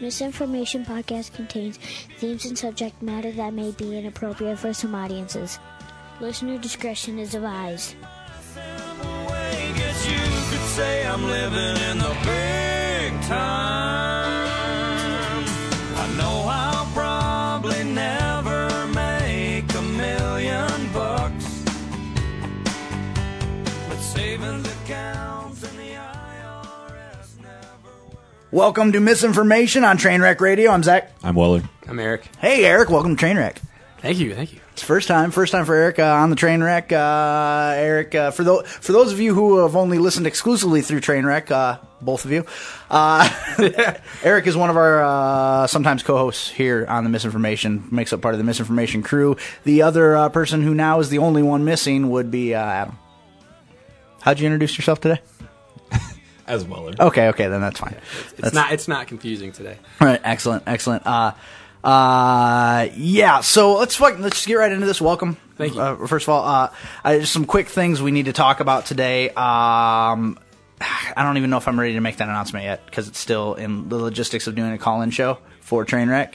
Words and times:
Misinformation 0.00 0.84
podcast 0.84 1.32
contains 1.32 1.78
themes 2.18 2.44
and 2.44 2.58
subject 2.58 3.00
matter 3.00 3.32
that 3.32 3.54
may 3.54 3.70
be 3.72 3.96
inappropriate 3.96 4.58
for 4.58 4.74
some 4.74 4.94
audiences. 4.94 5.58
Listener 6.20 6.58
discretion 6.58 7.18
is 7.18 7.34
advised. 7.34 7.94
Guess 9.74 10.06
you 10.06 10.58
could 10.58 10.66
say 10.68 11.06
I'm 11.06 11.24
living 11.24 11.76
in 11.90 11.98
the 11.98 12.16
big 12.24 13.22
time. 13.22 13.75
Welcome 28.52 28.92
to 28.92 29.00
Misinformation 29.00 29.84
on 29.84 29.98
Trainwreck 29.98 30.40
Radio. 30.40 30.70
I'm 30.70 30.82
Zach. 30.82 31.12
I'm 31.22 31.34
Weller. 31.34 31.62
I'm 31.88 31.98
Eric. 31.98 32.24
Hey, 32.38 32.64
Eric. 32.64 32.90
Welcome 32.90 33.16
to 33.16 33.24
Trainwreck. 33.24 33.56
Thank 33.98 34.18
you, 34.18 34.34
thank 34.34 34.52
you. 34.52 34.60
It's 34.72 34.82
first 34.82 35.08
time, 35.08 35.30
first 35.30 35.52
time 35.52 35.64
for 35.64 35.74
Eric 35.74 35.98
uh, 35.98 36.04
on 36.04 36.30
the 36.30 36.36
Trainwreck. 36.36 36.92
Uh, 36.92 37.74
Eric, 37.74 38.14
uh, 38.14 38.30
for 38.30 38.44
those 38.44 38.66
for 38.68 38.92
those 38.92 39.12
of 39.12 39.18
you 39.18 39.34
who 39.34 39.58
have 39.58 39.74
only 39.74 39.98
listened 39.98 40.26
exclusively 40.26 40.80
through 40.82 41.00
Trainwreck, 41.00 41.50
uh, 41.50 41.78
both 42.00 42.24
of 42.24 42.30
you, 42.30 42.44
uh, 42.90 43.28
Eric 44.22 44.46
is 44.46 44.56
one 44.56 44.70
of 44.70 44.76
our 44.76 45.02
uh, 45.02 45.66
sometimes 45.66 46.02
co-hosts 46.02 46.48
here 46.50 46.86
on 46.88 47.04
the 47.04 47.10
Misinformation. 47.10 47.88
Makes 47.90 48.12
up 48.12 48.20
part 48.20 48.34
of 48.34 48.38
the 48.38 48.44
Misinformation 48.44 49.02
crew. 49.02 49.36
The 49.64 49.82
other 49.82 50.14
uh, 50.14 50.28
person 50.28 50.62
who 50.62 50.74
now 50.74 51.00
is 51.00 51.08
the 51.08 51.18
only 51.18 51.42
one 51.42 51.64
missing 51.64 52.10
would 52.10 52.30
be 52.30 52.54
uh, 52.54 52.60
Adam. 52.62 52.98
How'd 54.20 54.38
you 54.38 54.46
introduce 54.46 54.76
yourself 54.78 55.00
today? 55.00 55.20
As 56.46 56.64
Weller. 56.64 56.94
Okay, 57.00 57.28
okay, 57.28 57.48
then 57.48 57.60
that's 57.60 57.80
fine. 57.80 57.96
It's 58.38 58.52
not 58.52 58.72
it's 58.72 58.88
not 58.88 59.06
confusing 59.08 59.52
today. 59.52 59.78
All 60.00 60.06
right, 60.06 60.20
excellent, 60.22 60.62
excellent. 60.66 61.06
Uh, 61.06 61.32
uh, 61.82 62.88
yeah. 62.94 63.40
So 63.40 63.78
let's 63.78 63.98
let's 64.00 64.46
get 64.46 64.54
right 64.54 64.72
into 64.72 64.86
this. 64.86 65.00
Welcome. 65.00 65.36
Thank 65.56 65.74
you. 65.74 65.80
Uh, 65.80 66.06
first 66.06 66.24
of 66.24 66.30
all, 66.30 66.44
uh, 66.46 66.72
uh, 67.04 67.18
just 67.18 67.32
some 67.32 67.46
quick 67.46 67.68
things 67.68 68.02
we 68.02 68.10
need 68.10 68.26
to 68.26 68.32
talk 68.32 68.60
about 68.60 68.86
today. 68.86 69.30
Um, 69.30 70.38
I 70.80 71.22
don't 71.22 71.36
even 71.38 71.48
know 71.50 71.56
if 71.56 71.68
I'm 71.68 71.80
ready 71.80 71.94
to 71.94 72.00
make 72.00 72.18
that 72.18 72.28
announcement 72.28 72.64
yet 72.64 72.84
because 72.84 73.08
it's 73.08 73.18
still 73.18 73.54
in 73.54 73.88
the 73.88 73.96
logistics 73.96 74.46
of 74.46 74.54
doing 74.54 74.72
a 74.72 74.78
call-in 74.78 75.10
show 75.10 75.38
for 75.60 75.84
Trainwreck. 75.86 76.34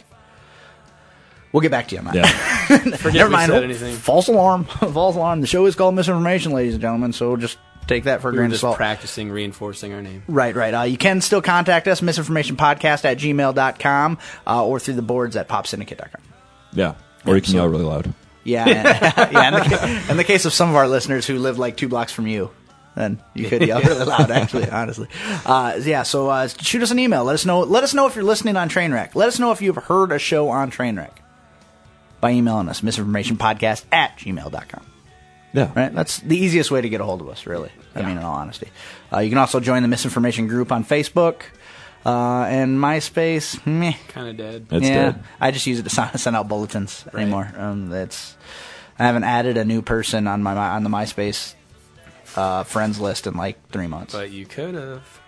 We'll 1.52 1.62
get 1.62 1.72
back 1.72 1.90
to 1.90 1.96
you 1.96 2.00
on 2.00 2.06
that. 2.06 2.16
Yeah. 2.16 3.12
Never 3.12 3.30
mind. 3.30 3.76
False 3.98 4.30
alarm. 4.30 4.64
False 4.66 5.16
alarm. 5.16 5.42
The 5.42 5.48
show 5.48 5.66
is 5.66 5.76
called 5.76 5.96
Misinformation, 5.96 6.54
ladies 6.54 6.74
and 6.74 6.82
gentlemen. 6.82 7.14
So 7.14 7.36
just 7.36 7.58
take 7.88 8.06
that 8.06 8.22
for 8.22 8.30
a 8.30 8.32
We 8.32 8.38
were 8.38 8.42
grain 8.42 8.46
of 8.48 8.52
just 8.52 8.62
salt. 8.62 8.78
practicing 8.78 9.32
reinforcing 9.32 9.94
our 9.94 10.02
name. 10.02 10.24
Right, 10.28 10.56
right. 10.56 10.74
Uh, 10.74 10.82
you 10.84 10.98
can 10.98 11.22
still 11.22 11.42
contact 11.42 11.88
us, 11.88 12.02
misinformationpodcast 12.02 13.06
at 13.06 13.18
gmail.com, 13.18 14.18
uh, 14.48 14.66
or 14.66 14.80
through 14.80 14.94
the 14.96 15.02
boards 15.02 15.36
at 15.36 15.48
popsyndicate.com. 15.48 16.22
Yeah. 16.74 16.96
Or 17.26 17.36
you 17.36 17.42
can 17.42 17.54
yell 17.56 17.68
really 17.68 17.84
loud. 17.84 18.14
Yeah, 18.44 18.66
and, 18.68 19.32
yeah. 19.34 19.48
In 19.50 19.54
the, 19.54 19.76
ca- 19.78 20.06
in 20.12 20.18
the 20.18 20.24
case 20.24 20.46
of 20.46 20.54
some 20.54 20.70
of 20.70 20.76
our 20.76 20.88
listeners 20.88 21.28
who 21.28 21.38
live 21.38 21.60
like 21.60 21.78
two 21.78 21.88
blocks 21.88 22.12
from 22.12 22.26
you, 22.26 22.50
then 22.96 23.22
you 23.36 23.48
could 23.48 23.62
yell 23.62 23.80
really 23.82 24.04
loud. 24.04 24.32
Actually, 24.32 24.68
honestly, 24.70 25.08
uh, 25.46 25.80
yeah. 25.82 26.02
So 26.04 26.30
uh, 26.30 26.48
shoot 26.48 26.82
us 26.82 26.90
an 26.92 26.98
email. 27.00 27.24
Let 27.24 27.34
us 27.36 27.46
know. 27.46 27.60
Let 27.62 27.84
us 27.84 27.94
know 27.94 28.08
if 28.08 28.16
you're 28.16 28.24
listening 28.24 28.58
on 28.58 28.68
Trainwreck. 28.70 29.14
Let 29.16 29.28
us 29.28 29.38
know 29.38 29.52
if 29.52 29.62
you've 29.62 29.76
heard 29.76 30.12
a 30.12 30.18
show 30.18 30.50
on 30.50 30.72
Trainwreck 30.72 31.12
by 32.20 32.32
emailing 32.32 32.68
us 32.68 32.82
misinformationpodcast 32.82 33.86
at 33.92 34.18
gmail.com. 34.18 34.86
Yeah. 35.54 35.72
Right, 35.76 35.94
that's 35.94 36.20
the 36.20 36.38
easiest 36.38 36.72
way 36.72 36.82
to 36.82 36.88
get 36.90 37.02
a 37.02 37.04
hold 37.04 37.22
of 37.22 37.28
us. 37.30 37.46
Really, 37.46 37.72
I 37.96 38.02
mean, 38.04 38.18
in 38.18 38.24
all 38.24 38.36
honesty, 38.36 38.70
uh, 39.12 39.20
you 39.20 39.30
can 39.30 39.38
also 39.38 39.60
join 39.60 39.82
the 39.82 39.88
misinformation 39.90 40.48
group 40.48 40.72
on 40.72 40.86
Facebook 40.86 41.42
uh, 42.06 42.44
and 42.48 42.78
MySpace. 42.80 43.64
Meh. 43.66 43.94
Kind 44.10 44.30
of 44.30 44.38
dead. 44.38 44.68
It's 44.72 44.88
yeah, 44.88 45.12
dead. 45.12 45.24
I 45.40 45.52
just 45.52 45.68
use 45.68 45.80
it 45.80 45.84
to 45.84 45.90
send 45.98 46.20
send 46.20 46.36
out 46.36 46.48
bulletins 46.48 47.06
Right. 47.12 47.24
anymore. 47.24 47.52
Um, 47.58 47.92
it's 47.94 48.36
I 48.98 49.04
haven't 49.06 49.24
added 49.26 49.58
a 49.58 49.66
new 49.66 49.82
person 49.82 50.28
on 50.28 50.42
my 50.44 50.56
on 50.56 50.84
the 50.84 50.90
MySpace 50.90 51.56
uh, 52.36 52.64
friends 52.64 53.00
list 53.00 53.28
in 53.28 53.34
like 53.36 53.58
three 53.72 53.88
months. 53.88 54.14
But 54.14 54.32
you 54.32 54.46
could 54.46 54.76
have. 54.76 55.21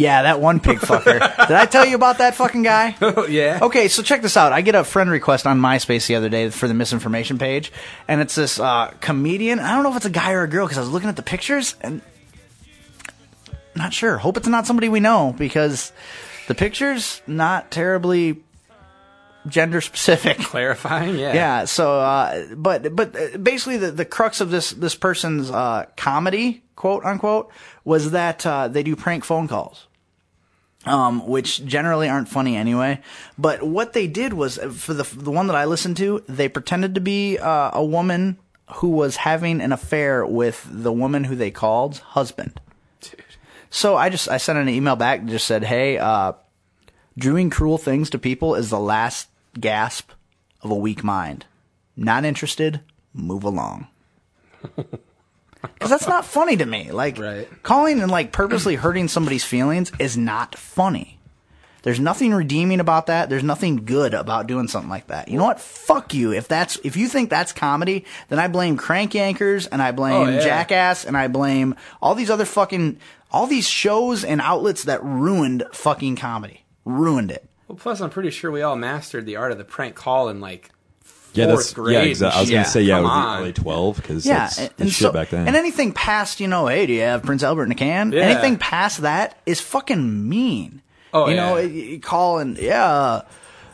Yeah, 0.00 0.22
that 0.22 0.40
one 0.40 0.60
pig 0.60 0.78
fucker. 0.78 1.20
Did 1.48 1.56
I 1.56 1.66
tell 1.66 1.84
you 1.84 1.94
about 1.94 2.18
that 2.18 2.34
fucking 2.34 2.62
guy? 2.62 2.96
Oh 3.00 3.26
yeah. 3.28 3.58
Okay, 3.62 3.88
so 3.88 4.02
check 4.02 4.22
this 4.22 4.36
out. 4.36 4.52
I 4.52 4.62
get 4.62 4.74
a 4.74 4.82
friend 4.82 5.10
request 5.10 5.46
on 5.46 5.60
MySpace 5.60 6.06
the 6.06 6.14
other 6.14 6.28
day 6.28 6.48
for 6.48 6.66
the 6.66 6.74
misinformation 6.74 7.38
page, 7.38 7.70
and 8.08 8.20
it's 8.20 8.34
this 8.34 8.58
uh, 8.58 8.94
comedian. 9.00 9.60
I 9.60 9.74
don't 9.74 9.82
know 9.82 9.90
if 9.90 9.96
it's 9.96 10.06
a 10.06 10.10
guy 10.10 10.32
or 10.32 10.42
a 10.42 10.48
girl 10.48 10.66
because 10.66 10.78
I 10.78 10.80
was 10.80 10.90
looking 10.90 11.10
at 11.10 11.16
the 11.16 11.22
pictures 11.22 11.76
and 11.82 12.00
not 13.76 13.92
sure. 13.92 14.16
Hope 14.16 14.36
it's 14.36 14.48
not 14.48 14.66
somebody 14.66 14.88
we 14.88 15.00
know 15.00 15.34
because 15.36 15.92
the 16.48 16.54
pictures 16.54 17.20
not 17.26 17.70
terribly 17.70 18.42
gender 19.46 19.80
specific. 19.80 20.38
Clarifying. 20.40 21.18
Yeah. 21.18 21.34
Yeah. 21.34 21.64
So, 21.66 22.00
uh, 22.00 22.46
but 22.56 22.96
but 22.96 23.16
uh, 23.16 23.38
basically, 23.38 23.76
the 23.76 23.90
the 23.90 24.04
crux 24.04 24.40
of 24.40 24.50
this 24.50 24.70
this 24.70 24.94
person's 24.94 25.50
uh, 25.50 25.86
comedy, 25.96 26.62
quote 26.74 27.04
unquote, 27.04 27.50
was 27.84 28.12
that 28.12 28.46
uh, 28.46 28.68
they 28.68 28.82
do 28.82 28.96
prank 28.96 29.24
phone 29.24 29.46
calls. 29.46 29.86
Um, 30.86 31.26
which 31.26 31.62
generally 31.66 32.08
aren't 32.08 32.30
funny 32.30 32.56
anyway. 32.56 33.02
But 33.36 33.62
what 33.62 33.92
they 33.92 34.06
did 34.06 34.32
was 34.32 34.58
uh, 34.58 34.70
for 34.70 34.94
the 34.94 35.02
the 35.02 35.30
one 35.30 35.46
that 35.48 35.56
I 35.56 35.66
listened 35.66 35.98
to, 35.98 36.24
they 36.26 36.48
pretended 36.48 36.94
to 36.94 37.02
be 37.02 37.36
uh, 37.36 37.70
a 37.74 37.84
woman 37.84 38.38
who 38.76 38.88
was 38.88 39.16
having 39.16 39.60
an 39.60 39.72
affair 39.72 40.24
with 40.24 40.66
the 40.70 40.92
woman 40.92 41.24
who 41.24 41.36
they 41.36 41.50
called 41.50 41.98
husband. 41.98 42.58
Dude. 43.02 43.22
So 43.68 43.96
I 43.96 44.08
just 44.08 44.28
I 44.28 44.38
sent 44.38 44.58
an 44.58 44.70
email 44.70 44.96
back 44.96 45.20
and 45.20 45.28
just 45.28 45.46
said, 45.46 45.64
"Hey, 45.64 45.98
uh, 45.98 46.32
doing 47.18 47.50
cruel 47.50 47.76
things 47.76 48.08
to 48.10 48.18
people 48.18 48.54
is 48.54 48.70
the 48.70 48.80
last 48.80 49.28
gasp 49.58 50.12
of 50.62 50.70
a 50.70 50.74
weak 50.76 51.04
mind. 51.04 51.44
Not 51.94 52.24
interested. 52.24 52.80
Move 53.12 53.44
along." 53.44 53.88
Because 55.62 55.90
that's 55.90 56.08
not 56.08 56.24
funny 56.24 56.56
to 56.56 56.66
me. 56.66 56.90
Like 56.90 57.18
Right. 57.18 57.48
calling 57.62 58.00
and 58.00 58.10
like 58.10 58.32
purposely 58.32 58.76
hurting 58.76 59.08
somebody's 59.08 59.44
feelings 59.44 59.92
is 59.98 60.16
not 60.16 60.56
funny. 60.56 61.18
There's 61.82 62.00
nothing 62.00 62.34
redeeming 62.34 62.78
about 62.80 63.06
that. 63.06 63.30
There's 63.30 63.42
nothing 63.42 63.84
good 63.86 64.12
about 64.12 64.46
doing 64.46 64.68
something 64.68 64.90
like 64.90 65.06
that. 65.06 65.28
You 65.28 65.38
know 65.38 65.44
what? 65.44 65.60
Fuck 65.60 66.12
you. 66.12 66.32
If 66.32 66.46
that's 66.46 66.78
if 66.84 66.94
you 66.96 67.08
think 67.08 67.30
that's 67.30 67.52
comedy, 67.52 68.04
then 68.28 68.38
I 68.38 68.48
blame 68.48 68.76
Crank 68.76 69.12
Yankers 69.12 69.66
and 69.72 69.80
I 69.80 69.90
blame 69.92 70.14
Oh, 70.28 70.30
yeah. 70.30 70.40
Jackass 70.40 71.04
and 71.06 71.16
I 71.16 71.28
blame 71.28 71.74
all 72.02 72.14
these 72.14 72.30
other 72.30 72.44
fucking 72.44 72.98
all 73.30 73.46
these 73.46 73.68
shows 73.68 74.24
and 74.24 74.40
outlets 74.42 74.84
that 74.84 75.02
ruined 75.02 75.62
fucking 75.72 76.16
comedy. 76.16 76.64
Ruined 76.84 77.30
it. 77.30 77.46
Well, 77.68 77.76
plus 77.78 78.00
I'm 78.00 78.10
pretty 78.10 78.30
sure 78.30 78.50
we 78.50 78.62
all 78.62 78.76
mastered 78.76 79.24
the 79.24 79.36
art 79.36 79.52
of 79.52 79.58
the 79.58 79.64
prank 79.64 79.94
call 79.94 80.28
in 80.28 80.40
like 80.40 80.70
Yeah, 81.34 81.46
that's 81.46 81.72
fourth 81.72 81.74
grade. 81.74 81.94
yeah. 81.94 82.02
Exactly. 82.02 82.38
I 82.38 82.40
was 82.40 82.50
Yeah, 82.50 82.56
gonna 82.58 82.68
say 82.68 82.82
yeah. 82.82 82.94
come 82.96 83.04
It 83.04 83.08
was 83.08 83.12
on. 83.26 83.40
early 83.40 83.52
twelve 83.52 83.96
because 83.96 84.26
Yeah, 84.26 84.38
that's, 84.38 84.58
and, 84.58 84.68
that's 84.68 84.80
and 84.80 84.90
shit 84.90 85.02
so- 85.02 85.12
back 85.12 85.30
then. 85.30 85.46
and 85.46 85.56
anything 85.56 85.92
past, 85.92 86.40
you 86.40 86.48
know, 86.48 86.66
hey, 86.66 86.86
do 86.86 86.92
you 86.92 87.00
have 87.02 87.22
Prince 87.22 87.42
Albert 87.42 87.64
in 87.64 87.72
a 87.72 87.76
can? 87.76 88.12
Yeah. 88.12 88.20
Anything 88.22 88.56
past 88.58 89.02
that 89.02 89.38
is 89.46 89.60
fucking 89.60 90.28
mean. 90.28 90.82
Oh, 91.12 91.28
you 91.28 91.36
know, 91.36 91.56
yeah. 91.56 91.62
you 91.66 91.82
you 91.82 92.00
call 92.00 92.38
and 92.38 92.56
yeah, 92.58 92.84
uh, 92.84 93.22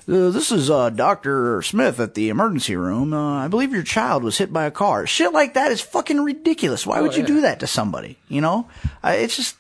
this 0.07 0.51
is 0.53 0.71
uh, 0.71 0.89
Doctor 0.91 1.61
Smith 1.63 1.99
at 2.01 2.15
the 2.15 2.29
emergency 2.29 2.77
room. 2.77 3.13
Uh, 3.13 3.45
I 3.45 3.49
believe 3.49 3.73
your 3.73 3.83
child 3.83 4.23
was 4.23 4.39
hit 4.39 4.53
by 4.53 4.65
a 4.65 4.71
car. 4.71 5.07
Shit 5.07 5.33
like 5.33 5.55
that 5.55 5.73
is 5.73 5.81
fucking 5.81 6.21
ridiculous. 6.21 6.87
Why 6.87 7.01
would 7.01 7.15
you 7.15 7.23
yeah. 7.23 7.27
do 7.27 7.41
that 7.43 7.61
to 7.61 7.67
somebody? 7.67 8.19
You 8.29 8.41
know, 8.41 8.69
uh, 9.05 9.15
it's 9.17 9.37
just. 9.37 9.57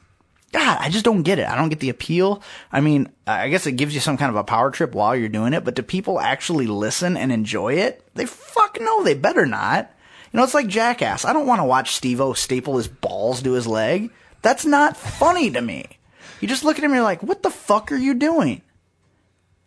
God, 0.56 0.78
I 0.80 0.88
just 0.88 1.04
don't 1.04 1.22
get 1.22 1.38
it. 1.38 1.46
I 1.46 1.54
don't 1.54 1.68
get 1.68 1.80
the 1.80 1.90
appeal. 1.90 2.42
I 2.72 2.80
mean, 2.80 3.10
I 3.26 3.50
guess 3.50 3.66
it 3.66 3.72
gives 3.72 3.92
you 3.92 4.00
some 4.00 4.16
kind 4.16 4.30
of 4.30 4.36
a 4.36 4.42
power 4.42 4.70
trip 4.70 4.94
while 4.94 5.14
you're 5.14 5.28
doing 5.28 5.52
it, 5.52 5.64
but 5.64 5.74
do 5.74 5.82
people 5.82 6.18
actually 6.18 6.66
listen 6.66 7.14
and 7.14 7.30
enjoy 7.30 7.74
it? 7.74 8.02
They 8.14 8.24
fuck 8.24 8.78
no, 8.80 9.04
they 9.04 9.12
better 9.12 9.44
not. 9.44 9.92
You 10.32 10.38
know, 10.38 10.44
it's 10.44 10.54
like 10.54 10.66
Jackass. 10.66 11.26
I 11.26 11.34
don't 11.34 11.46
want 11.46 11.60
to 11.60 11.66
watch 11.66 11.94
Steve 11.94 12.22
O 12.22 12.32
staple 12.32 12.78
his 12.78 12.88
balls 12.88 13.42
to 13.42 13.52
his 13.52 13.66
leg. 13.66 14.10
That's 14.40 14.64
not 14.64 14.96
funny 14.96 15.50
to 15.50 15.60
me. 15.60 15.98
You 16.40 16.48
just 16.48 16.64
look 16.64 16.78
at 16.78 16.84
him 16.84 16.92
and 16.92 16.96
you're 16.96 17.04
like, 17.04 17.22
what 17.22 17.42
the 17.42 17.50
fuck 17.50 17.92
are 17.92 17.96
you 17.96 18.14
doing? 18.14 18.62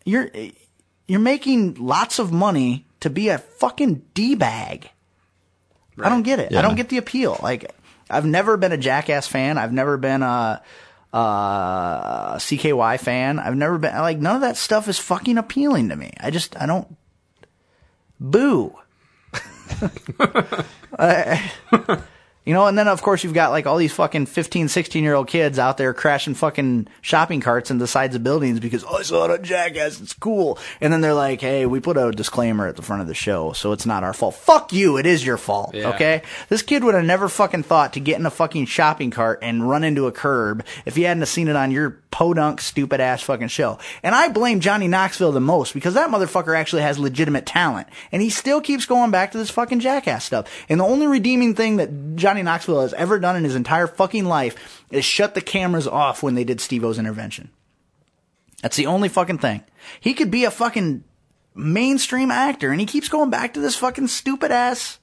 You're, 0.05 0.31
you're 1.07 1.19
making 1.19 1.75
lots 1.75 2.17
of 2.17 2.31
money 2.31 2.87
to 3.01 3.11
be 3.11 3.29
a 3.29 3.37
fucking 3.37 4.01
D-bag. 4.15 4.89
I 6.01 6.09
don't 6.09 6.23
get 6.23 6.39
it. 6.39 6.55
I 6.55 6.63
don't 6.63 6.75
get 6.75 6.89
the 6.89 6.97
appeal. 6.97 7.37
Like, 7.43 7.75
I've 8.09 8.25
never 8.25 8.57
been 8.57 8.71
a 8.71 8.77
Jackass 8.77 9.27
fan. 9.27 9.57
I've 9.57 9.73
never 9.73 9.97
been 9.97 10.23
a, 10.23 10.61
a 11.13 11.17
CKY 12.37 12.99
fan. 12.99 13.39
I've 13.39 13.55
never 13.55 13.77
been, 13.77 13.95
like, 13.97 14.17
none 14.19 14.35
of 14.35 14.41
that 14.41 14.57
stuff 14.57 14.87
is 14.87 14.97
fucking 14.99 15.37
appealing 15.37 15.89
to 15.89 15.95
me. 15.95 16.13
I 16.19 16.31
just, 16.31 16.59
I 16.59 16.65
don't, 16.65 16.95
boo. 18.19 18.75
I- 20.97 21.51
you 22.49 22.55
know, 22.55 22.65
and 22.65 22.75
then 22.75 22.87
of 22.87 23.03
course 23.03 23.23
you've 23.23 23.35
got 23.35 23.51
like 23.51 23.67
all 23.67 23.77
these 23.77 23.93
fucking 23.93 24.25
15, 24.25 24.69
16 24.69 25.03
year 25.03 25.13
old 25.13 25.27
kids 25.27 25.59
out 25.59 25.77
there 25.77 25.93
crashing 25.93 26.33
fucking 26.33 26.87
shopping 26.99 27.41
carts 27.41 27.69
into 27.69 27.83
the 27.83 27.87
sides 27.87 28.15
of 28.15 28.23
buildings 28.23 28.59
because, 28.59 28.83
oh, 28.83 28.95
I 28.97 29.03
saw 29.03 29.25
it 29.25 29.29
on 29.31 29.43
Jackass, 29.43 30.01
it's 30.01 30.13
cool. 30.13 30.57
And 30.81 30.91
then 30.91 31.01
they're 31.01 31.13
like, 31.13 31.41
hey, 31.41 31.67
we 31.67 31.79
put 31.79 31.95
a 31.95 32.11
disclaimer 32.11 32.65
at 32.65 32.75
the 32.75 32.81
front 32.81 33.03
of 33.03 33.07
the 33.07 33.13
show, 33.13 33.53
so 33.53 33.71
it's 33.71 33.85
not 33.85 34.03
our 34.03 34.13
fault. 34.13 34.33
Fuck 34.33 34.73
you, 34.73 34.97
it 34.97 35.05
is 35.05 35.23
your 35.23 35.37
fault, 35.37 35.75
Yeah. 35.75 35.89
okay? 35.89 36.23
This 36.47 36.63
kid 36.63 36.83
would 36.83 36.95
have 36.95 37.05
never 37.05 37.29
fucking 37.29 37.61
thought 37.61 37.93
to 37.93 37.99
get 37.99 38.17
in 38.17 38.25
a 38.25 38.31
fucking 38.31 38.65
shopping 38.65 39.11
cart 39.11 39.37
and 39.43 39.69
run 39.69 39.83
into 39.83 40.07
a 40.07 40.11
curb 40.11 40.65
if 40.87 40.95
he 40.95 41.03
hadn't 41.03 41.21
have 41.21 41.29
seen 41.29 41.49
it 41.49 41.55
on 41.55 41.69
your 41.69 41.91
podunk, 42.11 42.61
stupid 42.61 42.99
ass 42.99 43.21
fucking 43.21 43.47
show. 43.47 43.79
And 44.03 44.15
I 44.15 44.29
blame 44.29 44.59
Johnny 44.59 44.87
Knoxville 44.87 45.31
the 45.31 45.39
most 45.39 45.73
because 45.73 45.93
that 45.93 46.09
motherfucker 46.09 46.57
actually 46.57 46.81
has 46.81 46.99
legitimate 46.99 47.45
talent. 47.45 47.87
And 48.11 48.21
he 48.21 48.29
still 48.29 48.61
keeps 48.61 48.85
going 48.85 49.11
back 49.11 49.31
to 49.31 49.37
this 49.37 49.49
fucking 49.49 49.79
jackass 49.79 50.25
stuff. 50.25 50.47
And 50.69 50.79
the 50.79 50.85
only 50.85 51.07
redeeming 51.07 51.55
thing 51.55 51.77
that 51.77 52.15
Johnny 52.15 52.41
Knoxville 52.41 52.81
has 52.81 52.93
ever 52.93 53.19
done 53.19 53.35
in 53.35 53.43
his 53.43 53.55
entire 53.55 53.87
fucking 53.87 54.25
life 54.25 54.83
is 54.91 55.05
shut 55.05 55.35
the 55.35 55.41
cameras 55.41 55.87
off 55.87 56.23
when 56.23 56.35
they 56.35 56.43
did 56.43 56.61
Steve 56.61 56.83
O's 56.83 56.99
intervention. 56.99 57.49
That's 58.61 58.77
the 58.77 58.87
only 58.87 59.09
fucking 59.09 59.37
thing. 59.37 59.63
He 59.99 60.13
could 60.13 60.31
be 60.31 60.43
a 60.43 60.51
fucking 60.51 61.03
mainstream 61.55 62.31
actor 62.31 62.71
and 62.71 62.79
he 62.79 62.85
keeps 62.85 63.09
going 63.09 63.29
back 63.29 63.53
to 63.53 63.59
this 63.59 63.75
fucking 63.75 64.07
stupid 64.07 64.51
ass 64.51 64.98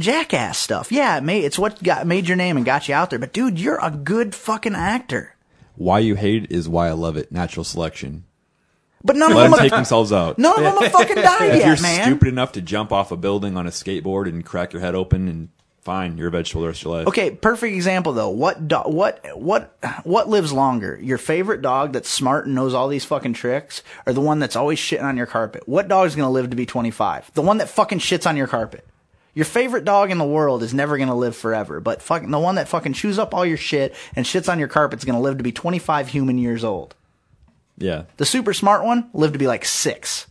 jackass 0.00 0.58
stuff. 0.58 0.90
Yeah, 0.92 1.16
it 1.18 1.22
may, 1.22 1.40
it's 1.40 1.58
what 1.58 1.82
got 1.82 2.06
made 2.06 2.26
your 2.28 2.36
name 2.36 2.56
and 2.56 2.66
got 2.66 2.88
you 2.88 2.94
out 2.94 3.10
there. 3.10 3.18
But 3.18 3.32
dude, 3.32 3.58
you're 3.60 3.78
a 3.84 3.90
good 3.90 4.34
fucking 4.34 4.74
actor. 4.74 5.34
Why 5.76 6.00
you 6.00 6.14
hate 6.14 6.44
it 6.44 6.52
is 6.52 6.68
why 6.68 6.88
I 6.88 6.92
love 6.92 7.16
it. 7.16 7.30
Natural 7.32 7.64
selection. 7.64 8.24
But 9.02 9.16
none 9.16 9.30
Let 9.32 9.36
of 9.36 9.42
them 9.44 9.50
them, 9.52 9.60
take 9.60 9.70
themselves 9.70 10.12
out. 10.12 10.38
none 10.38 10.58
of 10.62 10.74
them 10.74 10.82
have 10.82 10.92
fucking 10.92 11.16
died 11.22 11.50
if 11.52 11.56
yet, 11.56 11.66
you're 11.66 11.80
man. 11.80 12.04
stupid 12.04 12.28
enough 12.28 12.52
to 12.52 12.60
jump 12.60 12.92
off 12.92 13.10
a 13.10 13.16
building 13.16 13.56
on 13.56 13.66
a 13.66 13.70
skateboard 13.70 14.28
and 14.28 14.44
crack 14.44 14.74
your 14.74 14.82
head 14.82 14.94
open, 14.94 15.26
and 15.26 15.48
fine, 15.80 16.18
you're 16.18 16.28
a 16.28 16.30
vegetable 16.30 16.60
the 16.60 16.66
rest 16.68 16.80
of 16.82 16.84
your 16.88 16.96
life. 16.98 17.06
Okay, 17.08 17.30
perfect 17.30 17.74
example 17.74 18.12
though. 18.12 18.28
What 18.28 18.68
do- 18.68 18.76
what 18.84 19.24
what 19.34 19.74
what 20.04 20.28
lives 20.28 20.52
longer? 20.52 20.98
Your 21.02 21.16
favorite 21.16 21.62
dog 21.62 21.94
that's 21.94 22.10
smart 22.10 22.44
and 22.44 22.54
knows 22.54 22.74
all 22.74 22.88
these 22.88 23.06
fucking 23.06 23.32
tricks, 23.32 23.82
or 24.04 24.12
the 24.12 24.20
one 24.20 24.38
that's 24.38 24.54
always 24.56 24.78
shitting 24.78 25.02
on 25.02 25.16
your 25.16 25.24
carpet? 25.24 25.62
What 25.66 25.88
dog 25.88 26.06
is 26.06 26.14
gonna 26.14 26.30
live 26.30 26.50
to 26.50 26.56
be 26.56 26.66
twenty 26.66 26.90
five? 26.90 27.30
The 27.32 27.40
one 27.40 27.56
that 27.56 27.70
fucking 27.70 28.00
shits 28.00 28.28
on 28.28 28.36
your 28.36 28.48
carpet. 28.48 28.86
Your 29.34 29.44
favorite 29.44 29.84
dog 29.84 30.10
in 30.10 30.18
the 30.18 30.24
world 30.24 30.62
is 30.62 30.74
never 30.74 30.98
gonna 30.98 31.14
live 31.14 31.36
forever, 31.36 31.80
but 31.80 32.02
fucking 32.02 32.30
the 32.30 32.38
one 32.38 32.56
that 32.56 32.68
fucking 32.68 32.94
chews 32.94 33.18
up 33.18 33.32
all 33.34 33.46
your 33.46 33.56
shit 33.56 33.94
and 34.16 34.26
shits 34.26 34.50
on 34.50 34.58
your 34.58 34.68
carpet 34.68 34.98
is 34.98 35.04
gonna 35.04 35.20
live 35.20 35.36
to 35.38 35.44
be 35.44 35.52
twenty 35.52 35.78
five 35.78 36.08
human 36.08 36.36
years 36.38 36.64
old. 36.64 36.94
Yeah. 37.78 38.04
The 38.16 38.26
super 38.26 38.52
smart 38.52 38.84
one 38.84 39.08
lived 39.12 39.32
to 39.34 39.38
be 39.38 39.46
like 39.46 39.64
six. 39.64 40.26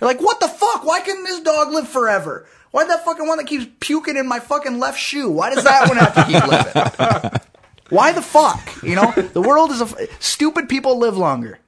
You're 0.00 0.08
like, 0.08 0.20
what 0.20 0.40
the 0.40 0.48
fuck? 0.48 0.84
Why 0.84 1.00
couldn't 1.00 1.24
this 1.24 1.40
dog 1.40 1.72
live 1.72 1.88
forever? 1.88 2.46
Why 2.70 2.84
that 2.84 3.04
fucking 3.04 3.26
one 3.26 3.38
that 3.38 3.46
keeps 3.46 3.66
puking 3.80 4.16
in 4.16 4.26
my 4.28 4.40
fucking 4.40 4.78
left 4.78 4.98
shoe? 4.98 5.30
Why 5.30 5.54
does 5.54 5.64
that 5.64 5.88
one 5.88 5.96
have 5.98 6.14
to 6.14 6.24
keep 6.24 6.46
living? 6.46 7.40
Why 7.90 8.12
the 8.12 8.20
fuck? 8.22 8.82
You 8.82 8.96
know, 8.96 9.10
the 9.12 9.40
world 9.40 9.70
is 9.70 9.80
a 9.80 9.84
f- 9.84 10.22
stupid 10.22 10.68
people 10.68 10.98
live 10.98 11.16
longer. 11.16 11.58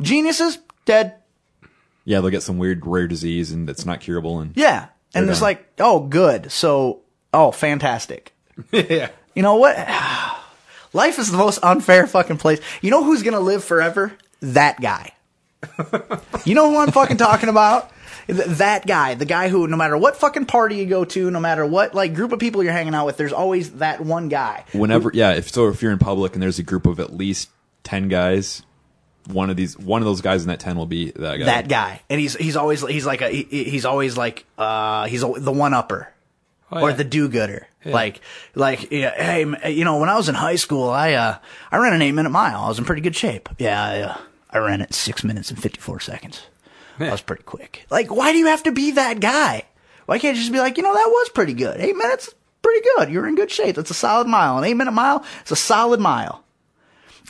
Geniuses 0.00 0.58
dead. 0.84 1.14
Yeah, 2.04 2.20
they'll 2.20 2.30
get 2.30 2.42
some 2.42 2.58
weird 2.58 2.84
rare 2.86 3.06
disease 3.08 3.50
and 3.52 3.68
it's 3.70 3.86
not 3.86 4.00
curable. 4.00 4.40
And 4.40 4.56
Yeah, 4.56 4.86
and 5.16 5.30
it's 5.30 5.42
like, 5.42 5.66
oh, 5.78 6.00
good. 6.00 6.50
So, 6.52 7.00
oh, 7.32 7.50
fantastic. 7.50 8.32
yeah. 8.72 9.10
You 9.34 9.42
know 9.42 9.56
what? 9.56 9.76
Life 10.92 11.18
is 11.18 11.30
the 11.30 11.36
most 11.38 11.58
unfair 11.62 12.06
fucking 12.06 12.38
place. 12.38 12.60
You 12.80 12.90
know 12.90 13.04
who's 13.04 13.22
gonna 13.22 13.40
live 13.40 13.62
forever? 13.64 14.12
That 14.40 14.80
guy. 14.80 15.12
you 16.44 16.54
know 16.54 16.70
who 16.70 16.78
I'm 16.78 16.92
fucking 16.92 17.16
talking 17.18 17.48
about? 17.48 17.90
Th- 18.26 18.46
That 18.46 18.86
guy, 18.86 19.14
the 19.14 19.24
guy 19.24 19.48
who, 19.48 19.66
no 19.66 19.76
matter 19.76 19.96
what 19.96 20.16
fucking 20.16 20.46
party 20.46 20.76
you 20.76 20.86
go 20.86 21.04
to, 21.04 21.30
no 21.30 21.40
matter 21.40 21.66
what 21.66 21.94
like 21.94 22.14
group 22.14 22.32
of 22.32 22.38
people 22.38 22.62
you're 22.62 22.72
hanging 22.72 22.94
out 22.94 23.06
with, 23.06 23.16
there's 23.16 23.32
always 23.32 23.72
that 23.72 24.00
one 24.00 24.28
guy. 24.28 24.64
whenever, 24.72 25.10
yeah, 25.12 25.32
if 25.32 25.50
so, 25.50 25.68
if 25.68 25.82
you're 25.82 25.92
in 25.92 25.98
public 25.98 26.34
and 26.34 26.42
there's 26.42 26.58
a 26.58 26.62
group 26.62 26.86
of 26.86 26.98
at 27.00 27.12
least 27.14 27.50
ten 27.84 28.08
guys, 28.08 28.62
one 29.26 29.50
of 29.50 29.56
these, 29.56 29.78
one 29.78 30.02
of 30.02 30.06
those 30.06 30.20
guys 30.20 30.42
in 30.42 30.48
that 30.48 30.60
ten 30.60 30.76
will 30.76 30.86
be 30.86 31.10
that 31.12 31.38
guy. 31.38 31.44
That 31.44 31.68
guy, 31.68 32.02
and 32.08 32.20
he's 32.20 32.34
he's 32.36 32.56
always 32.56 32.86
he's 32.86 33.06
like 33.06 33.20
a 33.20 33.28
he, 33.28 33.64
he's 33.64 33.84
always 33.84 34.16
like 34.16 34.44
uh 34.58 35.06
he's 35.06 35.22
a, 35.22 35.32
the 35.36 35.52
one 35.52 35.74
upper. 35.74 36.12
Oh, 36.70 36.80
or 36.80 36.92
the 36.92 37.04
do-gooder. 37.04 37.68
Like, 37.84 38.20
like, 38.56 38.90
yeah, 38.90 39.14
hey, 39.14 39.72
you 39.72 39.84
know, 39.84 39.98
when 39.98 40.08
I 40.08 40.16
was 40.16 40.28
in 40.28 40.34
high 40.34 40.56
school, 40.56 40.90
I, 40.90 41.12
uh, 41.12 41.38
I 41.70 41.76
ran 41.76 41.92
an 41.92 42.02
eight-minute 42.02 42.30
mile. 42.30 42.62
I 42.62 42.66
was 42.68 42.80
in 42.80 42.84
pretty 42.84 43.02
good 43.02 43.14
shape. 43.14 43.48
Yeah, 43.58 43.80
I, 43.80 44.00
uh, 44.00 44.18
I 44.50 44.58
ran 44.58 44.80
it 44.80 44.92
six 44.92 45.22
minutes 45.22 45.50
and 45.50 45.62
54 45.62 46.00
seconds. 46.00 46.42
That 46.98 47.12
was 47.12 47.20
pretty 47.20 47.44
quick. 47.44 47.86
Like, 47.88 48.12
why 48.12 48.32
do 48.32 48.38
you 48.38 48.46
have 48.46 48.64
to 48.64 48.72
be 48.72 48.90
that 48.92 49.20
guy? 49.20 49.62
Why 50.06 50.18
can't 50.18 50.36
you 50.36 50.42
just 50.42 50.52
be 50.52 50.58
like, 50.58 50.76
you 50.76 50.82
know, 50.82 50.92
that 50.94 51.06
was 51.08 51.28
pretty 51.28 51.52
good. 51.54 51.78
Eight 51.80 51.94
minutes, 51.94 52.34
pretty 52.62 52.84
good. 52.96 53.10
You're 53.10 53.28
in 53.28 53.36
good 53.36 53.50
shape. 53.52 53.76
That's 53.76 53.90
a 53.90 53.94
solid 53.94 54.26
mile. 54.26 54.58
An 54.58 54.64
eight-minute 54.64 54.90
mile 54.92 55.24
is 55.44 55.52
a 55.52 55.56
solid 55.56 56.00
mile. 56.00 56.42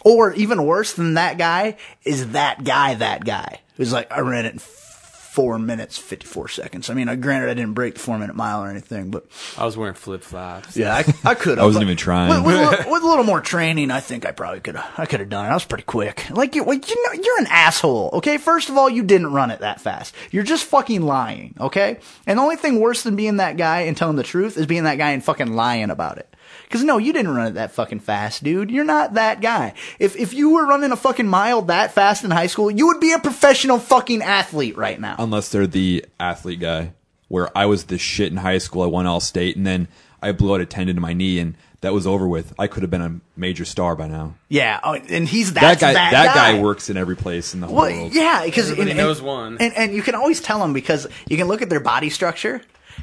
Or 0.04 0.32
even 0.34 0.64
worse 0.64 0.92
than 0.94 1.14
that 1.14 1.38
guy 1.38 1.76
is 2.04 2.30
that 2.32 2.62
guy, 2.64 2.94
that 2.94 3.24
guy 3.24 3.60
who's 3.76 3.92
like, 3.92 4.10
I 4.12 4.20
ran 4.20 4.44
it 4.46 4.52
in 4.54 4.58
four 4.58 5.58
minutes, 5.58 5.98
54 5.98 6.48
seconds. 6.48 6.88
I 6.88 6.94
mean, 6.94 7.06
granted, 7.20 7.50
I 7.50 7.54
didn't 7.54 7.74
break 7.74 7.94
the 7.94 8.00
four 8.00 8.18
minute 8.18 8.34
mile 8.36 8.62
or 8.64 8.68
anything, 8.70 9.10
but 9.10 9.26
I 9.58 9.66
was 9.66 9.76
wearing 9.76 9.94
flip 9.94 10.22
flops. 10.22 10.76
yeah, 10.78 10.94
I, 10.94 10.98
I 11.28 11.34
could 11.34 11.58
have. 11.58 11.58
I 11.62 11.66
wasn't 11.66 11.84
even 11.84 11.96
trying. 11.98 12.30
With, 12.30 12.46
with, 12.46 12.54
a 12.56 12.70
little- 12.70 12.92
with 12.92 13.02
a 13.02 13.06
little 13.06 13.24
more 13.24 13.42
training, 13.42 13.90
I 13.90 14.00
think 14.00 14.24
I 14.24 14.30
probably 14.32 14.60
could 14.60 14.76
have. 14.76 14.90
I 14.98 15.04
could 15.04 15.20
have 15.20 15.28
done 15.28 15.44
it. 15.44 15.50
I 15.50 15.54
was 15.54 15.64
pretty 15.66 15.84
quick. 15.84 16.30
Like 16.30 16.54
you, 16.54 16.64
like, 16.64 16.88
you 16.88 17.04
know, 17.06 17.22
you're 17.22 17.38
an 17.40 17.48
asshole. 17.50 18.10
Okay, 18.14 18.38
first 18.38 18.70
of 18.70 18.78
all, 18.78 18.88
you 18.88 19.02
didn't 19.02 19.30
run 19.32 19.50
it 19.50 19.60
that 19.60 19.80
fast. 19.80 20.14
You're 20.30 20.42
just 20.42 20.64
fucking 20.64 21.02
lying. 21.02 21.54
Okay, 21.60 21.98
and 22.26 22.38
the 22.38 22.42
only 22.42 22.56
thing 22.56 22.80
worse 22.80 23.02
than 23.02 23.14
being 23.16 23.36
that 23.36 23.58
guy 23.58 23.80
and 23.82 23.94
telling 23.96 24.16
the 24.16 24.22
truth 24.22 24.56
is 24.56 24.64
being 24.64 24.84
that 24.84 24.96
guy 24.96 25.10
and 25.10 25.22
fucking 25.22 25.52
lying 25.54 25.90
about 25.90 26.16
it. 26.16 26.34
Because 26.68 26.82
no, 26.84 26.98
you 26.98 27.12
didn't 27.12 27.34
run 27.34 27.46
it 27.48 27.54
that 27.54 27.70
fucking 27.72 28.00
fast, 28.00 28.42
dude. 28.44 28.70
You're 28.70 28.84
not 28.84 29.14
that 29.14 29.40
guy. 29.40 29.74
If 29.98 30.16
if 30.16 30.34
you 30.34 30.50
were 30.50 30.66
running 30.66 30.90
a 30.92 30.96
fucking 30.96 31.26
mile 31.28 31.62
that 31.62 31.92
fast 31.92 32.24
in 32.24 32.30
high 32.30 32.48
school, 32.48 32.70
you 32.70 32.88
would 32.88 33.00
be 33.00 33.12
a 33.12 33.18
professional 33.18 33.78
fucking 33.78 34.22
athlete 34.22 34.76
right 34.76 35.00
now. 35.00 35.16
unless 35.18 35.48
they're 35.50 35.66
the 35.66 36.04
athlete 36.18 36.60
guy, 36.60 36.92
where 37.28 37.56
I 37.56 37.66
was 37.66 37.84
the 37.84 37.98
shit 37.98 38.30
in 38.32 38.38
high 38.38 38.58
school. 38.58 38.82
I 38.82 38.86
won 38.86 39.06
all 39.06 39.20
state, 39.20 39.56
and 39.56 39.66
then 39.66 39.88
I 40.20 40.32
blew 40.32 40.54
out 40.54 40.60
a 40.60 40.66
tendon 40.66 40.96
in 40.96 41.02
my 41.02 41.12
knee, 41.12 41.38
and 41.38 41.54
that 41.82 41.92
was 41.92 42.06
over 42.06 42.26
with. 42.26 42.52
I 42.58 42.66
could 42.66 42.82
have 42.82 42.90
been 42.90 43.00
a 43.02 43.20
major 43.36 43.64
star 43.64 43.94
by 43.94 44.08
now. 44.08 44.34
yeah, 44.48 44.80
oh, 44.82 44.94
and 44.94 45.28
he's 45.28 45.52
That 45.52 45.78
guy, 45.78 45.92
that, 45.92 46.10
that 46.10 46.34
guy. 46.34 46.58
works 46.60 46.90
in 46.90 46.96
every 46.96 47.16
place 47.16 47.54
in 47.54 47.60
the 47.60 47.66
whole 47.68 47.76
Well, 47.76 47.96
world. 47.96 48.14
yeah, 48.14 48.44
because 48.44 48.70
Everybody 48.72 48.94
knows 48.94 49.22
one. 49.22 49.58
and 49.60 49.72
and 49.74 49.94
you 49.94 50.02
can 50.02 50.14
always 50.16 50.40
tell 50.40 50.58
them 50.58 50.72
because 50.72 51.06
you 51.28 51.36
can 51.36 51.46
look 51.46 51.62
at 51.62 51.68
their 51.70 51.78
body 51.80 52.10
structure, 52.10 52.60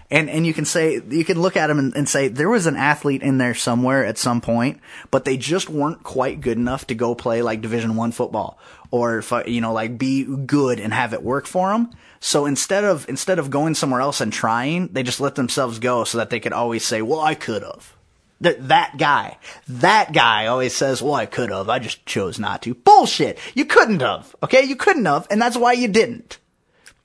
and 0.10 0.30
and 0.30 0.46
you 0.46 0.54
can 0.54 0.66
say 0.66 1.02
you 1.10 1.26
can 1.26 1.42
look 1.42 1.58
at 1.58 1.68
them 1.68 1.80
and, 1.80 1.96
and 1.96 2.08
say 2.08 2.28
there 2.28 2.50
was 2.50 2.66
an 2.66 2.76
athlete 2.76 3.24
in 3.24 3.38
there 3.38 3.54
somewhere 3.54 4.06
at 4.06 4.18
some 4.18 4.42
point, 4.42 4.80
but 5.12 5.26
they 5.26 5.38
just 5.38 5.70
weren't 5.70 6.04
quite 6.04 6.42
good 6.42 6.58
enough 6.58 6.88
to 6.88 6.96
go 6.96 7.16
play 7.16 7.42
like 7.42 7.62
Division 7.62 7.96
One 7.96 8.12
football 8.12 8.60
or 8.94 9.24
uh, 9.32 9.44
you 9.48 9.60
know 9.60 9.74
like 9.74 9.98
be 9.98 10.24
good 10.24 10.80
and 10.80 10.94
have 10.94 11.14
it 11.14 11.24
work 11.24 11.48
for 11.48 11.72
them. 11.72 11.90
So 12.20 12.46
instead 12.46 12.84
of 12.84 13.10
instead 13.10 13.40
of 13.40 13.50
going 13.50 13.74
somewhere 13.74 14.02
else 14.02 14.22
and 14.22 14.32
trying, 14.32 14.90
they 14.90 15.02
just 15.02 15.20
let 15.20 15.36
themselves 15.36 15.80
go 15.80 16.04
so 16.04 16.20
that 16.20 16.30
they 16.30 16.40
could 16.40 16.54
always 16.54 16.86
say, 16.86 17.02
"Well, 17.02 17.20
I 17.20 17.36
could 17.36 17.64
have." 17.64 17.96
That 18.42 18.68
that 18.68 18.98
guy, 18.98 19.38
that 19.68 20.14
guy 20.14 20.46
always 20.46 20.76
says, 20.76 21.02
"Well, 21.02 21.16
I 21.16 21.26
could 21.26 21.50
have. 21.50 21.70
I 21.70 21.80
just 21.80 22.06
chose 22.06 22.38
not 22.38 22.62
to." 22.62 22.76
Bullshit. 22.76 23.40
You 23.56 23.66
couldn't 23.66 24.02
have. 24.02 24.36
Okay, 24.44 24.64
you 24.64 24.76
couldn't 24.76 25.06
have, 25.06 25.28
and 25.32 25.42
that's 25.42 25.58
why 25.58 25.74
you 25.74 25.88
didn't. 25.88 26.38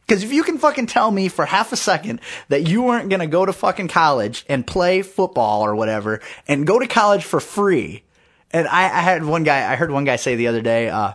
Because 0.08 0.24
if 0.24 0.32
you 0.32 0.42
can 0.42 0.56
fucking 0.56 0.86
tell 0.86 1.10
me 1.10 1.28
for 1.28 1.44
half 1.44 1.70
a 1.70 1.76
second 1.76 2.22
that 2.48 2.66
you 2.66 2.82
weren't 2.82 3.10
gonna 3.10 3.26
go 3.26 3.44
to 3.44 3.52
fucking 3.52 3.88
college 3.88 4.46
and 4.48 4.66
play 4.66 5.02
football 5.02 5.60
or 5.62 5.76
whatever, 5.76 6.22
and 6.48 6.66
go 6.66 6.78
to 6.78 6.86
college 6.86 7.24
for 7.24 7.40
free, 7.40 8.04
and 8.50 8.66
I, 8.66 8.84
I 8.84 9.02
had 9.02 9.22
one 9.22 9.44
guy, 9.44 9.70
I 9.70 9.76
heard 9.76 9.90
one 9.90 10.04
guy 10.04 10.16
say 10.16 10.34
the 10.34 10.46
other 10.46 10.62
day, 10.62 10.88
uh, 10.88 11.12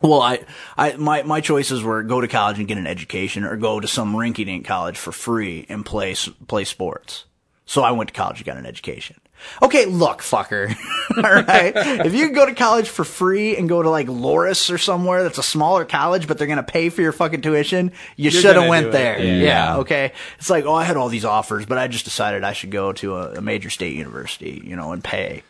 well, 0.00 0.20
I, 0.20 0.40
I, 0.76 0.96
my, 0.96 1.22
my 1.22 1.40
choices 1.40 1.84
were 1.84 2.02
go 2.02 2.20
to 2.20 2.26
college 2.26 2.58
and 2.58 2.66
get 2.66 2.76
an 2.76 2.88
education, 2.88 3.44
or 3.44 3.56
go 3.56 3.78
to 3.78 3.86
some 3.86 4.14
rinky-dink 4.14 4.66
college 4.66 4.98
for 4.98 5.12
free 5.12 5.64
and 5.68 5.86
play 5.86 6.16
play 6.48 6.64
sports. 6.64 7.26
So 7.66 7.82
I 7.82 7.92
went 7.92 8.08
to 8.08 8.14
college 8.14 8.38
and 8.38 8.46
got 8.46 8.56
an 8.56 8.66
education. 8.66 9.20
Okay, 9.62 9.86
look, 9.86 10.20
fucker. 10.20 10.74
All 11.16 11.22
right. 11.22 11.72
if 12.06 12.14
you 12.14 12.26
can 12.26 12.34
go 12.34 12.46
to 12.46 12.54
college 12.54 12.88
for 12.88 13.04
free 13.04 13.56
and 13.56 13.68
go 13.68 13.82
to 13.82 13.90
like 13.90 14.06
Loras 14.06 14.72
or 14.72 14.78
somewhere 14.78 15.22
that's 15.22 15.38
a 15.38 15.42
smaller 15.42 15.84
college, 15.84 16.26
but 16.26 16.38
they're 16.38 16.46
going 16.46 16.56
to 16.56 16.62
pay 16.62 16.88
for 16.88 17.02
your 17.02 17.12
fucking 17.12 17.42
tuition, 17.42 17.92
you 18.16 18.30
should 18.30 18.56
have 18.56 18.68
went 18.68 18.92
there. 18.92 19.18
Yeah. 19.22 19.42
Yeah. 19.42 19.76
Okay. 19.78 20.12
It's 20.38 20.50
like, 20.50 20.64
oh, 20.64 20.74
I 20.74 20.84
had 20.84 20.96
all 20.96 21.08
these 21.08 21.24
offers, 21.24 21.66
but 21.66 21.78
I 21.78 21.88
just 21.88 22.04
decided 22.04 22.44
I 22.44 22.52
should 22.52 22.70
go 22.70 22.92
to 22.94 23.16
a, 23.16 23.34
a 23.34 23.40
major 23.40 23.70
state 23.70 23.96
university, 23.96 24.62
you 24.64 24.76
know, 24.76 24.92
and 24.92 25.02
pay 25.02 25.42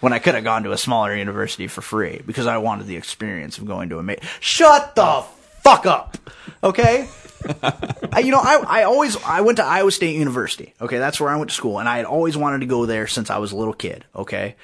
when 0.00 0.12
I 0.12 0.18
could 0.18 0.34
have 0.34 0.44
gone 0.44 0.64
to 0.64 0.72
a 0.72 0.78
smaller 0.78 1.14
university 1.14 1.68
for 1.68 1.80
free 1.80 2.20
because 2.26 2.46
I 2.46 2.58
wanted 2.58 2.86
the 2.86 2.96
experience 2.96 3.58
of 3.58 3.66
going 3.66 3.88
to 3.90 3.98
a 3.98 4.02
major. 4.02 4.22
Shut 4.40 4.94
the 4.96 5.24
fuck 5.62 5.86
up. 5.86 6.18
Okay. 6.64 7.08
I, 8.12 8.20
you 8.20 8.30
know, 8.30 8.40
I, 8.40 8.64
I 8.66 8.82
always, 8.84 9.22
I 9.24 9.40
went 9.40 9.56
to 9.56 9.64
Iowa 9.64 9.90
State 9.90 10.16
University. 10.16 10.74
Okay. 10.80 10.98
That's 10.98 11.20
where 11.20 11.30
I 11.30 11.36
went 11.36 11.50
to 11.50 11.56
school 11.56 11.78
and 11.78 11.88
I 11.88 11.96
had 11.96 12.06
always 12.06 12.36
wanted 12.36 12.60
to 12.60 12.66
go 12.66 12.86
there 12.86 13.06
since 13.06 13.30
I 13.30 13.38
was 13.38 13.52
a 13.52 13.56
little 13.56 13.74
kid. 13.74 14.04
Okay. 14.14 14.56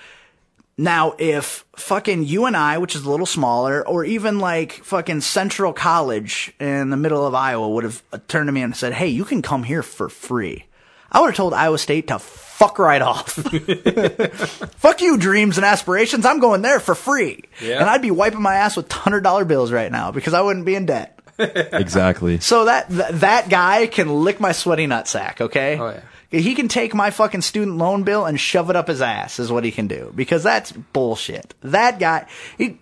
Now, 0.80 1.16
if 1.18 1.64
fucking 1.74 2.22
UNI, 2.22 2.78
which 2.78 2.94
is 2.94 3.04
a 3.04 3.10
little 3.10 3.26
smaller, 3.26 3.86
or 3.86 4.04
even 4.04 4.38
like 4.38 4.72
fucking 4.72 5.22
Central 5.22 5.72
College 5.72 6.52
in 6.60 6.90
the 6.90 6.96
middle 6.96 7.26
of 7.26 7.34
Iowa 7.34 7.68
would 7.68 7.82
have 7.82 8.00
turned 8.28 8.46
to 8.46 8.52
me 8.52 8.62
and 8.62 8.76
said, 8.76 8.92
Hey, 8.92 9.08
you 9.08 9.24
can 9.24 9.42
come 9.42 9.64
here 9.64 9.82
for 9.82 10.08
free. 10.08 10.66
I 11.10 11.20
would 11.20 11.28
have 11.28 11.36
told 11.36 11.52
Iowa 11.52 11.78
State 11.78 12.08
to 12.08 12.20
fuck 12.20 12.78
right 12.78 13.02
off. 13.02 13.32
fuck 14.76 15.00
you, 15.00 15.16
dreams 15.16 15.58
and 15.58 15.64
aspirations. 15.64 16.26
I'm 16.26 16.38
going 16.38 16.62
there 16.62 16.78
for 16.80 16.94
free. 16.94 17.44
Yeah. 17.60 17.80
And 17.80 17.88
I'd 17.88 18.02
be 18.02 18.10
wiping 18.10 18.42
my 18.42 18.56
ass 18.56 18.76
with 18.76 18.92
hundred 18.92 19.22
dollar 19.22 19.44
bills 19.44 19.72
right 19.72 19.90
now 19.90 20.12
because 20.12 20.34
I 20.34 20.42
wouldn't 20.42 20.66
be 20.66 20.74
in 20.74 20.86
debt. 20.86 21.17
Exactly. 21.72 22.40
So 22.40 22.64
that 22.66 22.88
th- 22.88 23.10
that 23.20 23.48
guy 23.48 23.86
can 23.86 24.24
lick 24.24 24.40
my 24.40 24.52
sweaty 24.52 24.86
nutsack, 24.86 25.40
okay? 25.40 25.78
Oh, 25.78 25.90
yeah. 26.30 26.40
He 26.40 26.54
can 26.54 26.68
take 26.68 26.94
my 26.94 27.10
fucking 27.10 27.40
student 27.42 27.78
loan 27.78 28.02
bill 28.02 28.26
and 28.26 28.38
shove 28.38 28.68
it 28.70 28.76
up 28.76 28.88
his 28.88 29.00
ass 29.00 29.38
is 29.38 29.50
what 29.50 29.64
he 29.64 29.70
can 29.70 29.86
do 29.86 30.12
because 30.14 30.42
that's 30.42 30.72
bullshit. 30.72 31.54
That 31.62 31.98
guy, 31.98 32.26
he, 32.58 32.78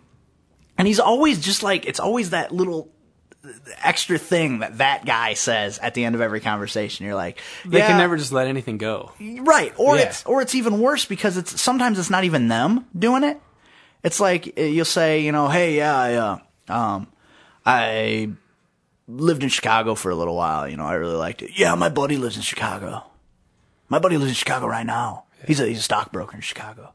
and 0.77 0.89
he's 0.89 0.99
always 0.99 1.41
just 1.41 1.63
like 1.63 1.87
it's 1.87 2.01
always 2.01 2.31
that 2.31 2.51
little 2.51 2.91
extra 3.85 4.19
thing 4.19 4.59
that 4.59 4.79
that 4.79 5.05
guy 5.07 5.35
says 5.35 5.79
at 5.79 5.95
the 5.95 6.05
end 6.05 6.17
of 6.17 6.21
every 6.21 6.41
conversation. 6.41 7.07
You're 7.07 7.15
like, 7.15 7.39
They 7.65 7.79
can 7.81 7.99
never 7.99 8.17
just 8.17 8.33
let 8.33 8.49
anything 8.49 8.79
go. 8.79 9.13
right, 9.21 9.73
or 9.77 9.97
Yeah. 9.97 10.03
it's 10.05 10.25
or 10.27 10.43
it's 10.43 10.57
even 10.57 10.81
worse 10.81 11.05
because 11.05 11.37
it's 11.37 11.61
sometimes 11.61 11.99
it's 12.01 12.11
not 12.11 12.25
even 12.25 12.49
them 12.49 12.87
doing 12.99 13.23
it. 13.23 13.41
It's 14.03 14.19
like 14.19 14.55
uh, 14.59 14.63
you'll 14.63 14.85
say, 14.85 15.21
you 15.21 15.31
know, 15.31 15.49
hey, 15.49 15.77
yeah, 15.77 15.97
I, 15.97 16.15
uh, 16.15 16.39
um, 16.69 17.07
I 17.65 18.31
lived 19.09 19.43
in 19.43 19.49
Chicago 19.49 19.95
for 19.95 20.11
a 20.11 20.15
little 20.15 20.37
while. 20.37 20.69
You 20.69 20.77
know, 20.77 20.87
I 20.87 20.95
really 20.95 21.17
liked 21.17 21.43
it. 21.43 21.53
Yeah, 21.59 21.75
my 21.75 21.89
buddy 21.89 22.17
lives 22.17 22.37
in 22.37 22.43
Chicago. 22.43 23.05
My 23.89 23.99
buddy 23.99 24.17
lives 24.17 24.31
in 24.31 24.35
Chicago 24.35 24.67
right 24.67 24.87
now. 24.87 25.25
He's 25.47 25.61
a 25.61 25.67
he's 25.67 25.79
a 25.79 25.83
stockbroker 25.83 26.35
in 26.35 26.41
Chicago. 26.43 26.93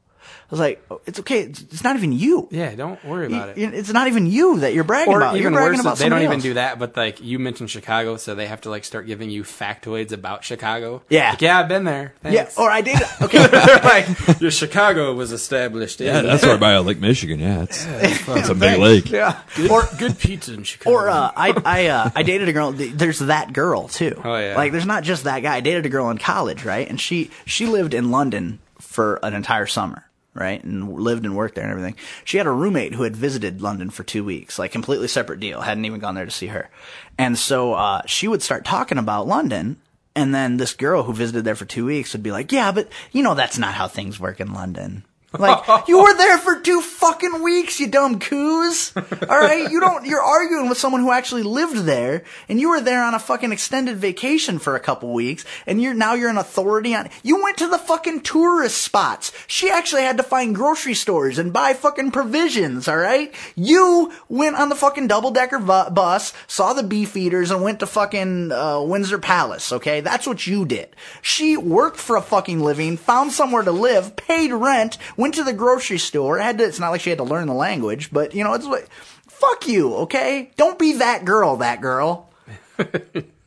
I 0.52 0.54
was 0.54 0.60
like, 0.60 0.84
oh, 0.92 1.00
it's 1.06 1.18
okay. 1.22 1.44
It's, 1.44 1.62
it's 1.62 1.84
not 1.84 1.96
even 1.96 2.12
you. 2.12 2.50
Yeah, 2.52 2.76
don't 2.76 3.02
worry 3.06 3.28
about 3.28 3.50
it. 3.50 3.58
You- 3.58 3.70
It's 3.70 3.94
not 3.94 4.08
even 4.10 4.26
you 4.26 4.60
that 4.60 4.74
you're 4.74 4.84
bragging 4.84 5.14
Or 5.14 5.22
about. 5.22 5.36
even 5.38 5.44
you're 5.44 5.52
bragging 5.54 5.78
worse, 5.78 5.80
about 5.80 5.98
they 5.98 6.04
don't 6.10 6.10
somebody 6.20 6.26
even 6.26 6.34
else. 6.36 6.44
do 6.44 6.54
that. 6.56 6.78
But 6.78 6.98
like 6.98 7.22
you 7.22 7.40
mentioned 7.40 7.70
Chicago, 7.70 8.18
so 8.18 8.36
they 8.36 8.48
have 8.48 8.60
to 8.62 8.70
like 8.70 8.84
start 8.84 9.08
giving 9.08 9.30
you 9.30 9.44
factoids 9.44 10.12
about 10.12 10.44
Chicago. 10.44 11.04
Yeah. 11.08 11.30
Like, 11.30 11.42
yeah, 11.42 11.58
I've 11.58 11.70
been 11.70 11.86
there. 11.86 12.14
Yeah, 12.26 12.32
Thanks. 12.44 12.58
or 12.58 12.70
I 12.70 12.82
did. 12.82 13.00
Okay, 13.22 13.40
like 13.84 14.42
your 14.42 14.52
Chicago 14.52 15.14
was 15.14 15.32
established. 15.32 16.00
Yeah, 16.02 16.20
in 16.20 16.26
that's 16.26 16.44
right 16.44 16.60
by 16.60 16.78
Lake 16.80 17.00
Michigan. 17.00 17.40
Yeah, 17.40 17.64
it's, 17.64 17.86
it's 17.88 18.50
a 18.50 18.56
big 18.56 18.78
lake. 18.80 19.10
yeah. 19.10 19.40
or 19.72 19.84
good 20.00 20.18
pizza 20.20 20.54
in 20.54 20.64
Chicago. 20.64 20.96
Or 20.96 21.08
uh, 21.10 21.32
I 21.36 21.54
I 21.64 21.86
uh, 21.88 22.10
I 22.16 22.24
dated 22.24 22.50
a 22.50 22.54
girl. 22.54 22.72
There's 22.74 23.20
that 23.20 23.54
girl 23.54 23.88
too. 23.88 24.20
Oh, 24.24 24.36
yeah. 24.38 24.56
Like 24.58 24.72
there's 24.74 24.86
not 24.86 25.04
just 25.04 25.24
that 25.26 25.40
guy. 25.44 25.56
I 25.56 25.62
dated 25.62 25.86
a 25.86 25.90
girl 25.90 26.10
in 26.10 26.18
college, 26.18 26.66
right? 26.66 26.90
And 26.90 27.00
she 27.00 27.30
she 27.46 27.68
lived 27.68 27.94
in 27.94 28.12
London 28.12 28.60
for 28.80 29.20
an 29.24 29.34
entire 29.34 29.68
summer, 29.68 30.04
right? 30.34 30.64
And 30.64 30.94
lived 30.94 31.26
and 31.26 31.36
worked 31.36 31.56
there 31.56 31.64
and 31.64 31.72
everything. 31.72 31.96
She 32.24 32.38
had 32.38 32.48
a 32.48 32.52
roommate 32.52 32.94
who 32.94 33.04
had 33.04 33.16
visited 33.16 33.62
London 33.62 33.90
for 33.90 34.04
two 34.04 34.24
weeks, 34.24 34.58
like 34.58 34.72
completely 34.72 35.08
separate 35.08 35.40
deal. 35.40 35.62
Hadn't 35.62 35.86
even 35.86 36.00
gone 36.00 36.16
there 36.16 36.26
to 36.26 36.32
see 36.32 36.48
her. 36.48 36.70
And 37.18 37.38
so 37.38 37.74
uh, 37.74 38.02
she 38.06 38.28
would 38.28 38.42
start 38.42 38.66
talking 38.66 38.98
about 38.98 39.28
London. 39.28 39.78
And 40.16 40.36
then 40.36 40.58
this 40.58 40.74
girl 40.74 41.04
who 41.04 41.14
visited 41.14 41.46
there 41.46 41.56
for 41.56 41.66
two 41.66 41.86
weeks 41.86 42.12
would 42.12 42.24
be 42.24 42.34
like, 42.34 42.52
"Yeah, 42.52 42.74
but 42.74 42.90
you 43.14 43.24
know 43.24 43.34
that's 43.34 43.58
not 43.58 43.76
how 43.76 43.88
things 43.88 44.20
work 44.20 44.42
in 44.42 44.54
London." 44.54 45.06
Like 45.38 45.66
you 45.88 46.02
were 46.04 46.14
there 46.16 46.38
for 46.38 46.60
two 46.60 46.82
fucking 46.82 47.42
weeks, 47.42 47.80
you 47.80 47.88
dumb 47.88 48.20
coos. 48.20 48.94
All 48.96 49.40
right, 49.40 49.70
you 49.72 49.80
don't. 49.80 50.06
You're 50.06 50.22
arguing 50.22 50.68
with 50.70 50.78
someone 50.78 51.02
who 51.02 51.12
actually 51.12 51.44
lived 51.44 51.78
there, 51.86 52.24
and 52.50 52.60
you 52.60 52.70
were 52.70 52.82
there 52.82 53.04
on 53.04 53.14
a 53.14 53.20
fucking 53.20 53.52
extended 53.52 53.98
vacation 53.98 54.60
for 54.60 54.76
a 54.76 54.80
couple 54.80 55.14
weeks, 55.14 55.46
and 55.66 55.82
you're 55.82 55.94
now 55.94 56.14
you're 56.14 56.30
an 56.30 56.38
authority 56.38 56.94
on. 56.96 57.10
You 57.24 57.42
went 57.44 57.58
to 57.60 57.68
the 57.68 57.78
fucking 57.78 58.22
tourist 58.22 58.82
spots. 58.82 59.32
She 59.48 59.70
actually 59.70 60.02
had 60.04 60.18
to 60.18 60.24
find 60.24 60.54
grocery 60.54 60.94
stores 60.96 61.38
and 61.38 61.54
buy 61.54 61.74
fucking 61.74 62.12
provisions. 62.12 62.88
All 62.88 62.98
right, 62.98 63.34
you 63.56 64.12
went 64.28 64.58
on 64.58 64.70
the 64.70 64.76
fucking 64.76 65.08
double 65.08 65.32
decker 65.32 65.60
bu- 65.60 65.92
bus, 65.92 66.34
saw 66.48 66.74
the 66.74 66.84
beef 66.84 67.16
eaters, 67.16 67.52
and 67.52 67.64
went 67.64 67.80
to 67.80 67.86
fucking 67.88 68.52
uh, 68.52 68.82
Windsor 68.82 69.18
Palace. 69.20 69.72
Okay, 69.72 70.02
that's 70.02 70.28
what 70.28 70.46
you 70.46 70.66
did. 70.66 70.90
She 71.22 71.56
worked 71.56 71.98
for 71.98 72.18
a 72.18 72.22
fucking 72.22 72.60
living, 72.60 72.98
found 72.98 73.32
somewhere 73.32 73.64
to 73.64 73.72
live, 73.72 74.16
paid 74.18 74.52
rent, 74.52 74.98
went 75.22 75.36
to 75.36 75.44
the 75.44 75.54
grocery 75.54 75.98
store. 76.00 76.38
Had 76.40 76.58
to, 76.58 76.66
it's 76.66 76.80
not 76.80 76.90
like 76.90 77.02
she 77.02 77.10
had 77.10 77.20
to 77.20 77.24
learn 77.24 77.48
the 77.48 77.54
language, 77.54 78.12
but 78.12 78.34
you 78.36 78.44
know, 78.44 78.54
it's 78.54 78.66
like, 78.66 78.90
fuck 79.28 79.68
you, 79.68 79.96
okay? 79.96 80.52
Don't 80.58 80.78
be 80.80 80.94
that 80.94 81.24
girl, 81.26 81.58
that 81.58 81.80
girl. 81.82 82.30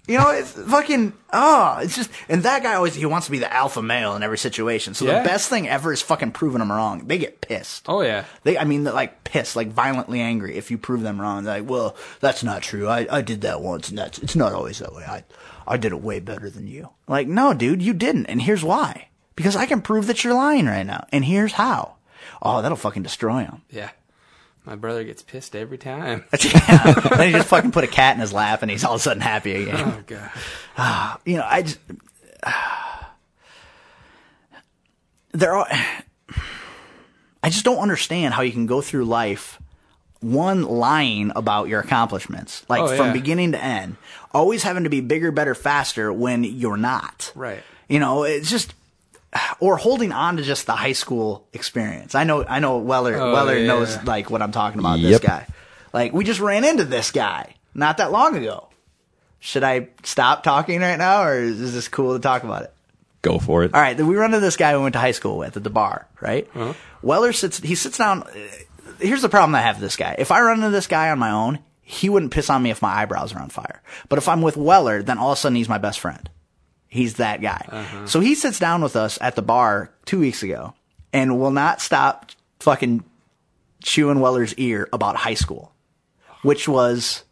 You 0.07 0.19
know, 0.19 0.29
it's 0.33 0.53
fucking, 0.53 1.15
oh, 1.33 1.79
it's 1.81 1.97
just, 1.97 2.11
and 2.29 2.43
that 2.43 2.63
guy 2.63 2.75
always, 2.75 2.95
he 2.95 3.07
wants 3.07 3.25
to 3.27 3.31
be 3.31 3.39
the 3.39 3.51
alpha 3.51 3.81
male 3.81 4.15
in 4.17 4.23
every 4.23 4.37
situation. 4.37 4.93
So 4.93 5.07
Yeah. 5.07 5.23
the 5.23 5.25
best 5.27 5.49
thing 5.49 5.67
ever 5.67 5.95
is 5.95 6.03
fucking 6.03 6.33
proving 6.33 6.59
them 6.59 6.71
wrong. 6.71 7.07
They 7.07 7.17
get 7.17 7.41
pissed. 7.41 7.87
oh 7.89 8.03
yeah. 8.03 8.27
They, 8.43 8.59
I 8.59 8.65
mean, 8.65 8.85
like 8.85 9.25
pissed, 9.25 9.57
like 9.57 9.69
violently 9.69 10.21
angry 10.21 10.57
if 10.59 10.71
you 10.71 10.77
prove 10.77 11.01
them 11.01 11.19
wrong. 11.19 11.45
They're 11.45 11.61
like, 11.61 11.71
well, 11.71 11.97
that's 12.21 12.45
not 12.45 12.61
true. 12.61 12.87
I, 12.87 13.07
I 13.11 13.23
did 13.23 13.41
that 13.41 13.63
once 13.63 13.89
and 13.89 13.97
that's, 13.97 14.19
it's 14.19 14.37
not 14.37 14.53
always 14.53 14.79
that 14.81 14.93
way. 14.95 15.05
I, 15.05 15.25
I 15.67 15.79
did 15.79 15.93
it 15.93 16.03
way 16.03 16.21
better 16.21 16.51
than 16.51 16.67
you. 16.67 16.91
Like, 17.09 17.27
no, 17.27 17.55
dude, 17.55 17.81
you 17.81 17.95
didn't. 17.95 18.27
And 18.27 18.43
here's 18.43 18.63
why. 18.63 19.09
Because 19.37 19.57
I 19.57 19.67
can 19.67 19.83
prove 19.83 20.07
that 20.07 20.23
you're 20.25 20.35
lying 20.35 20.67
right 20.67 20.87
now. 20.87 21.07
And 21.11 21.25
here's 21.25 21.53
how. 21.53 21.95
Oh, 22.41 22.63
that'll 22.63 22.77
fucking 22.77 23.03
destroy 23.03 23.41
him. 23.41 23.63
Yeah. 23.71 23.91
My 24.65 24.77
brother 24.77 25.05
gets 25.05 25.23
pissed 25.23 25.55
every 25.55 25.79
time. 25.79 26.25
yeah. 26.41 26.93
then 27.17 27.29
he 27.29 27.33
just 27.33 27.49
fucking 27.49 27.73
put 27.73 27.85
a 27.85 27.89
cat 27.89 28.15
in 28.15 28.21
his 28.21 28.33
lap 28.33 28.63
and 28.63 28.71
he's 28.71 28.85
all 28.85 28.95
of 28.95 29.01
a 29.01 29.03
sudden 29.03 29.21
happy 29.21 29.63
again. 29.63 29.77
Oh 29.77 30.03
god. 30.77 31.19
you 31.27 31.37
know, 31.37 31.47
I 31.47 31.63
just 31.63 31.79
there 35.33 35.55
are. 35.55 35.67
I 37.43 37.51
just 37.51 37.67
don't 37.67 37.81
understand 37.81 38.33
how 38.33 38.41
you 38.41 38.53
can 38.53 38.65
go 38.65 38.81
through 38.81 39.05
life 39.05 39.61
one 40.25 40.63
lying 40.63 41.31
about 41.37 41.69
your 41.69 41.81
accomplishments, 41.81 42.65
like 42.69 42.81
Oh, 42.81 42.97
from 42.97 43.13
beginning 43.13 43.53
to 43.53 43.63
end, 43.63 43.97
always 44.33 44.63
having 44.63 44.85
to 44.85 44.91
be 44.91 45.01
bigger, 45.03 45.31
better, 45.31 45.55
faster 45.55 46.13
when 46.13 46.45
you're 46.45 46.79
not. 46.79 47.31
Right. 47.35 47.63
You 47.89 48.01
know, 48.01 48.23
it's 48.25 48.51
just 48.51 48.75
or 49.61 49.77
holding 49.77 50.13
on 50.13 50.37
to 50.37 50.43
just 50.43 50.67
the 50.67 50.77
high 50.77 50.93
school 50.93 51.47
experience. 51.53 52.15
I 52.15 52.25
know, 52.25 52.45
I 52.45 52.61
know. 52.61 52.79
Weller, 52.79 53.17
Oh, 53.17 53.33
Weller 53.33 53.57
yeah. 53.59 53.67
knows 53.67 54.03
like 54.05 54.31
what 54.31 54.43
I'm 54.43 54.53
talking 54.53 54.79
about. 54.79 55.01
This 55.01 55.19
guy, 55.21 55.47
like 55.93 56.13
we 56.13 56.25
just 56.25 56.41
ran 56.41 56.65
into 56.65 56.85
this 56.85 57.11
guy 57.11 57.55
not 57.75 57.97
that 57.99 58.13
long 58.13 58.37
ago. 58.37 58.69
Should 59.41 59.63
I 59.65 59.89
stop 60.05 60.43
talking 60.43 60.81
right 60.81 60.97
now, 60.97 61.25
or 61.25 61.35
is 61.39 61.75
this 61.75 61.89
cool 61.89 62.15
to 62.15 62.21
talk 62.21 62.45
about 62.45 62.63
it? 62.63 62.73
Go 63.23 63.39
for 63.39 63.65
it. 63.65 63.75
All 63.75 63.81
right, 63.81 63.97
we 64.01 64.15
run 64.17 64.33
into 64.33 64.41
this 64.41 64.57
guy 64.57 64.77
we 64.77 64.83
went 64.83 64.93
to 64.95 64.99
high 64.99 65.11
school 65.13 65.37
with 65.39 65.57
at 65.57 65.65
the 65.65 65.71
bar, 65.71 66.07
right? 66.21 66.49
Uh-huh. 66.55 66.73
Weller 67.03 67.33
sits, 67.33 67.59
he 67.59 67.75
sits 67.75 67.99
down. 67.99 68.23
uh, 68.23 68.29
Here's 69.01 69.23
the 69.23 69.29
problem 69.29 69.55
I 69.55 69.61
have 69.61 69.77
with 69.77 69.83
this 69.83 69.97
guy. 69.97 70.15
If 70.19 70.31
I 70.31 70.41
run 70.41 70.59
into 70.59 70.71
this 70.71 70.87
guy 70.87 71.11
on 71.11 71.19
my 71.19 71.31
own, 71.31 71.59
he 71.83 72.09
wouldn't 72.09 72.33
piss 72.33 72.49
on 72.49 72.63
me 72.63 72.71
if 72.71 72.81
my 72.81 72.95
eyebrows 72.95 73.35
are 73.35 73.41
on 73.41 73.49
fire. 73.51 73.83
But 74.09 74.19
if 74.19 74.29
I'm 74.29 74.41
with 74.41 74.57
Weller, 74.57 75.03
then 75.03 75.19
all 75.19 75.33
of 75.33 75.39
a 75.39 75.41
sudden 75.41 75.57
he's 75.57 75.69
my 75.69 75.79
best 75.79 76.01
friend. 76.01 76.31
He's 76.95 77.15
that 77.15 77.43
guy. 77.43 77.67
Uh-huh. 77.69 78.07
So 78.07 78.21
he 78.21 78.37
sits 78.37 78.61
down 78.61 78.81
with 78.81 78.95
us 78.95 79.19
at 79.21 79.35
the 79.35 79.43
bar 79.43 79.91
two 80.05 80.21
weeks 80.21 80.45
ago 80.45 80.75
and 81.13 81.41
will 81.41 81.51
not 81.51 81.81
stop 81.81 82.31
fucking 82.61 83.03
chewing 83.83 84.21
Weller's 84.21 84.55
ear 84.55 84.89
about 84.93 85.17
high 85.17 85.35
school, 85.35 85.73
which 86.43 86.69
was 86.69 87.25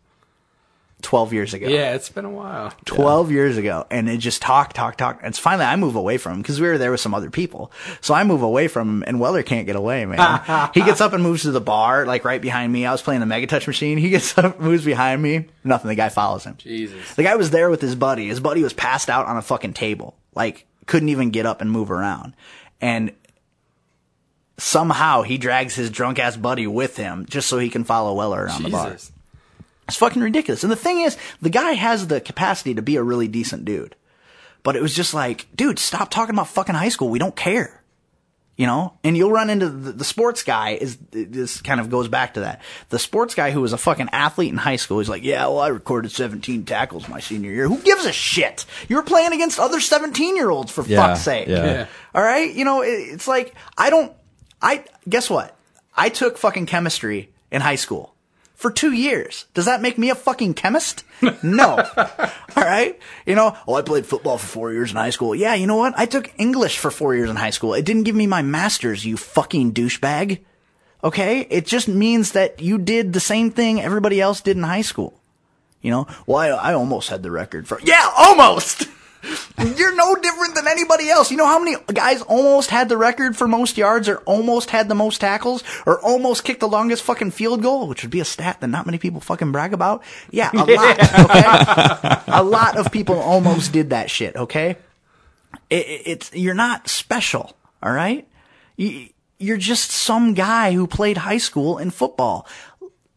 12 1.02 1.32
years 1.32 1.54
ago. 1.54 1.68
Yeah, 1.68 1.94
it's 1.94 2.08
been 2.08 2.24
a 2.24 2.30
while. 2.30 2.72
12 2.84 3.30
years 3.30 3.56
ago 3.56 3.86
and 3.90 4.08
it 4.08 4.18
just 4.18 4.40
talk 4.40 4.72
talk 4.72 4.96
talk. 4.96 5.18
And 5.18 5.28
it's 5.28 5.38
finally 5.38 5.64
i 5.66 5.76
move 5.76 5.96
away 5.96 6.16
from 6.18 6.32
him 6.34 6.42
because 6.42 6.60
we 6.60 6.68
were 6.68 6.78
there 6.78 6.90
with 6.90 7.00
some 7.00 7.14
other 7.14 7.30
people. 7.30 7.70
So 8.00 8.14
i 8.14 8.24
move 8.24 8.42
away 8.42 8.68
from 8.68 8.88
him 8.88 9.04
and 9.06 9.20
weller 9.20 9.42
can't 9.42 9.66
get 9.66 9.76
away 9.76 10.06
man. 10.06 10.70
He 10.74 10.80
gets 10.82 11.00
up 11.00 11.12
and 11.12 11.22
moves 11.22 11.42
to 11.42 11.50
the 11.50 11.60
bar 11.60 12.06
like 12.06 12.24
right 12.24 12.40
behind 12.40 12.72
me. 12.72 12.86
I 12.86 12.92
was 12.92 13.02
playing 13.02 13.20
the 13.20 13.26
Megatouch 13.26 13.66
machine. 13.66 13.98
He 13.98 14.10
gets 14.10 14.36
up 14.38 14.60
moves 14.60 14.84
behind 14.84 15.20
me. 15.20 15.46
Nothing. 15.64 15.88
The 15.88 15.94
guy 15.94 16.08
follows 16.08 16.44
him. 16.44 16.56
Jesus. 16.58 17.14
the 17.14 17.22
guy 17.22 17.36
was 17.36 17.50
there 17.50 17.68
with 17.70 17.80
his 17.80 17.94
buddy. 17.94 18.28
His 18.28 18.40
buddy 18.40 18.62
was 18.62 18.72
passed 18.72 19.10
out 19.10 19.26
on 19.26 19.36
a 19.36 19.42
fucking 19.42 19.74
table. 19.74 20.16
Like 20.34 20.66
couldn't 20.86 21.08
even 21.10 21.30
get 21.30 21.46
up 21.46 21.60
and 21.60 21.70
move 21.70 21.90
around. 21.90 22.34
And 22.80 23.12
somehow 24.58 25.22
he 25.22 25.38
drags 25.38 25.74
his 25.74 25.90
drunk 25.90 26.18
ass 26.18 26.36
buddy 26.36 26.66
with 26.66 26.96
him 26.96 27.26
just 27.28 27.48
so 27.48 27.58
he 27.58 27.68
can 27.68 27.84
follow 27.84 28.14
weller 28.14 28.44
around 28.44 28.62
the 28.62 28.70
bar. 28.70 28.90
Jesus. 28.90 29.12
It's 29.92 29.98
fucking 29.98 30.22
ridiculous. 30.22 30.62
And 30.62 30.72
the 30.72 30.76
thing 30.76 31.00
is, 31.00 31.18
the 31.42 31.50
guy 31.50 31.72
has 31.72 32.06
the 32.06 32.18
capacity 32.18 32.72
to 32.74 32.80
be 32.80 32.96
a 32.96 33.02
really 33.02 33.28
decent 33.28 33.66
dude. 33.66 33.94
But 34.62 34.74
it 34.74 34.80
was 34.80 34.94
just 34.94 35.12
like, 35.12 35.46
dude, 35.54 35.78
stop 35.78 36.10
talking 36.10 36.34
about 36.34 36.48
fucking 36.48 36.74
high 36.74 36.88
school. 36.88 37.10
We 37.10 37.18
don't 37.18 37.36
care. 37.36 37.82
You 38.56 38.66
know? 38.66 38.94
And 39.04 39.14
you'll 39.14 39.30
run 39.32 39.50
into 39.50 39.68
the, 39.68 39.92
the 39.92 40.04
sports 40.04 40.42
guy 40.44 40.70
is, 40.70 40.96
this 41.10 41.60
kind 41.60 41.78
of 41.78 41.90
goes 41.90 42.08
back 42.08 42.34
to 42.34 42.40
that. 42.40 42.62
The 42.88 42.98
sports 42.98 43.34
guy 43.34 43.50
who 43.50 43.60
was 43.60 43.74
a 43.74 43.78
fucking 43.78 44.08
athlete 44.12 44.50
in 44.50 44.56
high 44.56 44.76
school, 44.76 44.98
he's 44.98 45.10
like, 45.10 45.24
yeah, 45.24 45.42
well, 45.46 45.58
I 45.58 45.68
recorded 45.68 46.10
17 46.10 46.64
tackles 46.64 47.06
my 47.06 47.20
senior 47.20 47.50
year. 47.50 47.68
Who 47.68 47.76
gives 47.76 48.06
a 48.06 48.12
shit? 48.12 48.64
You 48.88 48.96
were 48.96 49.02
playing 49.02 49.34
against 49.34 49.58
other 49.58 49.78
17 49.78 50.36
year 50.36 50.48
olds 50.48 50.72
for 50.72 50.84
Yeah, 50.86 51.06
fuck's 51.06 51.20
sake. 51.20 51.48
yeah. 51.48 51.64
Yeah. 51.64 51.86
All 52.14 52.22
right. 52.22 52.50
You 52.50 52.64
know, 52.64 52.80
it, 52.80 52.88
it's 52.88 53.28
like, 53.28 53.54
I 53.76 53.90
don't, 53.90 54.10
I, 54.62 54.84
guess 55.06 55.28
what? 55.28 55.54
I 55.94 56.08
took 56.08 56.38
fucking 56.38 56.64
chemistry 56.64 57.28
in 57.50 57.60
high 57.60 57.74
school 57.74 58.11
for 58.62 58.70
two 58.70 58.92
years. 58.92 59.46
Does 59.54 59.64
that 59.64 59.82
make 59.82 59.98
me 59.98 60.08
a 60.08 60.14
fucking 60.14 60.54
chemist? 60.54 61.04
No. 61.42 61.76
All 62.56 62.64
right. 62.64 62.98
You 63.26 63.34
know, 63.34 63.56
oh, 63.66 63.74
I 63.74 63.82
played 63.82 64.06
football 64.06 64.38
for 64.38 64.46
four 64.46 64.72
years 64.72 64.92
in 64.92 64.96
high 64.96 65.10
school. 65.10 65.34
Yeah. 65.34 65.54
You 65.54 65.66
know 65.66 65.76
what? 65.76 65.94
I 65.98 66.06
took 66.06 66.32
English 66.38 66.78
for 66.78 66.90
four 66.90 67.14
years 67.14 67.28
in 67.28 67.36
high 67.36 67.50
school. 67.50 67.74
It 67.74 67.84
didn't 67.84 68.04
give 68.04 68.14
me 68.14 68.26
my 68.26 68.40
master's, 68.40 69.04
you 69.04 69.16
fucking 69.16 69.72
douchebag. 69.74 70.38
Okay. 71.02 71.40
It 71.50 71.66
just 71.66 71.88
means 71.88 72.32
that 72.32 72.60
you 72.60 72.78
did 72.78 73.12
the 73.12 73.20
same 73.20 73.50
thing 73.50 73.80
everybody 73.80 74.20
else 74.20 74.40
did 74.40 74.56
in 74.56 74.62
high 74.62 74.82
school. 74.82 75.20
You 75.82 75.90
know, 75.90 76.06
well, 76.26 76.38
I, 76.38 76.70
I 76.70 76.74
almost 76.74 77.08
had 77.08 77.24
the 77.24 77.32
record 77.32 77.66
for, 77.66 77.80
yeah, 77.82 78.08
almost. 78.16 78.86
You're 79.76 79.94
no 79.94 80.16
different 80.16 80.54
than 80.56 80.66
anybody 80.66 81.08
else. 81.08 81.30
You 81.30 81.36
know 81.36 81.46
how 81.46 81.58
many 81.62 81.76
guys 81.92 82.22
almost 82.22 82.70
had 82.70 82.88
the 82.88 82.96
record 82.96 83.36
for 83.36 83.46
most 83.46 83.76
yards 83.76 84.08
or 84.08 84.16
almost 84.18 84.70
had 84.70 84.88
the 84.88 84.94
most 84.96 85.20
tackles 85.20 85.62
or 85.86 86.00
almost 86.00 86.42
kicked 86.44 86.60
the 86.60 86.68
longest 86.68 87.02
fucking 87.04 87.30
field 87.30 87.62
goal, 87.62 87.86
which 87.86 88.02
would 88.02 88.10
be 88.10 88.20
a 88.20 88.24
stat 88.24 88.60
that 88.60 88.66
not 88.68 88.84
many 88.86 88.98
people 88.98 89.20
fucking 89.20 89.52
brag 89.52 89.72
about? 89.72 90.02
Yeah, 90.30 90.50
a 90.52 90.64
lot. 90.64 90.98
Okay? 91.30 92.22
a 92.28 92.42
lot 92.42 92.76
of 92.76 92.90
people 92.90 93.18
almost 93.18 93.72
did 93.72 93.90
that 93.90 94.10
shit, 94.10 94.34
okay? 94.36 94.76
It, 95.70 95.86
it- 95.86 96.02
it's, 96.06 96.32
you're 96.34 96.54
not 96.54 96.88
special, 96.88 97.56
all 97.82 97.92
right? 97.92 98.26
You, 98.76 99.08
you're 99.38 99.56
just 99.56 99.90
some 99.90 100.34
guy 100.34 100.72
who 100.72 100.86
played 100.86 101.16
high 101.18 101.38
school 101.38 101.78
in 101.78 101.90
football. 101.90 102.46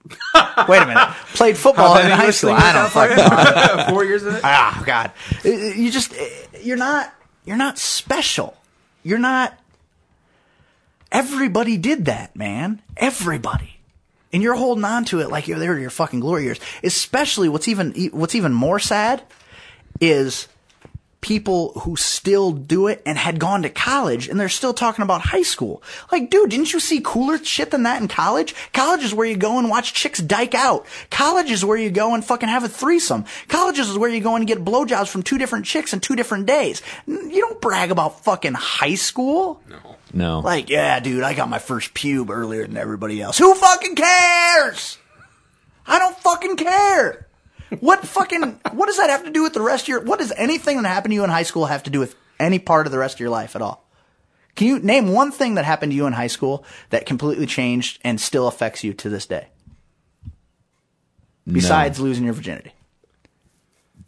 Wait 0.68 0.82
a 0.82 0.86
minute. 0.86 1.10
Played 1.34 1.58
football 1.58 1.98
in 1.98 2.10
high 2.12 2.32
school. 2.32 2.52
I 2.52 2.74
don't 2.74 2.92
fucking 2.92 3.18
know. 3.18 3.86
Four 3.90 4.06
years 4.06 4.24
of 4.24 4.36
it. 4.36 4.42
Ah, 4.44 4.82
God. 4.86 5.12
Uh, 5.44 5.50
You 5.50 5.92
just, 5.92 6.14
uh, 6.14 6.26
you're 6.62 6.78
not, 6.78 7.14
you're 7.46 7.58
not 7.58 7.78
special. 7.78 8.56
You're 9.04 9.20
not, 9.20 9.58
everybody 11.12 11.78
did 11.78 12.06
that, 12.06 12.36
man. 12.36 12.82
Everybody. 12.98 13.78
And 14.34 14.44
you're 14.44 14.56
holding 14.56 14.84
on 14.84 15.06
to 15.06 15.22
it 15.22 15.30
like 15.30 15.48
you're 15.48 15.60
there 15.60 15.76
to 15.76 15.82
your 15.82 15.90
fucking 15.90 16.20
glory 16.20 16.44
years. 16.44 16.60
Especially 16.84 17.48
what's 17.50 17.68
even, 17.68 17.94
what's 18.12 18.36
even 18.36 18.54
more 18.54 18.80
sad 18.80 19.24
is 20.02 20.48
people 21.26 21.72
who 21.80 21.96
still 21.96 22.52
do 22.52 22.86
it 22.86 23.02
and 23.04 23.18
had 23.18 23.40
gone 23.40 23.64
to 23.64 23.70
college 23.70 24.30
and 24.30 24.40
they're 24.40 24.48
still 24.48 24.76
talking 24.76 25.02
about 25.02 25.22
high 25.22 25.42
school. 25.42 25.82
Like, 26.12 26.30
dude, 26.30 26.52
didn't 26.52 26.72
you 26.72 26.80
see 26.80 27.02
cooler 27.04 27.44
shit 27.44 27.72
than 27.72 27.82
that 27.82 28.00
in 28.00 28.08
college? 28.08 28.54
College 28.74 29.04
is 29.04 29.12
where 29.12 29.26
you 29.26 29.36
go 29.36 29.58
and 29.58 29.68
watch 29.68 29.96
chicks 29.96 30.20
dyke 30.20 30.54
out. 30.54 30.86
College 31.10 31.50
is 31.50 31.66
where 31.66 31.80
you 31.80 31.90
go 31.90 32.14
and 32.14 32.24
fucking 32.24 32.48
have 32.48 32.64
a 32.64 32.70
threesome. 32.70 33.26
College 33.48 33.80
is 33.80 33.98
where 33.98 34.12
you 34.12 34.22
go 34.22 34.36
and 34.36 34.46
get 34.46 34.64
blowjobs 34.64 35.08
from 35.08 35.24
two 35.24 35.40
different 35.40 35.66
chicks 35.66 35.94
in 35.94 36.00
two 36.00 36.16
different 36.16 36.46
days. 36.46 36.84
You 37.08 37.42
don't 37.42 37.60
brag 37.60 37.90
about 37.90 38.24
fucking 38.24 38.54
high 38.54 38.94
school. 38.94 39.64
No. 39.68 39.96
No. 40.14 40.40
Like, 40.42 40.70
yeah, 40.70 41.00
dude, 41.00 41.24
I 41.24 41.34
got 41.34 41.50
my 41.50 41.58
first 41.58 41.96
pube 41.96 42.30
earlier 42.30 42.68
than 42.68 42.78
everybody 42.78 43.20
else. 43.20 43.40
Who 43.40 43.56
fucking 43.56 43.96
cares? 43.96 45.00
I 45.88 45.98
don't 45.98 46.18
fucking 46.18 46.58
care. 46.58 47.25
What 47.82 48.06
fucking, 48.06 48.60
what 48.74 48.88
does 48.88 48.98
that 48.98 49.10
have 49.10 49.24
to 49.26 49.32
do 49.32 49.44
with 49.44 49.54
the 49.54 49.62
rest 49.62 49.86
of 49.86 49.88
your, 49.90 50.02
what 50.02 50.20
does 50.20 50.32
anything 50.38 50.82
that 50.82 50.88
happened 50.88 51.12
to 51.12 51.16
you 51.16 51.24
in 51.24 51.30
high 51.30 51.44
school 51.44 51.66
have 51.66 51.84
to 51.84 51.90
do 51.90 52.00
with 52.00 52.16
any 52.40 52.60
part 52.60 52.86
of 52.86 52.92
the 52.92 52.98
rest 53.00 53.16
of 53.16 53.20
your 53.20 53.30
life 53.30 53.56
at 53.56 53.62
all? 53.62 53.86
Can 54.56 54.68
you 54.68 54.80
name 54.80 55.12
one 55.12 55.32
thing 55.32 55.56
that 55.56 55.66
happened 55.66 55.92
to 55.92 55.96
you 55.96 56.06
in 56.06 56.14
high 56.14 56.28
school 56.28 56.64
that 56.90 57.06
completely 57.06 57.46
changed 57.46 58.00
and 58.04 58.22
still 58.22 58.48
affects 58.48 58.84
you 58.84 58.94
to 58.94 59.10
this 59.10 59.26
day? 59.26 59.48
Besides 61.46 62.00
losing 62.00 62.24
your 62.24 62.34
virginity. 62.34 62.72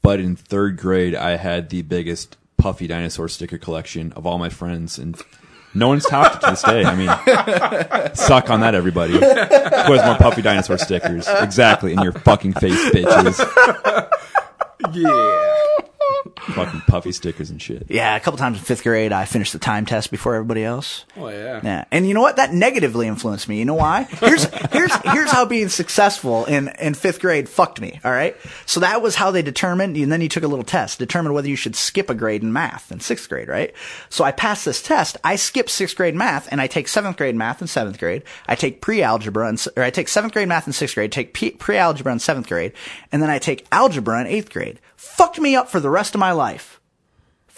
but 0.02 0.20
in 0.20 0.36
third 0.36 0.78
grade, 0.78 1.14
I 1.16 1.36
had 1.36 1.70
the 1.70 1.82
biggest 1.82 2.38
puffy 2.58 2.88
dinosaur 2.88 3.28
sticker 3.28 3.58
collection 3.58 4.12
of 4.14 4.26
all 4.26 4.38
my 4.38 4.50
friends, 4.50 4.98
and 4.98 5.22
no 5.78 5.88
one's 5.90 6.06
it 6.36 6.42
to 6.42 6.50
this 6.50 6.62
day. 6.64 6.84
I 6.84 6.96
mean, 6.96 8.16
suck 8.16 8.50
on 8.50 8.62
that, 8.62 8.76
everybody. 8.76 9.14
Who 9.14 9.20
has 9.20 10.06
more 10.06 10.16
puffy 10.16 10.42
dinosaur 10.42 10.78
stickers? 10.78 11.28
Exactly, 11.28 11.94
in 11.94 12.02
your 12.02 12.14
fucking 12.14 12.54
face, 12.54 12.90
bitches. 12.90 14.10
Yeah. 14.94 15.54
Fucking 16.40 16.82
puffy 16.82 17.12
stickers 17.12 17.50
and 17.50 17.62
shit. 17.62 17.88
Yeah, 17.90 18.16
a 18.16 18.20
couple 18.20 18.38
times 18.38 18.58
in 18.58 18.64
fifth 18.64 18.84
grade, 18.84 19.12
I 19.12 19.26
finished 19.26 19.54
the 19.54 19.60
time 19.60 19.86
test 19.86 20.12
before 20.12 20.36
everybody 20.36 20.64
else. 20.64 21.06
Oh 21.16 21.30
yeah. 21.30 21.62
Yeah, 21.64 21.86
and 21.92 22.08
you 22.08 22.14
know 22.14 22.22
what? 22.22 22.36
That 22.38 22.54
negatively 22.54 23.08
influenced 23.08 23.48
me. 23.50 23.60
You 23.60 23.66
know 23.66 23.76
why? 23.76 24.04
Here's 24.04 24.46
here's 24.72 24.96
here's 25.04 25.32
how 25.32 25.46
being 25.46 25.70
successful 25.70 26.46
in 26.46 26.70
in 26.80 26.94
fifth 26.94 27.20
grade 27.20 27.50
fucked 27.50 27.82
me. 27.82 28.00
All 28.04 28.12
right, 28.12 28.36
so 28.66 28.80
that 28.80 29.02
was 29.02 29.16
how 29.16 29.32
they 29.32 29.42
determined, 29.42 29.96
and 29.98 30.12
then 30.12 30.22
you 30.22 30.30
took 30.30 30.44
a 30.44 30.48
little 30.48 30.66
test, 30.66 31.00
determined 31.00 31.36
whether 31.36 31.50
you 31.50 31.56
should 31.56 31.76
skip 31.76 32.10
a 32.10 32.16
grade 32.16 32.44
in 32.44 32.54
math 32.54 32.92
in 32.92 33.00
sixth 33.00 33.30
grade. 33.30 33.48
Right. 33.48 33.74
So 34.10 34.24
I 34.24 34.32
passed 34.32 34.66
this 34.66 34.82
test. 34.82 35.18
I 35.24 35.36
skip 35.36 35.70
sixth 35.70 35.96
grade 35.96 36.16
math, 36.16 36.48
and 36.52 36.62
I 36.62 36.68
take 36.68 36.88
seventh 36.88 37.18
grade 37.18 37.36
math 37.36 37.62
in 37.62 37.68
seventh 37.68 38.00
grade. 38.00 38.24
I 38.48 38.56
take 38.56 38.82
pre-algebra, 38.82 39.48
and, 39.48 39.68
or 39.76 39.84
I 39.84 39.90
take 39.90 40.08
seventh 40.08 40.34
grade 40.34 40.48
math 40.48 40.68
in 40.68 40.74
sixth 40.74 40.96
grade. 40.96 41.12
Take 41.12 41.34
pre-algebra 41.60 42.12
in 42.12 42.20
seventh 42.20 42.48
grade, 42.48 42.74
and 43.12 43.22
then 43.22 43.30
I 43.30 43.40
take 43.40 43.66
algebra 43.72 44.22
in 44.22 44.28
eighth 44.28 44.52
grade. 44.52 44.80
Fucked 44.98 45.40
me 45.40 45.56
up 45.56 45.70
for 45.70 45.80
the 45.80 45.90
rest 45.90 46.14
of 46.14 46.20
my 46.20 46.34
life 46.34 46.78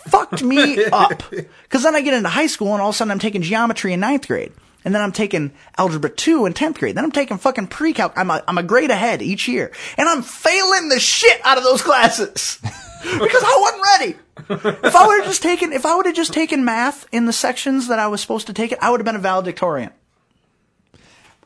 fucked 0.08 0.44
me 0.44 0.84
up. 0.92 1.24
Because 1.30 1.84
then 1.84 1.96
I 1.96 2.02
get 2.02 2.14
into 2.14 2.30
high 2.30 2.48
school 2.48 2.74
and 2.74 2.82
all 2.82 2.90
of 2.90 2.96
a 2.96 2.98
sudden 2.98 3.12
I'm 3.12 3.20
taking 3.20 3.42
geometry 3.42 3.94
in 3.94 4.00
ninth 4.00 4.28
grade. 4.28 4.54
And 4.86 4.96
then 4.96 5.02
I'm 5.02 5.12
taking 5.12 5.52
algebra 5.78 6.10
2 6.10 6.46
in 6.46 6.54
10th 6.54 6.80
grade. 6.80 6.96
Then 6.96 7.04
I'm 7.04 7.12
taking 7.12 7.38
fucking 7.38 7.68
pre-calc. 7.68 8.14
I'm 8.16 8.30
a, 8.30 8.42
I'm 8.48 8.58
a 8.58 8.64
grade 8.64 8.92
ahead 8.92 9.22
each 9.22 9.48
year. 9.48 9.74
And 9.98 10.08
I'm 10.08 10.22
failing 10.22 10.88
the 10.88 11.02
shit 11.02 11.42
out 11.44 11.58
of 11.58 11.66
those 11.66 11.82
classes. 11.82 12.60
because 13.04 13.44
I 13.46 13.58
wasn't 13.60 13.84
ready. 13.84 14.80
If 14.88 14.96
I 14.96 15.06
would 15.06 15.20
have 15.20 15.28
just 15.28 15.44
taken, 15.44 15.74
if 15.74 15.86
I 15.86 15.96
would 15.96 16.06
have 16.06 16.16
just 16.16 16.32
taken 16.32 16.64
math 16.64 17.06
in 17.12 17.26
the 17.26 17.34
sections 17.34 17.90
that 17.90 18.00
I 18.00 18.08
was 18.08 18.22
supposed 18.22 18.48
to 18.48 18.54
take 18.54 18.72
it, 18.72 18.80
I 18.82 18.90
would 18.90 19.02
have 19.02 19.06
been 19.06 19.18
a 19.18 19.20
valedictorian. 19.20 19.92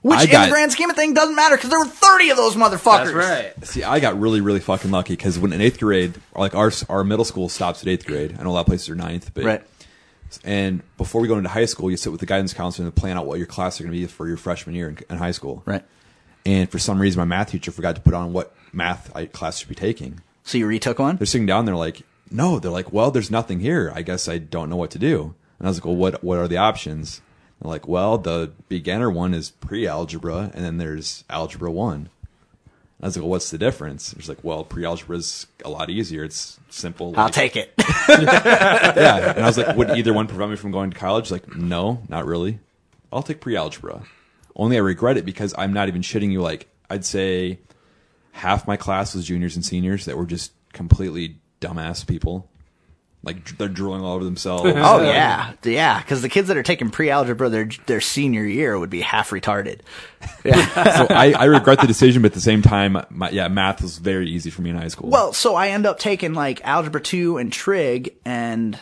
Which 0.03 0.19
I 0.19 0.23
in 0.23 0.29
got- 0.29 0.45
the 0.45 0.51
grand 0.51 0.71
scheme 0.71 0.89
of 0.89 0.95
things 0.95 1.15
doesn't 1.15 1.35
matter 1.35 1.55
because 1.55 1.69
there 1.71 1.79
were 1.79 1.85
30 1.85 2.29
of 2.29 2.37
those 2.37 2.55
motherfuckers. 2.55 3.13
That's 3.13 3.13
right. 3.13 3.65
See, 3.65 3.83
I 3.83 3.99
got 3.99 4.19
really, 4.19 4.41
really 4.41 4.59
fucking 4.59 4.91
lucky 4.91 5.13
because 5.15 5.39
when 5.39 5.51
in 5.53 5.61
eighth 5.61 5.79
grade, 5.79 6.13
like 6.35 6.53
our 6.53 6.71
our 6.89 7.03
middle 7.03 7.25
school 7.25 7.49
stops 7.49 7.81
at 7.81 7.87
eighth 7.87 8.05
grade. 8.05 8.35
I 8.37 8.43
know 8.43 8.49
a 8.49 8.51
lot 8.51 8.59
of 8.61 8.65
places 8.67 8.89
are 8.89 8.95
ninth, 8.95 9.31
but 9.33 9.43
Right. 9.43 9.63
And 10.43 10.81
before 10.97 11.21
we 11.21 11.27
go 11.27 11.37
into 11.37 11.49
high 11.49 11.65
school, 11.65 11.91
you 11.91 11.97
sit 11.97 12.11
with 12.11 12.19
the 12.19 12.25
guidance 12.25 12.53
counselor 12.53 12.87
and 12.87 12.95
plan 12.95 13.17
out 13.17 13.25
what 13.25 13.37
your 13.37 13.47
classes 13.47 13.81
are 13.81 13.83
going 13.83 13.93
to 13.93 13.99
be 13.99 14.05
for 14.07 14.27
your 14.27 14.37
freshman 14.37 14.75
year 14.75 14.89
in, 14.89 14.97
in 15.09 15.17
high 15.17 15.31
school. 15.31 15.61
Right. 15.65 15.83
And 16.45 16.69
for 16.69 16.79
some 16.79 16.99
reason, 16.99 17.19
my 17.19 17.25
math 17.25 17.51
teacher 17.51 17.71
forgot 17.71 17.95
to 17.95 18.01
put 18.01 18.13
on 18.13 18.33
what 18.33 18.53
math 18.73 19.15
I, 19.15 19.25
class 19.27 19.59
should 19.59 19.69
be 19.69 19.75
taking. 19.75 20.21
So 20.43 20.57
you 20.57 20.65
retook 20.67 20.99
one? 20.99 21.17
They're 21.17 21.25
sitting 21.27 21.45
down 21.45 21.65
They're 21.65 21.75
like, 21.75 22.01
no, 22.29 22.59
they're 22.59 22.71
like, 22.71 22.91
well, 22.91 23.11
there's 23.11 23.29
nothing 23.31 23.59
here. 23.59 23.91
I 23.95 24.01
guess 24.01 24.27
I 24.27 24.39
don't 24.39 24.69
know 24.69 24.75
what 24.75 24.91
to 24.91 24.99
do. 24.99 25.35
And 25.59 25.67
I 25.67 25.69
was 25.69 25.77
like, 25.77 25.85
well, 25.85 25.95
what 25.95 26.23
what 26.23 26.39
are 26.39 26.47
the 26.47 26.57
options? 26.57 27.21
Like, 27.63 27.87
well, 27.87 28.17
the 28.17 28.51
beginner 28.67 29.09
one 29.09 29.33
is 29.33 29.51
pre-algebra, 29.51 30.51
and 30.53 30.65
then 30.65 30.77
there's 30.77 31.23
algebra 31.29 31.71
one. 31.71 32.09
I 33.01 33.07
was 33.07 33.17
like, 33.17 33.23
well, 33.23 33.31
what's 33.31 33.51
the 33.51 33.57
difference? 33.57 34.13
It's 34.13 34.29
like, 34.29 34.43
well, 34.43 34.63
pre-algebra 34.63 35.17
is 35.17 35.47
a 35.65 35.69
lot 35.69 35.89
easier. 35.89 36.23
It's 36.23 36.59
simple. 36.69 37.13
I'll 37.17 37.29
take 37.29 37.55
it. 37.55 37.73
yeah. 38.09 39.33
And 39.35 39.43
I 39.43 39.47
was 39.47 39.57
like, 39.57 39.75
would 39.75 39.89
either 39.91 40.13
one 40.13 40.27
prevent 40.27 40.51
me 40.51 40.57
from 40.57 40.71
going 40.71 40.91
to 40.91 40.97
college? 40.97 41.29
Like, 41.31 41.53
no, 41.53 42.01
not 42.07 42.25
really. 42.25 42.59
I'll 43.11 43.23
take 43.23 43.41
pre-algebra. 43.41 44.03
Only 44.55 44.77
I 44.77 44.79
regret 44.79 45.17
it 45.17 45.25
because 45.25 45.53
I'm 45.57 45.73
not 45.73 45.87
even 45.87 46.01
shitting 46.01 46.31
you. 46.31 46.41
Like, 46.41 46.67
I'd 46.89 47.03
say 47.03 47.59
half 48.31 48.67
my 48.67 48.77
class 48.77 49.15
was 49.15 49.25
juniors 49.25 49.55
and 49.55 49.65
seniors 49.65 50.05
that 50.05 50.17
were 50.17 50.25
just 50.25 50.53
completely 50.71 51.39
dumbass 51.59 52.05
people. 52.05 52.49
Like, 53.25 53.57
they're 53.57 53.69
drooling 53.69 54.01
all 54.01 54.15
over 54.15 54.25
themselves. 54.25 54.63
Oh 54.75 55.01
yeah, 55.01 55.53
yeah. 55.63 55.99
Because 56.01 56.21
the 56.21 56.27
kids 56.29 56.49
that 56.49 56.57
are 56.57 56.63
taking 56.63 56.89
pre-algebra 56.89 57.47
their 57.47 57.69
their 57.85 58.01
senior 58.01 58.43
year 58.43 58.77
would 58.77 58.89
be 58.89 58.99
half 58.99 59.29
retarded. 59.29 59.79
so 60.43 61.07
I, 61.09 61.33
I 61.37 61.45
regret 61.45 61.79
the 61.79 61.87
decision, 61.87 62.21
but 62.21 62.31
at 62.31 62.33
the 62.33 62.41
same 62.41 62.61
time, 62.61 62.97
my, 63.09 63.29
yeah, 63.29 63.47
math 63.47 63.81
was 63.81 63.97
very 63.97 64.27
easy 64.29 64.49
for 64.49 64.61
me 64.61 64.71
in 64.71 64.75
high 64.75 64.89
school. 64.89 65.09
Well, 65.09 65.31
so 65.31 65.55
I 65.55 65.69
end 65.69 65.85
up 65.85 65.99
taking 65.99 66.33
like 66.33 66.59
algebra 66.65 66.99
two 67.01 67.37
and 67.37 67.51
trig, 67.51 68.13
and 68.25 68.77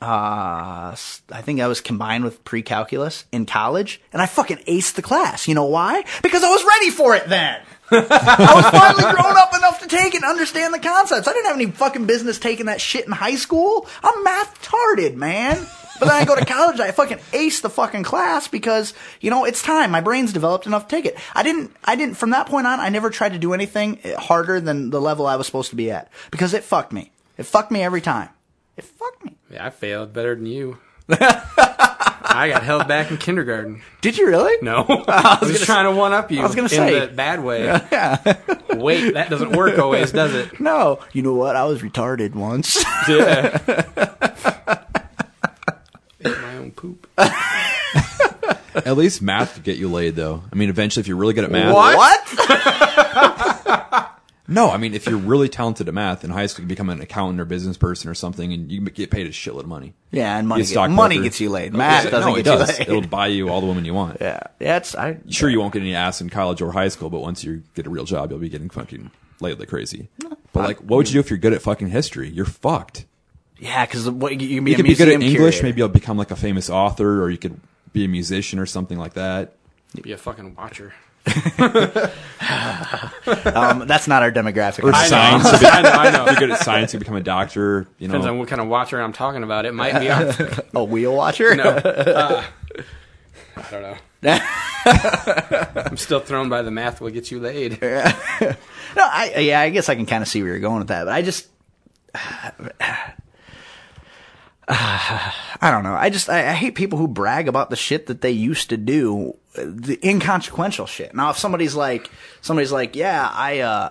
uh, 0.00 0.90
s- 0.92 1.22
I 1.30 1.42
think 1.42 1.60
I 1.60 1.66
was 1.66 1.80
combined 1.80 2.24
with 2.24 2.42
pre-calculus 2.44 3.24
in 3.32 3.46
college, 3.46 4.00
and 4.12 4.22
I 4.22 4.26
fucking 4.26 4.58
aced 4.68 4.94
the 4.94 5.02
class. 5.02 5.48
You 5.48 5.54
know 5.54 5.64
why? 5.66 6.04
Because 6.22 6.42
I 6.44 6.48
was 6.48 6.64
ready 6.64 6.90
for 6.90 7.14
it 7.16 7.28
then. 7.28 7.60
I 7.90 8.52
was 8.54 8.70
finally 8.70 9.14
grown 9.14 9.36
up 9.36 9.54
enough 9.56 9.80
to 9.80 9.86
take 9.86 10.14
it 10.14 10.22
and 10.22 10.24
understand 10.24 10.74
the 10.74 10.78
concepts. 10.78 11.26
I 11.28 11.32
didn't 11.32 11.46
have 11.46 11.56
any 11.56 11.70
fucking 11.70 12.06
business 12.06 12.38
taking 12.38 12.66
that 12.66 12.80
shit 12.80 13.06
in 13.06 13.12
high 13.12 13.36
school. 13.36 13.86
I'm 14.02 14.24
math 14.24 14.60
tarded, 14.62 15.16
man. 15.16 15.66
But 15.98 16.06
then 16.06 16.14
I 16.14 16.24
go 16.24 16.36
to 16.36 16.44
college, 16.44 16.78
I 16.78 16.92
fucking 16.92 17.18
ace 17.32 17.60
the 17.60 17.70
fucking 17.70 18.04
class 18.04 18.46
because, 18.46 18.94
you 19.20 19.30
know, 19.30 19.44
it's 19.44 19.62
time. 19.62 19.90
My 19.90 20.00
brain's 20.00 20.32
developed 20.32 20.66
enough 20.66 20.86
to 20.86 20.96
take 20.96 21.06
it. 21.06 21.18
I 21.34 21.42
didn't, 21.42 21.72
I 21.84 21.96
didn't, 21.96 22.14
from 22.14 22.30
that 22.30 22.46
point 22.46 22.68
on, 22.68 22.78
I 22.78 22.88
never 22.88 23.10
tried 23.10 23.32
to 23.32 23.38
do 23.38 23.52
anything 23.52 23.98
harder 24.16 24.60
than 24.60 24.90
the 24.90 25.00
level 25.00 25.26
I 25.26 25.36
was 25.36 25.46
supposed 25.46 25.70
to 25.70 25.76
be 25.76 25.90
at 25.90 26.10
because 26.30 26.54
it 26.54 26.62
fucked 26.62 26.92
me. 26.92 27.10
It 27.36 27.46
fucked 27.46 27.72
me 27.72 27.82
every 27.82 28.00
time. 28.00 28.28
It 28.76 28.84
fucked 28.84 29.24
me. 29.24 29.36
Yeah, 29.50 29.66
I 29.66 29.70
failed 29.70 30.12
better 30.12 30.36
than 30.36 30.46
you. 30.46 30.78
I 32.28 32.48
got 32.50 32.62
held 32.62 32.86
back 32.88 33.10
in 33.10 33.16
kindergarten. 33.16 33.82
Did 34.00 34.18
you 34.18 34.28
really? 34.28 34.56
No, 34.62 34.84
I 35.08 35.38
was, 35.40 35.50
just 35.52 35.64
trying 35.64 35.84
to 35.84 35.92
one 35.92 36.12
up 36.12 36.30
you. 36.30 36.40
I 36.40 36.42
was 36.42 36.54
gonna 36.54 36.66
in 36.66 36.70
say. 36.70 37.00
the 37.00 37.06
bad 37.08 37.42
way. 37.42 37.66
Wait, 38.74 39.14
that 39.14 39.30
doesn't 39.30 39.52
work 39.52 39.78
always, 39.78 40.12
does 40.12 40.34
it? 40.34 40.60
No. 40.60 41.00
You 41.12 41.22
know 41.22 41.34
what? 41.34 41.56
I 41.56 41.64
was 41.64 41.82
retarded 41.82 42.34
once. 42.34 42.84
Yeah. 43.08 43.58
Ate 46.20 46.38
my 46.42 46.56
own 46.56 46.72
poop. 46.72 47.06
at 47.18 48.96
least 48.96 49.22
math 49.22 49.54
could 49.54 49.64
get 49.64 49.78
you 49.78 49.88
laid, 49.88 50.14
though. 50.16 50.42
I 50.52 50.56
mean, 50.56 50.68
eventually, 50.68 51.00
if 51.00 51.08
you're 51.08 51.16
really 51.16 51.34
good 51.34 51.44
at 51.44 51.50
math. 51.50 51.74
what? 51.74 52.28
No, 54.50 54.70
I 54.70 54.78
mean, 54.78 54.94
if 54.94 55.04
you're 55.06 55.18
really 55.18 55.50
talented 55.50 55.88
at 55.88 55.94
math 55.94 56.24
in 56.24 56.30
high 56.30 56.46
school, 56.46 56.62
you 56.62 56.68
become 56.68 56.88
an 56.88 57.02
accountant 57.02 57.38
or 57.38 57.44
business 57.44 57.76
person 57.76 58.10
or 58.10 58.14
something, 58.14 58.50
and 58.52 58.72
you 58.72 58.80
get 58.80 59.10
paid 59.10 59.26
a 59.26 59.30
shitload 59.30 59.60
of 59.60 59.66
money. 59.66 59.92
Yeah, 60.10 60.38
and 60.38 60.46
Be 60.46 60.48
money, 60.48 60.64
get, 60.64 60.90
money 60.90 61.20
gets 61.22 61.38
you 61.38 61.50
laid. 61.50 61.74
Oh, 61.74 61.78
math 61.78 62.04
Yeah, 62.06 62.10
doesn't 62.10 62.30
no, 62.32 62.36
it 62.36 62.44
get 62.44 62.58
does. 62.58 62.68
you 62.70 62.74
laid. 62.78 62.88
It'll 62.88 63.08
buy 63.10 63.26
you 63.26 63.50
all 63.50 63.60
the 63.60 63.66
women 63.66 63.84
you 63.84 63.92
want. 63.92 64.16
yeah, 64.22 64.40
that's 64.58 64.94
I. 64.94 65.18
Sure, 65.28 65.50
you 65.50 65.60
won't 65.60 65.74
get 65.74 65.82
any 65.82 65.94
ass 65.94 66.22
in 66.22 66.30
college 66.30 66.62
or 66.62 66.72
high 66.72 66.88
school, 66.88 67.10
but 67.10 67.20
once 67.20 67.44
you 67.44 67.62
get 67.74 67.86
a 67.86 67.90
real 67.90 68.04
job, 68.04 68.30
you'll 68.30 68.40
be 68.40 68.48
getting 68.48 68.70
fucking 68.70 69.10
laid 69.40 69.58
like 69.58 69.68
crazy. 69.68 70.08
But 70.54 70.64
like, 70.64 70.78
what 70.78 70.96
would 70.96 71.08
you 71.08 71.14
do 71.14 71.20
if 71.20 71.28
you're 71.28 71.38
good 71.38 71.52
at 71.52 71.60
fucking 71.60 71.88
history? 71.90 72.30
You're 72.30 72.46
fucked. 72.46 73.04
Yeah, 73.58 73.84
because 73.84 74.08
what 74.08 74.32
you 74.40 74.56
can 74.56 74.64
be 74.64 74.70
You 74.70 74.76
a 74.76 74.76
could 74.78 74.86
be 74.86 74.94
good 74.94 75.08
at 75.08 75.14
English. 75.14 75.32
curator. 75.34 75.62
Maybe 75.64 75.78
you'll 75.78 75.88
become 75.88 76.16
like 76.16 76.30
a 76.30 76.36
famous 76.36 76.70
author, 76.70 77.22
or 77.22 77.28
you 77.28 77.36
could 77.38 77.60
be 77.92 78.04
a 78.06 78.08
musician 78.08 78.58
or 78.58 78.64
something 78.66 78.96
like 78.98 79.12
that. 79.12 79.52
Be 80.00 80.12
a 80.12 80.16
fucking 80.16 80.54
watcher. 80.54 80.94
Um, 83.28 83.86
that's 83.86 84.08
not 84.08 84.22
our 84.22 84.32
demographic. 84.32 84.84
Or 84.84 84.92
I 84.94 85.02
know. 85.02 85.08
science. 85.08 85.44
I 85.62 85.82
know. 85.82 85.90
I 85.90 86.10
know. 86.10 86.24
If 86.24 86.30
you're 86.30 86.48
good 86.48 86.50
at 86.50 86.60
science, 86.60 86.94
you 86.94 86.98
become 86.98 87.16
a 87.16 87.20
doctor. 87.20 87.86
You 87.98 88.08
Depends 88.08 88.26
on 88.26 88.34
know, 88.34 88.38
what 88.40 88.48
kind 88.48 88.60
of 88.60 88.68
watcher 88.68 88.98
I'm 89.00 89.12
talking 89.12 89.42
about. 89.42 89.66
It 89.66 89.74
might 89.74 89.98
be. 89.98 90.06
a 90.74 90.84
wheel 90.84 91.14
watcher. 91.14 91.54
no. 91.54 91.64
Uh, 91.64 92.42
I 93.56 93.70
don't 93.70 93.82
know. 93.82 93.98
I'm 95.90 95.98
still 95.98 96.20
thrown 96.20 96.48
by 96.48 96.62
the 96.62 96.70
math 96.70 97.02
will 97.02 97.10
get 97.10 97.30
you 97.30 97.38
laid. 97.40 97.82
No, 97.82 99.04
I 99.04 99.34
yeah, 99.40 99.60
I 99.60 99.68
guess 99.68 99.90
I 99.90 99.94
can 99.94 100.06
kind 100.06 100.22
of 100.22 100.28
see 100.28 100.42
where 100.42 100.52
you're 100.52 100.60
going 100.60 100.78
with 100.78 100.88
that, 100.88 101.04
but 101.04 101.12
I 101.12 101.20
just 101.20 101.48
I 104.70 105.70
don't 105.70 105.82
know. 105.82 105.94
I 105.94 106.10
just 106.10 106.28
I, 106.28 106.50
I 106.50 106.52
hate 106.52 106.74
people 106.74 106.98
who 106.98 107.08
brag 107.08 107.48
about 107.48 107.70
the 107.70 107.76
shit 107.76 108.06
that 108.06 108.20
they 108.20 108.30
used 108.30 108.70
to 108.70 108.76
do, 108.76 109.36
the 109.64 109.98
inconsequential 110.08 110.86
shit. 110.86 111.14
Now, 111.14 111.30
if 111.30 111.38
somebody's 111.38 111.74
like 111.74 112.10
somebody's 112.40 112.72
like, 112.72 112.96
yeah, 112.96 113.28
I 113.32 113.60
uh 113.60 113.90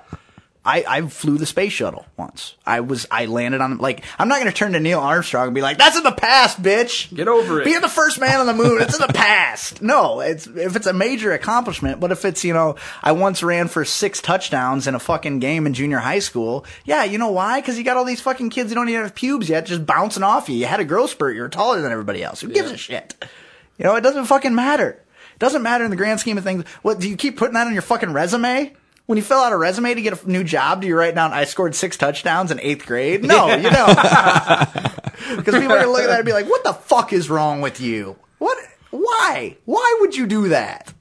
I, 0.67 0.84
I 0.86 1.01
flew 1.03 1.38
the 1.38 1.45
space 1.45 1.71
shuttle 1.71 2.06
once. 2.17 2.56
I 2.65 2.82
was 2.82 3.08
I 3.10 3.27
landed 3.27 3.62
on 3.62 3.77
like 3.77 4.03
I'm 4.19 4.27
not 4.27 4.39
gonna 4.39 4.51
turn 4.51 4.73
to 4.73 4.82
Neil 4.82 4.99
Armstrong 4.99 5.47
and 5.47 5.56
be 5.56 5.62
like, 5.62 5.77
that's 5.77 5.95
in 5.95 6.03
the 6.03 6.12
past, 6.12 6.62
bitch. 6.62 7.13
Get 7.15 7.30
over 7.30 7.62
it. 7.62 7.63
Being 7.63 7.80
the 7.80 7.88
first 7.88 8.19
man 8.19 8.41
on 8.41 8.47
the 8.47 8.53
moon, 8.53 8.82
it's 8.82 8.93
in 8.93 9.08
the 9.08 9.13
past. 9.13 9.82
No, 9.88 10.19
it's 10.19 10.45
if 10.47 10.75
it's 10.75 10.88
a 10.88 10.91
major 10.91 11.32
accomplishment, 11.32 12.01
but 12.01 12.12
if 12.12 12.25
it's, 12.25 12.43
you 12.43 12.53
know, 12.53 12.75
I 13.01 13.13
once 13.13 13.41
ran 13.41 13.69
for 13.69 13.86
six 13.86 14.21
touchdowns 14.21 14.86
in 14.86 14.95
a 14.95 14.99
fucking 14.99 15.39
game 15.39 15.65
in 15.65 15.73
junior 15.73 15.99
high 15.99 16.19
school, 16.19 16.65
yeah, 16.84 17.06
you 17.06 17.17
know 17.17 17.32
why? 17.32 17.62
Because 17.62 17.77
you 17.77 17.86
got 17.86 17.95
all 17.95 18.03
these 18.03 18.19
fucking 18.19 18.49
kids 18.49 18.69
who 18.69 18.75
don't 18.75 18.89
even 18.89 19.03
have 19.03 19.15
pubes 19.15 19.47
yet 19.47 19.65
just 19.65 19.86
bouncing 19.86 20.23
off 20.23 20.49
you. 20.49 20.56
You 20.56 20.65
had 20.65 20.82
a 20.82 20.86
growth 20.86 21.12
spurt, 21.12 21.36
you're 21.36 21.47
taller 21.47 21.82
than 21.82 21.91
everybody 21.91 22.21
else. 22.21 22.41
Who 22.41 22.49
gives 22.49 22.71
a 22.71 22.77
shit? 22.77 23.15
You 23.77 23.86
know, 23.86 23.95
it 23.95 24.01
doesn't 24.01 24.25
fucking 24.25 24.56
matter. 24.56 25.01
Doesn't 25.39 25.62
matter 25.63 25.84
in 25.84 25.89
the 25.91 25.95
grand 25.97 26.19
scheme 26.19 26.38
of 26.38 26.43
things. 26.43 26.63
What 26.82 27.00
do 27.00 27.10
you 27.10 27.15
keep 27.15 27.38
putting 27.38 27.54
that 27.54 27.67
on 27.67 27.73
your 27.73 27.82
fucking 27.82 28.12
resume? 28.13 28.73
When 29.06 29.17
you 29.17 29.23
fill 29.23 29.38
out 29.39 29.54
a 29.54 29.58
resume 29.58 29.93
to 29.93 30.02
get 30.02 30.21
a 30.23 30.30
new 30.30 30.43
job, 30.43 30.82
do 30.82 30.88
you 30.88 30.97
write 30.97 31.15
down 31.15 31.32
I 31.32 31.45
scored 31.45 31.76
six 31.76 31.95
touchdowns 31.95 32.52
in 32.52 32.60
eighth 32.60 32.86
grade? 32.86 33.23
No, 33.23 33.56
you 33.56 33.69
don't. 33.69 33.97
Because 35.36 35.56
people 35.56 35.73
are 35.73 35.80
gonna 35.80 35.91
look 35.91 36.02
at 36.04 36.08
that 36.08 36.19
and 36.19 36.26
be 36.26 36.32
like, 36.32 36.47
"What 36.47 36.63
the 36.63 36.73
fuck 36.73 37.12
is 37.12 37.28
wrong 37.30 37.60
with 37.60 37.82
you? 37.82 38.15
What? 38.38 38.58
Why? 38.91 39.58
Why 39.65 39.97
would 40.00 40.15
you 40.15 40.28
do 40.28 40.50
that?" 40.50 40.93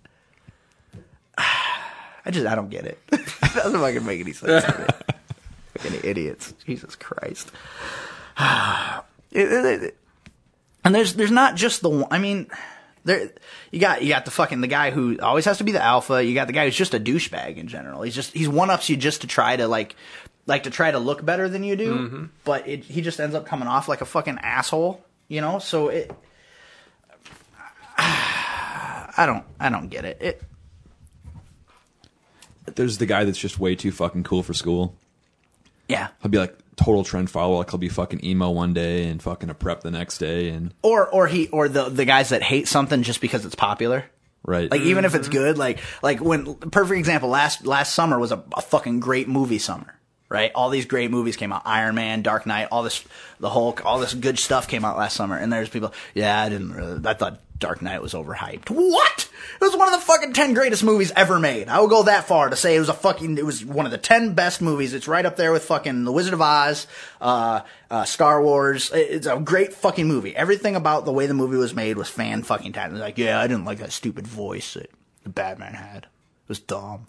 I 1.39 2.31
just 2.31 2.47
I 2.47 2.55
don't 2.55 2.71
get 2.71 2.87
it. 2.87 2.99
it 3.13 3.21
doesn't 3.55 3.79
fucking 3.79 4.05
make 4.07 4.21
any 4.21 4.33
sense 4.33 4.65
to 4.65 4.79
me. 4.79 4.87
Fucking 5.79 6.01
idiots. 6.09 6.55
Jesus 6.65 6.97
Christ. 6.97 7.51
It- 9.33 9.53
it- 9.53 9.83
it- 9.83 9.99
and 10.85 10.95
there's 10.95 11.15
there's 11.15 11.31
not 11.33 11.57
just 11.57 11.83
the 11.83 11.91
one. 11.91 12.07
I 12.11 12.19
mean, 12.19 12.47
there 13.07 13.31
you 13.71 13.79
got 13.79 14.03
you 14.03 14.09
got 14.09 14.25
the 14.25 14.31
fucking 14.31 14.61
the 14.61 14.67
guy 14.67 14.91
who 14.91 15.19
always 15.21 15.45
has 15.45 15.59
to 15.59 15.65
be 15.65 15.73
the 15.73 15.83
alpha. 15.83 16.23
You 16.23 16.35
got 16.35 16.49
the 16.49 16.53
guy 16.53 16.65
who's 16.65 16.77
just 16.77 16.93
a 16.93 17.01
douchebag 17.01 17.57
in 17.57 17.69
general. 17.69 18.03
He's 18.03 18.15
just 18.15 18.33
he's 18.33 18.49
one 18.49 18.69
ups 18.69 18.89
you 18.89 18.97
just 18.97 19.23
to 19.23 19.27
try 19.27 19.57
to 19.57 19.69
like 19.69 19.95
like 20.47 20.65
to 20.65 20.71
try 20.71 20.91
to 20.91 20.99
look 20.99 21.25
better 21.25 21.49
than 21.49 21.63
you 21.63 21.77
do. 21.77 21.95
Mm-hmm. 21.95 22.25
But 22.45 22.69
it, 22.69 22.85
he 22.85 23.01
just 23.01 23.21
ends 23.21 23.35
up 23.35 23.47
coming 23.47 23.69
off 23.69 23.89
like 23.89 24.01
a 24.01 24.05
fucking 24.05 24.39
asshole. 24.43 25.03
You 25.29 25.41
know. 25.41 25.61
So 25.61 25.89
it. 25.89 26.13
I 27.99 29.25
don't 29.25 29.45
I 29.59 29.71
don't 29.71 29.89
get 29.89 30.05
it. 30.05 30.19
It 30.21 30.43
there's 32.75 32.99
the 32.99 33.07
guy 33.07 33.25
that's 33.25 33.39
just 33.39 33.61
way 33.61 33.77
too 33.77 33.93
fucking 33.93 34.25
cool 34.25 34.43
for 34.43 34.53
school. 34.53 34.97
yeah. 35.89 36.09
He'll 36.21 36.31
be 36.31 36.39
like 36.39 36.59
total 36.77 37.05
trend 37.05 37.31
follower. 37.31 37.59
Like 37.59 37.71
he'll 37.71 37.79
be 37.79 37.89
fucking 37.89 38.25
emo 38.25 38.51
one 38.51 38.73
day 38.75 39.07
and 39.09 39.23
fucking 39.23 39.51
a 39.51 39.55
prep 39.55 39.81
the 39.83 39.91
next 39.91 40.19
day, 40.19 40.49
and 40.51 40.73
Or 40.83 41.09
or 41.09 41.27
he 41.27 41.49
or 41.49 41.69
the 41.69 41.89
the 41.89 42.05
guys 42.05 42.31
that 42.31 42.43
hate 42.43 42.69
something 42.69 43.03
just 43.03 43.21
because 43.21 43.45
it's 43.45 43.55
popular. 43.55 44.05
right. 44.45 44.71
Like 44.71 44.83
even 44.83 45.05
if 45.05 45.15
it's 45.15 45.29
mm-hmm. 45.29 45.39
good, 45.39 45.59
like 45.59 45.81
like 46.03 46.21
when 46.21 46.55
perfect 46.55 46.99
example 46.99 47.29
last 47.29 47.67
last 47.67 47.95
summer 47.95 48.19
was 48.19 48.33
a, 48.33 48.43
a 48.57 48.63
fucking 48.63 49.01
great 49.01 49.29
movie 49.29 49.59
summer, 49.59 49.99
right? 50.29 50.51
All 50.55 50.71
these 50.71 50.87
great 50.87 51.11
movies 51.11 51.37
came 51.37 51.53
out, 51.53 51.63
Iron 51.65 51.95
Man, 51.95 52.23
Dark 52.23 52.47
Knight, 52.47 52.69
all 52.71 52.83
this, 52.83 53.05
the 53.41 53.51
Hulk, 53.51 53.85
all 53.85 53.99
this 53.99 54.15
good 54.15 54.39
stuff 54.39 54.69
came 54.69 54.85
out 54.85 54.97
last 54.97 55.17
summer, 55.17 55.37
and 55.37 55.53
there's 55.53 55.69
people, 55.69 55.93
yeah, 56.15 56.41
I 56.41 56.49
didn't 56.49 56.73
really, 56.73 57.01
I 57.07 57.15
thought 57.15 57.41
Dark 57.59 57.81
Knight 57.81 58.03
was 58.03 58.13
overhyped. 58.13 58.69
What? 58.71 59.31
It 59.61 59.65
was 59.65 59.77
one 59.77 59.93
of 59.93 59.99
the 59.99 60.05
fucking 60.05 60.33
ten 60.33 60.53
greatest 60.55 60.85
movies 60.85 61.13
ever 61.17 61.39
made. 61.39 61.69
I 61.69 61.81
will 61.81 61.89
go 61.89 62.03
that 62.03 62.27
far 62.27 62.51
to 62.51 62.57
say 62.57 62.77
it 62.77 62.81
was 62.81 62.89
a 62.89 62.95
fucking, 62.95 63.39
it 63.39 63.47
was 63.47 63.65
one 63.65 63.87
of 63.87 63.93
the 63.93 63.99
ten 63.99 64.35
best 64.35 64.61
movies. 64.61 64.93
It's 64.93 65.09
right 65.09 65.25
up 65.25 65.37
there 65.37 65.53
with 65.53 65.65
fucking 65.65 66.05
The 66.05 66.13
Wizard 66.13 66.35
of 66.35 66.43
Oz, 66.43 66.87
uh, 67.21 67.61
uh, 67.91 68.05
Star 68.05 68.43
Wars. 68.43 68.91
It's 68.93 69.27
a 69.27 69.39
great 69.39 69.73
fucking 69.73 70.07
movie. 70.07 70.37
Everything 70.37 70.77
about 70.77 71.05
the 71.05 71.13
way 71.13 71.27
the 71.27 71.35
movie 71.35 71.57
was 71.57 71.75
made 71.75 71.97
was 71.97 72.09
fan 72.09 72.43
fucking 72.43 72.73
talented. 72.73 73.01
Like, 73.01 73.19
yeah, 73.19 73.41
I 73.41 73.47
didn't 73.47 73.65
like 73.65 73.79
that 73.79 73.93
stupid 73.93 74.27
voice 74.27 74.75
that 74.75 74.91
the 75.23 75.31
Batman 75.31 75.75
had. 75.75 76.05
It 76.05 76.49
was 76.49 76.61
dumb. 76.61 77.07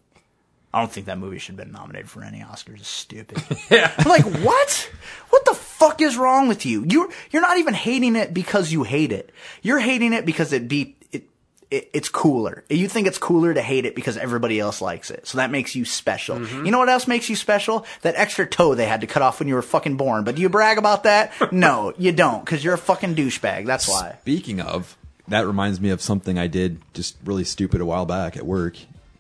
I 0.73 0.81
don't 0.81 0.91
think 0.91 1.05
that 1.05 1.17
movie 1.17 1.39
should 1.39 1.57
have 1.57 1.65
been 1.65 1.73
nominated 1.73 2.09
for 2.09 2.23
any 2.23 2.39
Oscars. 2.39 2.79
It's 2.79 2.87
stupid. 2.87 3.41
yeah. 3.71 3.93
I'm 3.97 4.09
like, 4.09 4.25
what? 4.43 4.91
What 5.29 5.45
the 5.45 5.53
fuck 5.53 6.01
is 6.01 6.17
wrong 6.17 6.47
with 6.47 6.65
you? 6.65 6.83
You're 6.87 7.09
you're 7.31 7.41
not 7.41 7.57
even 7.57 7.73
hating 7.73 8.15
it 8.15 8.33
because 8.33 8.71
you 8.71 8.83
hate 8.83 9.11
it. 9.11 9.31
You're 9.61 9.79
hating 9.79 10.13
it 10.13 10.25
because 10.25 10.51
it 10.51 10.67
be 10.67 10.95
it, 11.11 11.23
it 11.71 11.89
it's 11.93 12.09
cooler. 12.09 12.65
You 12.69 12.89
think 12.89 13.07
it's 13.07 13.17
cooler 13.17 13.53
to 13.53 13.61
hate 13.61 13.85
it 13.85 13.95
because 13.95 14.17
everybody 14.17 14.59
else 14.59 14.81
likes 14.81 15.09
it. 15.09 15.25
So 15.25 15.37
that 15.37 15.51
makes 15.51 15.73
you 15.73 15.85
special. 15.85 16.37
Mm-hmm. 16.37 16.65
You 16.65 16.71
know 16.71 16.79
what 16.79 16.89
else 16.89 17.07
makes 17.07 17.29
you 17.29 17.37
special? 17.37 17.85
That 18.01 18.15
extra 18.15 18.45
toe 18.45 18.75
they 18.75 18.85
had 18.85 19.01
to 19.01 19.07
cut 19.07 19.21
off 19.21 19.39
when 19.39 19.47
you 19.47 19.55
were 19.55 19.61
fucking 19.61 19.95
born. 19.95 20.25
But 20.25 20.35
do 20.35 20.41
you 20.41 20.49
brag 20.49 20.77
about 20.77 21.03
that? 21.03 21.31
no, 21.53 21.93
you 21.97 22.11
don't, 22.11 22.43
because 22.43 22.61
you're 22.61 22.73
a 22.73 22.77
fucking 22.77 23.15
douchebag. 23.15 23.65
That's 23.65 23.87
why. 23.87 24.17
Speaking 24.21 24.59
of, 24.59 24.97
that 25.29 25.47
reminds 25.47 25.79
me 25.79 25.91
of 25.91 26.01
something 26.01 26.37
I 26.37 26.47
did 26.47 26.81
just 26.93 27.15
really 27.23 27.45
stupid 27.45 27.79
a 27.79 27.85
while 27.85 28.05
back 28.05 28.35
at 28.35 28.45
work. 28.45 28.77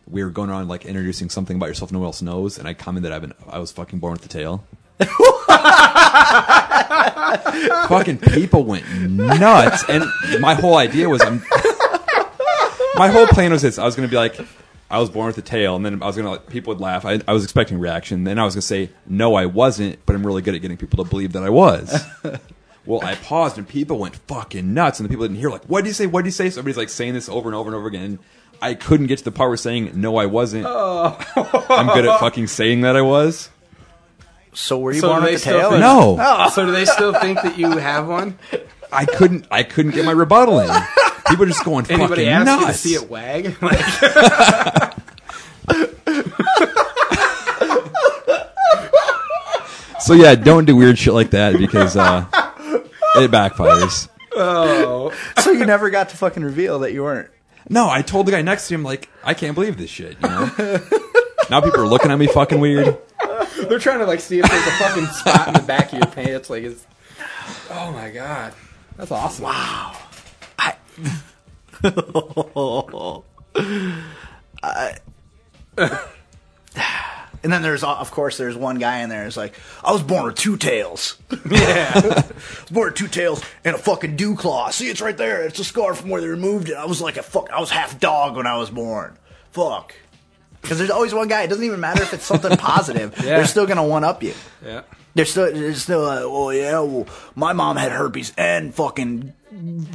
We 0.09 0.23
were 0.23 0.29
going 0.29 0.49
around 0.49 0.67
like 0.67 0.85
introducing 0.85 1.29
something 1.29 1.57
about 1.57 1.67
yourself 1.67 1.91
no 1.91 1.99
one 1.99 2.07
else 2.07 2.21
knows, 2.21 2.57
and 2.57 2.67
I 2.67 2.73
commented 2.73 3.11
I've 3.11 3.21
been 3.21 3.33
I 3.49 3.59
was 3.59 3.71
fucking 3.71 3.99
born 3.99 4.13
with 4.13 4.21
the 4.21 4.29
tail. 4.29 4.63
fucking 7.87 8.19
people 8.19 8.63
went 8.63 8.85
nuts, 9.01 9.83
and 9.89 10.05
my 10.39 10.55
whole 10.55 10.77
idea 10.77 11.09
was 11.09 11.21
I'm. 11.21 11.37
my 12.95 13.09
whole 13.09 13.27
plan 13.27 13.51
was 13.51 13.61
this: 13.61 13.77
I 13.77 13.85
was 13.85 13.95
going 13.95 14.07
to 14.07 14.11
be 14.11 14.17
like, 14.17 14.39
I 14.89 14.99
was 14.99 15.09
born 15.09 15.27
with 15.27 15.37
a 15.37 15.41
tail, 15.41 15.75
and 15.75 15.85
then 15.85 16.01
I 16.01 16.07
was 16.07 16.15
going 16.15 16.25
to 16.25 16.31
like 16.31 16.47
people 16.47 16.73
would 16.73 16.81
laugh. 16.81 17.05
I, 17.05 17.19
I 17.27 17.33
was 17.33 17.43
expecting 17.43 17.79
reaction. 17.79 18.23
Then 18.23 18.39
I 18.39 18.45
was 18.45 18.55
going 18.55 18.61
to 18.61 18.67
say, 18.67 18.89
no, 19.05 19.35
I 19.35 19.45
wasn't, 19.45 19.99
but 20.05 20.15
I'm 20.15 20.25
really 20.25 20.41
good 20.41 20.55
at 20.55 20.61
getting 20.61 20.77
people 20.77 21.03
to 21.03 21.09
believe 21.09 21.33
that 21.33 21.43
I 21.43 21.49
was. 21.49 22.03
Well, 22.87 23.03
I 23.03 23.15
paused 23.15 23.57
and 23.57 23.67
people 23.67 23.99
went 23.99 24.15
fucking 24.15 24.73
nuts, 24.73 25.01
and 25.01 25.05
the 25.05 25.09
people 25.09 25.25
didn't 25.25 25.39
hear 25.39 25.49
like, 25.49 25.65
"What 25.65 25.83
did 25.83 25.89
you 25.89 25.93
say? 25.93 26.07
What 26.07 26.21
did 26.21 26.27
you 26.27 26.31
say?" 26.31 26.49
So 26.49 26.59
everybody's 26.59 26.77
like 26.77 26.87
saying 26.87 27.15
this 27.15 27.27
over 27.27 27.49
and 27.49 27.55
over 27.55 27.67
and 27.67 27.75
over 27.75 27.85
again. 27.85 28.17
I 28.61 28.73
couldn't 28.73 29.07
get 29.07 29.19
to 29.19 29.23
the 29.25 29.31
part 29.31 29.49
where 29.49 29.57
saying, 29.57 29.91
"No, 29.95 30.17
I 30.17 30.25
wasn't." 30.25 30.65
I'm 30.65 31.87
good 31.87 32.05
at 32.05 32.19
fucking 32.19 32.47
saying 32.47 32.81
that 32.81 32.95
I 32.95 33.01
was. 33.01 33.49
So 34.53 34.79
were 34.79 34.91
you 34.91 34.99
So 35.01 35.09
born 35.09 35.21
with 35.21 35.29
they 35.29 35.35
the 35.35 35.39
still 35.39 35.59
tail? 35.59 35.69
think- 35.69 35.81
No, 35.81 36.49
So 36.53 36.65
do 36.65 36.71
they 36.71 36.85
still 36.85 37.13
think 37.13 37.41
that 37.43 37.57
you 37.59 37.69
have 37.77 38.07
one? 38.07 38.39
I 38.91 39.05
couldn't. 39.05 39.45
I 39.51 39.63
couldn't 39.63 39.91
get 39.91 40.05
my 40.05 40.11
rebuttal 40.13 40.59
in. 40.59 40.69
People 41.27 41.43
are 41.43 41.47
just 41.47 41.63
going 41.65 41.85
Anybody 41.89 42.25
fucking 42.25 42.27
ask 42.29 42.45
nuts. 42.45 42.61
you 42.61 42.67
to 42.67 42.73
see 42.99 43.05
it 43.05 43.09
wag? 43.09 43.55
Like, 43.61 44.93
So 49.99 50.13
yeah, 50.13 50.35
don't 50.35 50.65
do 50.65 50.75
weird 50.75 50.97
shit 50.97 51.13
like 51.13 51.31
that 51.31 51.57
because 51.57 51.97
uh, 51.97 52.25
it 53.15 53.31
backfires. 53.31 54.07
oh, 54.35 55.11
so 55.39 55.51
you 55.51 55.65
never 55.65 55.89
got 55.89 56.09
to 56.09 56.17
fucking 56.17 56.43
reveal 56.43 56.79
that 56.79 56.93
you 56.93 57.03
weren't. 57.03 57.29
No, 57.69 57.89
I 57.89 58.01
told 58.01 58.27
the 58.27 58.31
guy 58.31 58.41
next 58.41 58.67
to 58.67 58.75
him 58.75 58.83
like, 58.83 59.09
I 59.23 59.33
can't 59.33 59.55
believe 59.55 59.77
this 59.77 59.89
shit. 59.89 60.17
You 60.21 60.29
know. 60.29 60.51
now 61.49 61.61
people 61.61 61.81
are 61.81 61.87
looking 61.87 62.11
at 62.11 62.17
me 62.17 62.27
fucking 62.27 62.59
weird. 62.59 62.97
they're 63.67 63.79
trying 63.79 63.99
to 63.99 64.05
like 64.05 64.19
see 64.19 64.39
if 64.39 64.49
there's 64.49 64.67
a 64.67 64.71
fucking 64.71 65.05
spot 65.07 65.47
in 65.47 65.53
the 65.53 65.61
back 65.61 65.93
of 65.93 65.99
your 65.99 66.07
pants. 66.07 66.49
Like, 66.49 66.63
it's, 66.63 66.85
oh 67.69 67.91
my 67.91 68.09
god, 68.09 68.53
that's 68.95 69.11
awesome. 69.11 69.45
Wow. 69.45 69.97
And 77.47 77.53
then 77.53 77.61
there's, 77.61 77.81
of 77.81 78.11
course, 78.11 78.35
there's 78.35 78.57
one 78.57 78.77
guy 78.77 79.03
in 79.03 79.09
there 79.09 79.23
who's 79.23 79.37
like, 79.37 79.57
I 79.81 79.93
was 79.93 80.03
born 80.03 80.25
with 80.25 80.35
two 80.35 80.57
tails. 80.57 81.17
Yeah. 81.49 81.91
I 81.95 82.05
was 82.05 82.65
born 82.71 82.87
with 82.89 82.95
two 82.95 83.07
tails 83.07 83.41
and 83.63 83.73
a 83.73 83.79
fucking 83.79 84.17
dew 84.17 84.35
claw. 84.35 84.69
See, 84.69 84.89
it's 84.89 84.99
right 84.99 85.15
there. 85.15 85.43
It's 85.43 85.57
a 85.57 85.63
scar 85.63 85.93
from 85.93 86.09
where 86.09 86.19
they 86.19 86.27
removed 86.27 86.67
it. 86.67 86.75
I 86.75 86.83
was 86.83 86.99
like 86.99 87.15
a 87.15 87.23
fuck. 87.23 87.49
I 87.49 87.61
was 87.61 87.69
half 87.69 88.01
dog 88.01 88.35
when 88.35 88.45
I 88.47 88.57
was 88.57 88.69
born. 88.69 89.17
Fuck. 89.53 89.95
Because 90.61 90.77
there's 90.77 90.89
always 90.89 91.13
one 91.13 91.29
guy. 91.29 91.43
It 91.43 91.47
doesn't 91.47 91.63
even 91.63 91.79
matter 91.79 92.03
if 92.03 92.13
it's 92.13 92.25
something 92.25 92.57
positive. 92.57 93.13
Yeah. 93.19 93.37
They're 93.37 93.45
still 93.45 93.65
gonna 93.65 93.87
one 93.87 94.03
up 94.03 94.21
you. 94.23 94.33
yeah. 94.61 94.81
They're 95.15 95.23
still, 95.23 95.49
they're 95.53 95.73
still 95.75 96.01
like, 96.01 96.23
oh 96.23 96.49
yeah, 96.49 96.81
well, 96.81 97.07
my 97.33 97.53
mom 97.53 97.77
had 97.77 97.93
herpes 97.93 98.33
and 98.37 98.75
fucking 98.75 99.31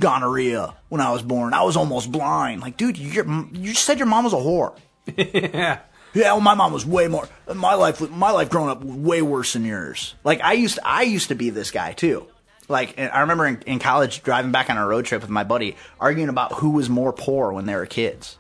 gonorrhea 0.00 0.74
when 0.88 1.02
I 1.02 1.12
was 1.12 1.20
born. 1.20 1.52
I 1.52 1.64
was 1.64 1.76
almost 1.76 2.10
blind. 2.10 2.62
Like, 2.62 2.78
dude, 2.78 2.96
you're, 2.96 3.26
you 3.52 3.72
just 3.72 3.84
said 3.84 3.98
your 3.98 4.06
mom 4.08 4.24
was 4.24 4.32
a 4.32 4.36
whore. 4.36 4.74
Yeah. 5.18 5.80
Yeah, 6.14 6.32
well, 6.32 6.40
my 6.40 6.54
mom 6.54 6.72
was 6.72 6.84
way 6.84 7.08
more. 7.08 7.28
My 7.54 7.74
life, 7.74 8.00
my 8.10 8.30
life 8.30 8.50
growing 8.50 8.70
up 8.70 8.82
was 8.82 8.94
way 8.94 9.22
worse 9.22 9.54
than 9.54 9.64
yours. 9.64 10.14
Like 10.24 10.40
I 10.42 10.52
used, 10.52 10.76
to, 10.76 10.86
I 10.86 11.02
used 11.02 11.28
to 11.28 11.34
be 11.34 11.50
this 11.50 11.70
guy 11.70 11.92
too. 11.92 12.26
Like 12.68 12.98
I 12.98 13.20
remember 13.20 13.46
in, 13.46 13.62
in 13.62 13.78
college 13.78 14.22
driving 14.22 14.52
back 14.52 14.70
on 14.70 14.76
a 14.76 14.86
road 14.86 15.04
trip 15.04 15.22
with 15.22 15.30
my 15.30 15.44
buddy, 15.44 15.76
arguing 15.98 16.28
about 16.28 16.54
who 16.54 16.70
was 16.70 16.88
more 16.88 17.12
poor 17.12 17.52
when 17.52 17.66
they 17.66 17.74
were 17.74 17.86
kids. 17.86 18.38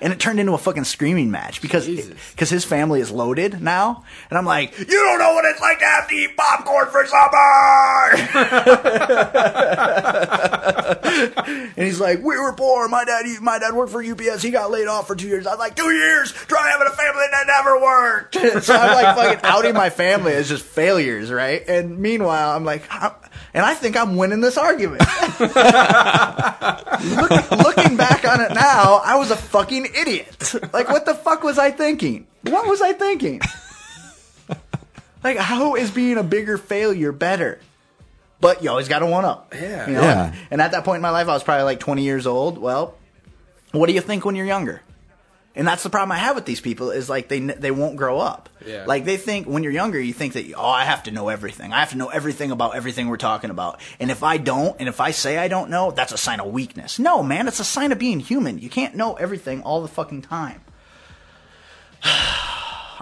And 0.00 0.12
it 0.12 0.18
turned 0.18 0.40
into 0.40 0.52
a 0.52 0.58
fucking 0.58 0.84
screaming 0.84 1.30
match 1.30 1.60
because 1.62 1.86
because 1.86 2.50
his 2.50 2.64
family 2.64 3.00
is 3.00 3.10
loaded 3.10 3.62
now, 3.62 4.04
and 4.28 4.38
I'm 4.38 4.46
like, 4.46 4.78
you 4.78 4.86
don't 4.86 5.18
know 5.18 5.34
what 5.34 5.44
it's 5.44 5.60
like 5.60 5.78
to 5.80 5.84
have 5.84 6.08
to 6.08 6.14
eat 6.14 6.36
popcorn 6.36 6.88
for 6.88 7.06
supper. 7.06 7.36
and 11.76 11.86
he's 11.86 12.00
like, 12.00 12.18
we 12.18 12.38
were 12.38 12.52
poor. 12.52 12.88
My 12.88 13.04
dad, 13.04 13.24
my 13.40 13.58
dad 13.58 13.74
worked 13.74 13.92
for 13.92 14.02
UPS. 14.02 14.42
He 14.42 14.50
got 14.50 14.70
laid 14.70 14.86
off 14.86 15.06
for 15.06 15.16
two 15.16 15.28
years. 15.28 15.46
I 15.46 15.50
was 15.50 15.58
like, 15.58 15.76
two 15.76 15.90
years. 15.90 16.32
Try 16.32 16.70
having 16.70 16.86
a 16.86 16.90
family 16.90 17.24
that 17.30 17.46
never 17.46 17.80
worked. 17.80 18.34
so 18.64 18.74
I'm 18.74 18.94
like 18.94 19.16
fucking 19.16 19.40
outing 19.44 19.74
my 19.74 19.90
family 19.90 20.32
as 20.32 20.48
just 20.48 20.64
failures, 20.64 21.30
right? 21.30 21.66
And 21.68 21.98
meanwhile, 21.98 22.56
I'm 22.56 22.64
like, 22.64 22.84
I'm, 22.90 23.12
and 23.52 23.64
I 23.64 23.74
think 23.74 23.96
I'm 23.96 24.16
winning 24.16 24.40
this 24.40 24.56
argument. 24.56 25.00
Look, 25.40 25.50
looking 27.50 27.96
back 27.96 28.24
on 28.24 28.40
it 28.40 28.54
now, 28.54 29.00
I 29.04 29.16
was 29.16 29.30
a 29.30 29.36
fucking 29.36 29.79
idiot. 29.86 30.54
Like, 30.72 30.88
what 30.88 31.06
the 31.06 31.14
fuck 31.14 31.42
was 31.42 31.58
I 31.58 31.70
thinking? 31.70 32.26
What 32.42 32.66
was 32.66 32.80
I 32.80 32.92
thinking? 32.92 33.40
Like, 35.22 35.36
how 35.36 35.74
is 35.74 35.90
being 35.90 36.16
a 36.16 36.22
bigger 36.22 36.56
failure 36.56 37.12
better? 37.12 37.60
But 38.40 38.62
you 38.62 38.70
always 38.70 38.88
got 38.88 39.00
to 39.00 39.06
one 39.06 39.26
up. 39.26 39.52
Yeah. 39.54 39.86
You 39.86 39.92
know? 39.94 40.00
Yeah. 40.00 40.34
And 40.50 40.62
at 40.62 40.72
that 40.72 40.84
point 40.84 40.96
in 40.96 41.02
my 41.02 41.10
life, 41.10 41.28
I 41.28 41.34
was 41.34 41.42
probably 41.42 41.64
like 41.64 41.78
20 41.78 42.02
years 42.02 42.26
old. 42.26 42.56
Well, 42.56 42.94
what 43.72 43.86
do 43.86 43.92
you 43.92 44.00
think 44.00 44.24
when 44.24 44.34
you're 44.34 44.46
younger? 44.46 44.80
And 45.60 45.68
that's 45.68 45.82
the 45.82 45.90
problem 45.90 46.10
I 46.10 46.16
have 46.16 46.36
with 46.36 46.46
these 46.46 46.62
people 46.62 46.90
is 46.90 47.10
like 47.10 47.28
they 47.28 47.38
they 47.38 47.70
won't 47.70 47.96
grow 47.96 48.18
up. 48.18 48.48
Yeah. 48.66 48.86
Like 48.86 49.04
they 49.04 49.18
think 49.18 49.46
when 49.46 49.62
you're 49.62 49.74
younger, 49.74 50.00
you 50.00 50.14
think 50.14 50.32
that 50.32 50.50
oh 50.56 50.64
I 50.66 50.84
have 50.86 51.02
to 51.02 51.10
know 51.10 51.28
everything. 51.28 51.70
I 51.74 51.80
have 51.80 51.90
to 51.90 51.98
know 51.98 52.08
everything 52.08 52.50
about 52.50 52.74
everything 52.76 53.08
we're 53.08 53.18
talking 53.18 53.50
about. 53.50 53.78
And 54.00 54.10
if 54.10 54.22
I 54.22 54.38
don't, 54.38 54.74
and 54.80 54.88
if 54.88 55.02
I 55.02 55.10
say 55.10 55.36
I 55.36 55.48
don't 55.48 55.68
know, 55.68 55.90
that's 55.90 56.12
a 56.12 56.16
sign 56.16 56.40
of 56.40 56.46
weakness. 56.46 56.98
No, 56.98 57.22
man, 57.22 57.46
it's 57.46 57.60
a 57.60 57.64
sign 57.64 57.92
of 57.92 57.98
being 57.98 58.20
human. 58.20 58.58
You 58.58 58.70
can't 58.70 58.94
know 58.94 59.16
everything 59.16 59.60
all 59.62 59.82
the 59.82 59.88
fucking 59.88 60.22
time. 60.22 60.62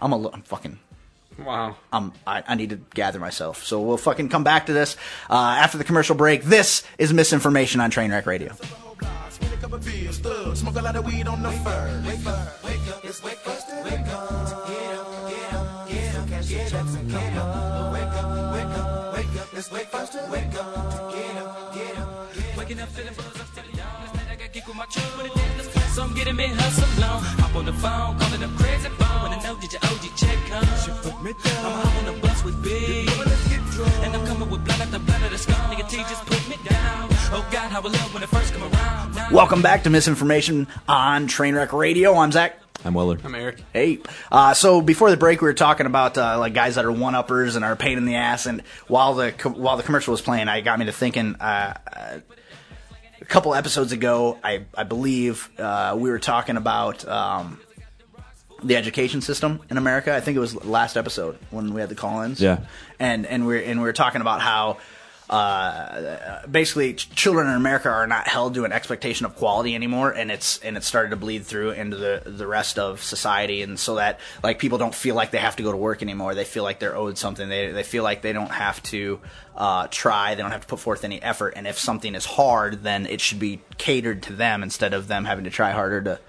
I'm 0.01 0.11
a 0.11 0.19
li- 0.19 0.31
I'm 0.33 0.43
fucking 0.43 0.81
Wow. 1.39 1.77
um, 1.93 2.13
I, 2.27 2.43
I 2.45 2.55
need 2.57 2.71
to 2.71 2.77
gather 2.95 3.21
myself. 3.21 3.63
So 3.65 3.81
we'll 3.81 3.99
fucking 3.99 4.31
come 4.31 4.43
back 4.43 4.67
to 4.67 4.73
this 4.73 4.97
uh, 5.31 5.35
after 5.35 5.79
the 5.79 5.85
commercial 5.85 6.17
break. 6.17 6.43
This 6.43 6.83
is 6.99 7.13
misinformation 7.13 7.81
on 7.81 7.93
Trainwreck 7.93 8.27
Radio. 8.27 8.57
Spin 9.69 9.77
a 9.77 9.81
couple 9.81 9.93
beers, 9.93 10.19
thug, 10.19 10.57
smoke 10.57 10.77
a 10.77 10.83
lot 10.83 10.97
of 10.97 11.05
weed 11.05 11.29
on 11.29 11.43
the 11.43 11.51
fur. 11.51 12.03
Wake 12.07 12.27
up, 12.27 12.65
wake 12.65 12.89
up, 12.89 13.05
it's 13.05 13.23
wake 13.23 13.47
up, 13.47 13.85
wake 13.85 14.09
up. 14.09 14.67
Get 14.67 14.95
up, 14.97 15.29
get 15.29 15.53
up, 15.53 15.89
get 15.89 16.15
up, 16.17 16.29
cash 16.29 16.51
your 16.51 16.61
checks 16.61 16.95
and 16.95 17.11
come 17.11 17.39
up. 17.39 17.93
Wake 17.93 18.03
up, 18.03 18.53
wake 18.55 18.79
up, 18.79 19.15
wake 19.15 19.41
up, 19.41 19.49
it's 19.53 19.71
wake 19.71 19.95
up, 19.95 20.31
wake 20.31 20.55
up. 20.55 21.13
Get 21.13 21.37
up, 21.37 21.75
get 21.75 21.99
up, 21.99 22.35
get 22.35 22.45
up. 22.45 22.57
Waking 22.57 22.81
up 22.81 22.89
feeling 22.89 23.15
buzz, 23.15 23.41
I'm 23.41 23.47
steady 23.53 23.73
down. 23.77 23.93
Last 24.01 24.15
night 24.15 24.29
I 24.33 24.37
got 24.37 24.53
kicked 24.53 24.69
with 24.69 24.77
my 24.77 24.87
truck 24.87 25.17
with 25.19 25.33
a 25.33 25.39
dance 25.39 25.95
so 25.95 26.03
I'm 26.03 26.15
getting 26.15 26.37
me 26.37 26.47
hustle 26.47 27.05
on. 27.05 27.23
Hop 27.43 27.57
on 27.57 27.67
the 27.67 27.73
phone, 27.73 28.19
calling 28.19 28.43
up 28.43 28.51
crazy 28.57 28.89
phone. 28.89 29.23
Wanna 29.23 29.43
know 29.43 29.61
did 29.61 29.73
your 29.73 29.83
OG 29.85 30.05
check 30.17 30.39
come? 30.49 30.65
I'm 30.65 31.75
hop 31.83 31.97
on 31.99 32.05
the 32.07 32.21
bus 32.23 32.45
with 32.45 32.63
Big. 32.63 33.11
And 34.05 34.15
I'm 34.17 34.27
coming 34.27 34.49
with 34.51 34.65
blood 34.65 34.81
at 34.81 34.91
the 34.91 34.99
blood 34.99 35.23
of 35.23 35.31
the 35.31 35.39
skull. 35.39 35.57
Nigga 35.71 35.89
T 35.89 35.97
just 35.99 36.25
put 36.27 36.43
me 36.49 36.57
down. 36.69 37.09
Oh 37.31 37.47
God, 37.53 37.71
how 37.71 37.81
I 37.81 37.89
love 37.89 38.15
when 38.15 38.23
it 38.23 38.31
Welcome 39.31 39.61
back 39.61 39.83
to 39.83 39.91
Misinformation 39.91 40.67
on 40.89 41.29
Trainwreck 41.29 41.73
Radio. 41.73 42.15
I'm 42.15 42.33
Zach. 42.33 42.59
I'm 42.85 42.95
Weller. 42.95 43.19
I'm 43.23 43.35
Eric. 43.35 43.63
Hey, 43.75 43.99
uh, 44.33 44.55
so 44.55 44.81
before 44.81 45.11
the 45.11 45.17
break, 45.19 45.43
we 45.43 45.49
were 45.49 45.55
talking 45.55 45.85
about 45.87 46.17
uh, 46.17 46.39
like 46.39 46.55
guys 46.55 46.77
that 46.77 46.85
are 46.87 46.93
one 46.93 47.15
uppers 47.15 47.55
and 47.55 47.65
are 47.65 47.73
a 47.73 47.77
pain 47.77 47.99
in 47.99 48.07
the 48.07 48.15
ass. 48.15 48.47
And 48.47 48.63
while 48.87 49.15
the 49.15 49.33
co- 49.33 49.51
while 49.51 49.77
the 49.77 49.83
commercial 49.83 50.13
was 50.13 50.23
playing, 50.23 50.49
I 50.49 50.63
got 50.63 50.79
me 50.79 50.87
to 50.87 50.93
thinking. 50.93 51.35
Uh, 51.37 51.75
uh, 51.95 52.19
a 53.21 53.25
couple 53.25 53.55
episodes 53.55 53.93
ago, 53.93 54.39
I 54.43 54.65
I 54.75 54.85
believe 54.85 55.51
uh, 55.59 55.95
we 55.99 56.09
were 56.09 56.21
talking 56.21 56.57
about 56.57 57.07
um, 57.07 57.61
the 58.63 58.77
education 58.77 59.21
system 59.21 59.61
in 59.69 59.77
America. 59.77 60.15
I 60.15 60.21
think 60.21 60.37
it 60.37 60.41
was 60.41 60.65
last 60.65 60.97
episode 60.97 61.39
when 61.51 61.75
we 61.75 61.81
had 61.81 61.91
the 61.91 61.97
call-ins. 61.97 62.41
Yeah. 62.41 62.61
and 62.99 63.27
and 63.27 63.47
we 63.47 63.59
are 63.59 63.61
and 63.61 63.81
we 63.81 63.85
were 63.87 63.93
talking 63.93 64.21
about 64.23 64.41
how. 64.41 64.79
Uh, 65.29 66.47
basically, 66.47 66.95
ch- 66.95 67.11
children 67.11 67.49
in 67.49 67.55
America 67.55 67.91
are 67.91 68.07
not 68.07 68.27
held 68.27 68.55
to 68.55 68.65
an 68.65 68.73
expectation 68.73 69.27
of 69.27 69.37
quality 69.37 69.75
anymore, 69.75 70.11
and 70.11 70.31
it's 70.31 70.59
and 70.61 70.77
it 70.77 70.83
started 70.83 71.11
to 71.11 71.17
bleed 71.17 71.45
through 71.45 71.73
into 71.73 71.97
the 71.97 72.23
the 72.25 72.47
rest 72.47 72.79
of 72.79 73.03
society, 73.03 73.63
and 73.63 73.79
so 73.79 73.97
that 73.97 74.21
like 74.43 74.59
people 74.59 74.79
don't 74.79 74.95
feel 74.95 75.15
like 75.15 75.31
they 75.31 75.39
have 75.39 75.57
to 75.57 75.63
go 75.63 75.71
to 75.71 75.77
work 75.77 76.01
anymore. 76.01 76.35
They 76.35 76.45
feel 76.45 76.63
like 76.63 76.79
they're 76.79 76.97
owed 76.97 77.19
something. 77.19 77.49
They 77.49 77.73
they 77.73 77.83
feel 77.83 78.05
like 78.05 78.23
they 78.23 78.33
don't 78.33 78.51
have 78.51 78.83
to 78.85 79.21
uh, 79.55 79.89
try. 79.91 80.35
They 80.35 80.43
don't 80.43 80.51
have 80.53 80.63
to 80.63 80.67
put 80.67 80.81
forth 80.81 81.05
any 81.05 81.23
effort. 81.23 81.55
And 81.57 81.67
if 81.67 81.79
something 81.79 82.15
is 82.15 82.25
hard, 82.25 82.83
then 82.83 83.05
it 83.05 83.21
should 83.21 83.39
be 83.39 83.61
catered 83.77 84.23
to 84.25 84.33
them 84.33 84.63
instead 84.63 84.95
of 84.95 85.09
them 85.09 85.27
having 85.27 85.45
to 85.45 85.51
try 85.51 85.73
harder 85.73 86.01
to 86.03 86.21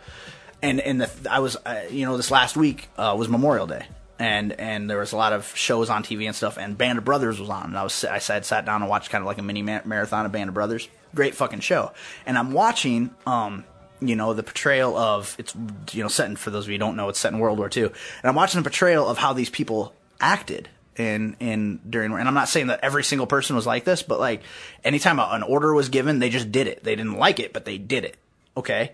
and 0.62 0.80
and 0.82 1.02
the, 1.02 1.10
I 1.30 1.40
was 1.40 1.56
uh, 1.66 1.84
you 1.90 2.06
know 2.06 2.18
this 2.18 2.32
last 2.32 2.58
week 2.58 2.90
uh, 2.98 3.16
was 3.18 3.30
Memorial 3.30 3.68
Day 3.68 3.86
and 4.20 4.52
and 4.60 4.90
there 4.90 4.98
was 4.98 5.14
a 5.14 5.18
lot 5.18 5.32
of 5.32 5.56
shows 5.56 5.90
on 5.90 6.04
TV 6.04 6.26
and 6.26 6.36
stuff 6.36 6.58
and 6.58 6.78
Band 6.78 6.98
of 6.98 7.06
Brothers 7.06 7.40
was 7.40 7.50
on. 7.50 7.68
And 7.68 7.78
I 7.78 7.84
was 7.84 8.04
I 8.04 8.20
sat 8.20 8.46
sat 8.46 8.66
down 8.66 8.82
and 8.82 8.90
watched 8.90 9.10
kind 9.10 9.22
of 9.22 9.26
like 9.26 9.38
a 9.38 9.42
mini 9.42 9.64
marathon 9.64 10.26
of 10.26 10.32
Band 10.32 10.50
of 10.50 10.54
Brothers. 10.54 10.90
Great 11.16 11.34
fucking 11.34 11.62
show. 11.62 11.94
And 12.26 12.38
I'm 12.38 12.52
watching 12.52 13.12
um 13.26 13.64
you 14.02 14.16
know 14.16 14.34
the 14.34 14.44
portrayal 14.44 14.98
of 14.98 15.36
it's 15.40 15.56
you 15.94 16.04
know 16.04 16.10
set 16.10 16.30
in 16.30 16.36
for 16.36 16.52
those 16.52 16.66
of 16.66 16.70
you 16.70 16.76
who 16.76 16.80
don't 16.80 16.98
know 16.98 17.08
it's 17.10 17.20
set 17.20 17.32
in 17.32 17.40
World 17.40 17.58
War 17.58 17.70
II 17.76 17.84
and 17.84 17.94
I'm 18.24 18.36
watching 18.36 18.62
the 18.62 18.70
portrayal 18.70 19.08
of 19.08 19.18
how 19.18 19.34
these 19.34 19.50
people 19.50 19.94
acted 20.20 20.70
in 20.98 21.38
in 21.40 21.80
during 21.90 22.12
and 22.12 22.28
I'm 22.28 22.34
not 22.34 22.50
saying 22.50 22.68
that 22.68 22.82
every 22.84 23.06
single 23.06 23.28
person 23.28 23.56
was 23.56 23.66
like 23.66 23.86
this 23.86 24.04
but 24.04 24.20
like 24.20 24.44
anytime 24.84 25.20
an 25.20 25.44
order 25.44 25.74
was 25.74 25.88
given 25.88 26.20
they 26.20 26.30
just 26.30 26.52
did 26.52 26.68
it. 26.68 26.84
They 26.84 26.96
didn't 26.96 27.18
like 27.18 27.40
it 27.40 27.54
but 27.54 27.64
they 27.64 27.78
did 27.78 28.04
it. 28.04 28.18
Okay? 28.58 28.92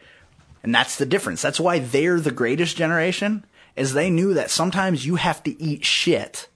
And 0.61 0.73
that's 0.73 0.97
the 0.97 1.05
difference. 1.05 1.43
That's 1.43 1.59
why 1.59 1.77
they're 1.77 2.19
the 2.19 2.31
greatest 2.31 2.75
generation, 2.75 3.45
is 3.75 3.93
they 3.93 4.09
knew 4.09 4.33
that 4.33 4.49
sometimes 4.49 5.05
you 5.05 5.15
have 5.15 5.43
to 5.43 5.61
eat 5.61 5.83
shit 5.85 6.47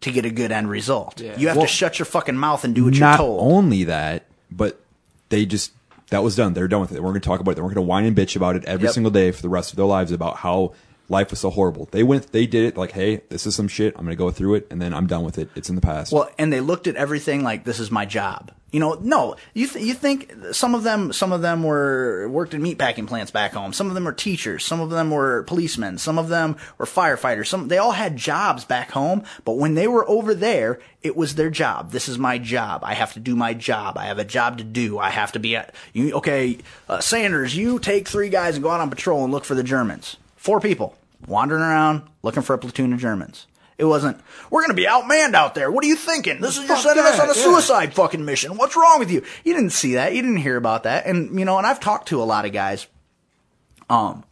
to 0.00 0.12
get 0.12 0.24
a 0.24 0.30
good 0.30 0.52
end 0.52 0.70
result. 0.70 1.20
Yeah. 1.20 1.36
You 1.36 1.48
have 1.48 1.56
Well, 1.56 1.66
to 1.66 1.72
shut 1.72 1.98
your 1.98 2.06
fucking 2.06 2.36
mouth 2.36 2.64
and 2.64 2.74
do 2.74 2.84
what 2.84 2.94
you're 2.94 3.16
told. 3.16 3.40
Not 3.40 3.52
only 3.56 3.84
that, 3.84 4.26
but 4.50 4.80
they 5.28 5.44
just 5.44 5.72
that 6.10 6.22
was 6.22 6.36
done. 6.36 6.54
They're 6.54 6.68
done 6.68 6.80
with 6.80 6.92
it. 6.92 7.02
We're 7.02 7.10
going 7.10 7.20
to 7.20 7.26
talk 7.28 7.40
about 7.40 7.50
it. 7.52 7.54
They 7.56 7.60
We're 7.62 7.68
going 7.68 7.74
to 7.76 7.82
whine 7.82 8.04
and 8.04 8.16
bitch 8.16 8.34
about 8.36 8.56
it 8.56 8.64
every 8.64 8.84
Yep. 8.86 8.94
single 8.94 9.10
day 9.10 9.30
for 9.32 9.42
the 9.42 9.48
rest 9.48 9.72
of 9.72 9.76
their 9.76 9.84
lives 9.86 10.10
about 10.12 10.36
how 10.38 10.72
life 11.08 11.30
was 11.30 11.40
so 11.40 11.50
horrible. 11.50 11.88
They 11.90 12.02
went, 12.02 12.32
they 12.32 12.46
did 12.46 12.64
it 12.64 12.76
like, 12.76 12.92
hey, 12.92 13.22
this 13.28 13.46
is 13.46 13.54
some 13.54 13.68
shit. 13.68 13.94
I'm 13.96 14.04
going 14.04 14.16
to 14.16 14.16
go 14.16 14.30
through 14.30 14.54
it, 14.54 14.66
and 14.70 14.80
then 14.80 14.94
I'm 14.94 15.06
done 15.06 15.24
with 15.24 15.38
it. 15.38 15.48
It's 15.54 15.68
in 15.68 15.74
the 15.74 15.80
past. 15.80 16.12
Well, 16.12 16.30
and 16.38 16.52
they 16.52 16.60
looked 16.60 16.86
at 16.86 16.96
everything 16.96 17.42
like 17.42 17.64
this 17.64 17.80
is 17.80 17.90
my 17.90 18.04
job. 18.04 18.52
You 18.70 18.80
know, 18.80 18.98
no, 19.00 19.36
you 19.54 19.66
th- 19.66 19.82
you 19.82 19.94
think 19.94 20.30
some 20.52 20.74
of 20.74 20.82
them 20.82 21.10
some 21.14 21.32
of 21.32 21.40
them 21.40 21.62
were 21.62 22.28
worked 22.28 22.52
in 22.52 22.60
meatpacking 22.60 23.06
plants 23.06 23.30
back 23.30 23.54
home. 23.54 23.72
Some 23.72 23.88
of 23.88 23.94
them 23.94 24.04
were 24.04 24.12
teachers. 24.12 24.62
Some 24.62 24.80
of 24.80 24.90
them 24.90 25.10
were 25.10 25.44
policemen. 25.44 25.96
Some 25.96 26.18
of 26.18 26.28
them 26.28 26.54
were 26.76 26.84
firefighters. 26.84 27.46
Some 27.46 27.68
they 27.68 27.78
all 27.78 27.92
had 27.92 28.18
jobs 28.18 28.66
back 28.66 28.90
home. 28.90 29.24
But 29.46 29.54
when 29.54 29.72
they 29.72 29.88
were 29.88 30.06
over 30.06 30.34
there, 30.34 30.80
it 31.02 31.16
was 31.16 31.36
their 31.36 31.48
job. 31.48 31.92
This 31.92 32.10
is 32.10 32.18
my 32.18 32.36
job. 32.36 32.82
I 32.84 32.92
have 32.92 33.14
to 33.14 33.20
do 33.20 33.34
my 33.34 33.54
job. 33.54 33.96
I 33.96 34.04
have 34.04 34.18
a 34.18 34.24
job 34.24 34.58
to 34.58 34.64
do. 34.64 34.98
I 34.98 35.08
have 35.08 35.32
to 35.32 35.38
be 35.38 35.56
at 35.56 35.74
you. 35.94 36.12
Okay, 36.16 36.58
uh, 36.90 37.00
Sanders, 37.00 37.56
you 37.56 37.78
take 37.78 38.06
three 38.06 38.28
guys 38.28 38.56
and 38.56 38.62
go 38.62 38.68
out 38.68 38.82
on 38.82 38.90
patrol 38.90 39.24
and 39.24 39.32
look 39.32 39.46
for 39.46 39.54
the 39.54 39.62
Germans. 39.62 40.18
Four 40.36 40.60
people 40.60 40.94
wandering 41.26 41.62
around 41.62 42.02
looking 42.22 42.42
for 42.42 42.54
a 42.54 42.58
platoon 42.58 42.92
of 42.92 43.00
Germans. 43.00 43.46
It 43.76 43.84
wasn't, 43.84 44.20
we're 44.50 44.62
going 44.62 44.70
to 44.70 44.74
be 44.74 44.86
outmanned 44.86 45.34
out 45.34 45.54
there. 45.54 45.70
What 45.70 45.84
are 45.84 45.86
you 45.86 45.94
thinking? 45.94 46.40
This 46.40 46.58
is 46.58 46.64
you're 46.66 46.76
Fuck 46.76 46.84
sending 46.84 47.04
us 47.04 47.20
on 47.20 47.30
a 47.30 47.34
yeah. 47.34 47.42
suicide 47.44 47.94
fucking 47.94 48.24
mission. 48.24 48.56
What's 48.56 48.76
wrong 48.76 48.98
with 48.98 49.10
you? 49.10 49.22
You 49.44 49.54
didn't 49.54 49.70
see 49.70 49.94
that. 49.94 50.14
You 50.14 50.22
didn't 50.22 50.38
hear 50.38 50.56
about 50.56 50.82
that. 50.82 51.06
And, 51.06 51.38
you 51.38 51.44
know, 51.44 51.58
and 51.58 51.66
I've 51.66 51.78
talked 51.78 52.08
to 52.08 52.20
a 52.20 52.24
lot 52.24 52.44
of 52.44 52.52
guys, 52.52 52.88
um, 53.88 54.24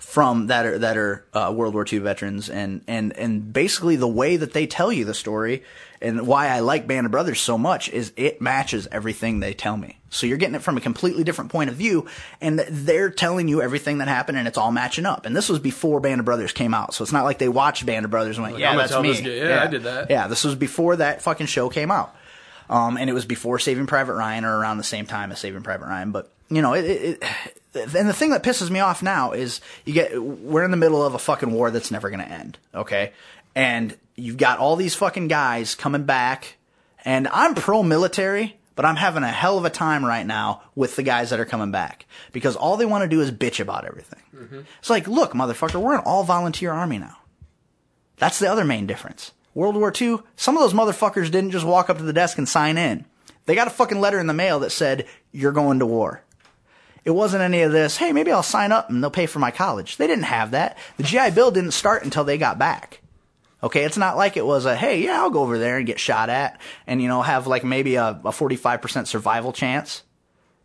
from 0.00 0.48
that 0.48 0.66
are 0.66 0.78
that 0.78 0.96
are 0.96 1.24
uh, 1.34 1.52
World 1.54 1.74
War 1.74 1.86
II 1.90 1.98
veterans, 2.00 2.48
and 2.48 2.82
and 2.88 3.16
and 3.16 3.52
basically 3.52 3.96
the 3.96 4.08
way 4.08 4.36
that 4.36 4.52
they 4.52 4.66
tell 4.66 4.90
you 4.90 5.04
the 5.04 5.14
story, 5.14 5.62
and 6.00 6.26
why 6.26 6.48
I 6.48 6.60
like 6.60 6.86
Band 6.86 7.06
of 7.06 7.12
Brothers 7.12 7.38
so 7.38 7.56
much 7.58 7.88
is 7.90 8.12
it 8.16 8.40
matches 8.40 8.88
everything 8.90 9.40
they 9.40 9.54
tell 9.54 9.76
me. 9.76 9.99
So 10.10 10.26
you're 10.26 10.36
getting 10.38 10.56
it 10.56 10.62
from 10.62 10.76
a 10.76 10.80
completely 10.80 11.24
different 11.24 11.50
point 11.52 11.70
of 11.70 11.76
view, 11.76 12.06
and 12.40 12.58
they're 12.58 13.10
telling 13.10 13.48
you 13.48 13.62
everything 13.62 13.98
that 13.98 14.08
happened, 14.08 14.38
and 14.38 14.46
it's 14.48 14.58
all 14.58 14.72
matching 14.72 15.06
up. 15.06 15.24
And 15.24 15.34
this 15.36 15.48
was 15.48 15.58
before 15.60 16.00
Band 16.00 16.18
of 16.20 16.24
Brothers 16.24 16.52
came 16.52 16.74
out, 16.74 16.94
so 16.94 17.02
it's 17.02 17.12
not 17.12 17.24
like 17.24 17.38
they 17.38 17.48
watched 17.48 17.86
Band 17.86 18.04
of 18.04 18.10
Brothers 18.10 18.36
and 18.36 18.42
went, 18.42 18.54
Like, 18.54 18.60
"Yeah, 18.60 18.76
that's 18.76 18.98
me." 19.00 19.20
guy- 19.22 19.30
yeah, 19.30 19.62
I 19.62 19.66
did 19.68 19.84
that. 19.84 20.10
Yeah, 20.10 20.26
this 20.26 20.44
was 20.44 20.54
before 20.56 20.96
that 20.96 21.22
fucking 21.22 21.46
show 21.46 21.68
came 21.68 21.90
out. 21.90 22.14
Um, 22.68 22.96
and 22.96 23.10
it 23.10 23.12
was 23.12 23.24
before 23.24 23.58
Saving 23.58 23.86
Private 23.88 24.14
Ryan 24.14 24.44
or 24.44 24.56
around 24.56 24.78
the 24.78 24.84
same 24.84 25.04
time 25.04 25.32
as 25.32 25.40
Saving 25.40 25.62
Private 25.62 25.86
Ryan. 25.86 26.12
But, 26.12 26.30
you 26.48 26.62
know, 26.62 26.74
it, 26.74 26.84
it, 26.84 27.22
it, 27.74 27.94
and 27.96 28.08
the 28.08 28.12
thing 28.12 28.30
that 28.30 28.44
pisses 28.44 28.70
me 28.70 28.78
off 28.78 29.02
now 29.02 29.32
is 29.32 29.60
you 29.84 29.92
get, 29.92 30.22
we're 30.22 30.62
in 30.62 30.70
the 30.70 30.76
middle 30.76 31.04
of 31.04 31.14
a 31.14 31.18
fucking 31.18 31.50
war 31.50 31.72
that's 31.72 31.90
never 31.90 32.10
going 32.10 32.20
to 32.20 32.28
end. 32.30 32.58
Okay. 32.72 33.10
And 33.56 33.96
you've 34.14 34.36
got 34.36 34.60
all 34.60 34.76
these 34.76 34.94
fucking 34.94 35.26
guys 35.26 35.74
coming 35.74 36.04
back 36.04 36.58
and 37.04 37.26
I'm 37.32 37.56
pro 37.56 37.82
military, 37.82 38.56
but 38.80 38.86
I'm 38.86 38.96
having 38.96 39.24
a 39.24 39.28
hell 39.28 39.58
of 39.58 39.66
a 39.66 39.68
time 39.70 40.06
right 40.06 40.24
now 40.24 40.62
with 40.74 40.96
the 40.96 41.02
guys 41.02 41.28
that 41.28 41.38
are 41.38 41.44
coming 41.44 41.70
back 41.70 42.06
because 42.32 42.56
all 42.56 42.78
they 42.78 42.86
want 42.86 43.02
to 43.02 43.08
do 43.08 43.20
is 43.20 43.30
bitch 43.30 43.60
about 43.60 43.84
everything. 43.84 44.22
Mm-hmm. 44.34 44.60
It's 44.78 44.88
like, 44.88 45.06
look, 45.06 45.32
motherfucker, 45.32 45.78
we're 45.78 45.96
an 45.96 46.02
all 46.06 46.24
volunteer 46.24 46.72
army 46.72 46.96
now. 46.96 47.18
That's 48.16 48.38
the 48.38 48.50
other 48.50 48.64
main 48.64 48.86
difference. 48.86 49.32
World 49.52 49.76
War 49.76 49.92
II, 49.94 50.20
some 50.34 50.56
of 50.56 50.62
those 50.62 50.72
motherfuckers 50.72 51.30
didn't 51.30 51.50
just 51.50 51.66
walk 51.66 51.90
up 51.90 51.98
to 51.98 52.04
the 52.04 52.14
desk 52.14 52.38
and 52.38 52.48
sign 52.48 52.78
in. 52.78 53.04
They 53.44 53.54
got 53.54 53.66
a 53.66 53.70
fucking 53.70 54.00
letter 54.00 54.18
in 54.18 54.28
the 54.28 54.32
mail 54.32 54.60
that 54.60 54.72
said, 54.72 55.06
you're 55.30 55.52
going 55.52 55.80
to 55.80 55.86
war. 55.86 56.22
It 57.04 57.10
wasn't 57.10 57.42
any 57.42 57.60
of 57.60 57.72
this, 57.72 57.98
hey, 57.98 58.14
maybe 58.14 58.32
I'll 58.32 58.42
sign 58.42 58.72
up 58.72 58.88
and 58.88 59.02
they'll 59.02 59.10
pay 59.10 59.26
for 59.26 59.40
my 59.40 59.50
college. 59.50 59.98
They 59.98 60.06
didn't 60.06 60.24
have 60.24 60.52
that. 60.52 60.78
The 60.96 61.02
GI 61.02 61.32
Bill 61.32 61.50
didn't 61.50 61.72
start 61.72 62.02
until 62.02 62.24
they 62.24 62.38
got 62.38 62.58
back. 62.58 62.99
Okay, 63.62 63.84
it's 63.84 63.98
not 63.98 64.16
like 64.16 64.36
it 64.36 64.46
was 64.46 64.64
a, 64.64 64.74
hey, 64.74 65.02
yeah, 65.02 65.20
I'll 65.20 65.30
go 65.30 65.40
over 65.42 65.58
there 65.58 65.76
and 65.76 65.86
get 65.86 66.00
shot 66.00 66.30
at 66.30 66.60
and, 66.86 67.02
you 67.02 67.08
know, 67.08 67.20
have 67.22 67.46
like 67.46 67.62
maybe 67.62 67.96
a, 67.96 68.08
a 68.24 68.30
45% 68.30 69.06
survival 69.06 69.52
chance, 69.52 70.02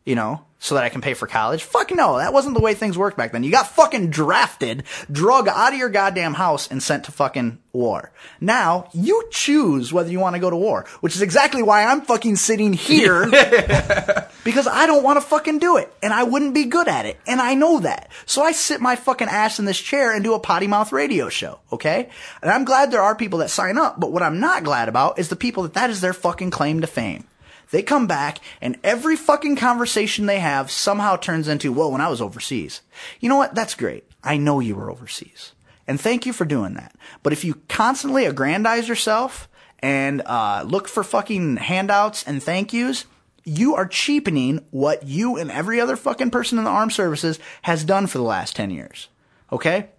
you 0.05 0.15
know, 0.15 0.45
so 0.59 0.75
that 0.75 0.83
I 0.83 0.89
can 0.89 1.01
pay 1.01 1.13
for 1.13 1.27
college. 1.27 1.63
Fuck 1.63 1.91
no, 1.93 2.17
that 2.17 2.33
wasn't 2.33 2.55
the 2.55 2.61
way 2.61 2.73
things 2.73 2.97
worked 2.97 3.17
back 3.17 3.31
then. 3.31 3.43
You 3.43 3.51
got 3.51 3.67
fucking 3.67 4.09
drafted, 4.09 4.83
drug 5.11 5.47
out 5.47 5.73
of 5.73 5.79
your 5.79 5.89
goddamn 5.89 6.33
house 6.33 6.67
and 6.69 6.81
sent 6.81 7.05
to 7.05 7.11
fucking 7.11 7.59
war. 7.73 8.11
Now, 8.39 8.89
you 8.93 9.27
choose 9.31 9.91
whether 9.91 10.09
you 10.09 10.19
want 10.19 10.35
to 10.35 10.39
go 10.39 10.49
to 10.49 10.55
war, 10.55 10.85
which 11.01 11.15
is 11.15 11.21
exactly 11.21 11.61
why 11.61 11.83
I'm 11.83 12.01
fucking 12.01 12.35
sitting 12.37 12.73
here 12.73 13.25
because 14.43 14.67
I 14.67 14.85
don't 14.87 15.03
want 15.03 15.17
to 15.17 15.25
fucking 15.25 15.59
do 15.59 15.77
it 15.77 15.93
and 16.01 16.13
I 16.13 16.23
wouldn't 16.23 16.53
be 16.53 16.65
good 16.65 16.87
at 16.87 17.05
it. 17.05 17.19
And 17.27 17.41
I 17.41 17.53
know 17.53 17.79
that. 17.81 18.09
So 18.25 18.41
I 18.41 18.51
sit 18.51 18.81
my 18.81 18.95
fucking 18.95 19.27
ass 19.27 19.59
in 19.59 19.65
this 19.65 19.79
chair 19.79 20.13
and 20.13 20.23
do 20.23 20.33
a 20.33 20.39
potty 20.39 20.67
mouth 20.67 20.91
radio 20.91 21.29
show. 21.29 21.59
Okay. 21.71 22.09
And 22.41 22.49
I'm 22.49 22.65
glad 22.65 22.91
there 22.91 23.01
are 23.01 23.15
people 23.15 23.39
that 23.39 23.49
sign 23.49 23.77
up, 23.77 23.99
but 23.99 24.11
what 24.11 24.23
I'm 24.23 24.39
not 24.39 24.63
glad 24.63 24.87
about 24.87 25.19
is 25.19 25.29
the 25.29 25.35
people 25.35 25.63
that 25.63 25.73
that 25.73 25.89
is 25.89 26.01
their 26.01 26.13
fucking 26.13 26.51
claim 26.51 26.81
to 26.81 26.87
fame. 26.87 27.25
They 27.71 27.81
come 27.81 28.07
back 28.07 28.39
and 28.61 28.77
every 28.83 29.15
fucking 29.15 29.55
conversation 29.55 30.25
they 30.25 30.39
have 30.39 30.71
somehow 30.71 31.15
turns 31.15 31.47
into, 31.47 31.71
well, 31.71 31.91
when 31.91 32.01
I 32.01 32.09
was 32.09 32.21
overseas. 32.21 32.81
You 33.19 33.29
know 33.29 33.37
what? 33.37 33.55
That's 33.55 33.75
great. 33.75 34.05
I 34.23 34.37
know 34.37 34.59
you 34.59 34.75
were 34.75 34.91
overseas. 34.91 35.53
And 35.87 35.99
thank 35.99 36.25
you 36.25 36.33
for 36.33 36.45
doing 36.45 36.73
that. 36.75 36.95
But 37.21 37.33
if 37.33 37.43
you 37.43 37.61
constantly 37.67 38.25
aggrandize 38.25 38.87
yourself 38.87 39.47
and 39.79 40.21
uh, 40.25 40.63
look 40.65 40.87
for 40.87 41.03
fucking 41.03 41.57
handouts 41.57 42.23
and 42.23 42.41
thank 42.41 42.73
yous, 42.73 43.05
you 43.43 43.75
are 43.75 43.85
cheapening 43.85 44.65
what 44.71 45.03
you 45.03 45.37
and 45.37 45.51
every 45.51 45.79
other 45.79 45.95
fucking 45.95 46.31
person 46.31 46.57
in 46.57 46.63
the 46.63 46.71
armed 46.71 46.93
services 46.93 47.39
has 47.61 47.83
done 47.83 48.07
for 48.07 48.17
the 48.17 48.23
last 48.23 48.55
10 48.55 48.71
years. 48.71 49.09
Okay? 49.51 49.89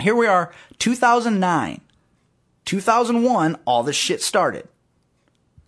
Here 0.00 0.16
we 0.16 0.26
are, 0.26 0.52
2009. 0.78 1.80
2001, 2.64 3.56
all 3.64 3.82
this 3.82 3.96
shit 3.96 4.22
started. 4.22 4.66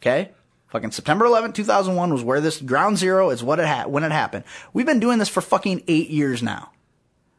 Okay? 0.00 0.32
Fucking 0.74 0.90
September 0.90 1.24
11, 1.24 1.52
2001 1.52 2.12
was 2.12 2.24
where 2.24 2.40
this 2.40 2.60
ground 2.60 2.98
zero 2.98 3.30
is 3.30 3.44
what 3.44 3.60
it 3.60 3.66
ha- 3.68 3.86
when 3.86 4.02
it 4.02 4.10
happened. 4.10 4.42
We've 4.72 4.84
been 4.84 4.98
doing 4.98 5.20
this 5.20 5.28
for 5.28 5.40
fucking 5.40 5.84
eight 5.86 6.10
years 6.10 6.42
now. 6.42 6.72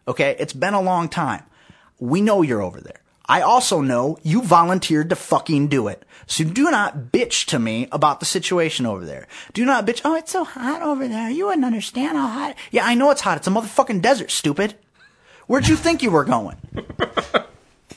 Okay? 0.07 0.37
It's 0.39 0.53
been 0.53 0.73
a 0.73 0.79
long 0.79 1.09
time. 1.09 1.43
We 1.99 2.21
know 2.21 2.43
you're 2.43 2.61
over 2.61 2.79
there. 2.79 3.01
I 3.25 3.41
also 3.41 3.81
know 3.81 4.17
you 4.23 4.41
volunteered 4.41 5.09
to 5.09 5.17
fucking 5.17 5.67
do 5.67 5.89
it. 5.89 6.05
So 6.27 6.45
do 6.45 6.71
not 6.71 7.11
bitch 7.11 7.47
to 7.47 7.59
me 7.59 7.89
about 7.91 8.21
the 8.21 8.25
situation 8.25 8.85
over 8.85 9.05
there. 9.05 9.27
Do 9.51 9.65
not 9.65 9.85
bitch, 9.85 9.99
oh, 10.05 10.15
it's 10.15 10.31
so 10.31 10.45
hot 10.45 10.81
over 10.81 11.05
there. 11.05 11.29
You 11.29 11.47
wouldn't 11.47 11.65
understand 11.65 12.15
how 12.17 12.27
hot. 12.27 12.55
Yeah, 12.71 12.85
I 12.85 12.95
know 12.95 13.11
it's 13.11 13.19
hot. 13.19 13.35
It's 13.35 13.47
a 13.47 13.51
motherfucking 13.51 14.01
desert, 14.01 14.31
stupid. 14.31 14.75
Where'd 15.47 15.67
you 15.67 15.75
think 15.75 16.01
you 16.01 16.11
were 16.11 16.23
going? 16.23 16.55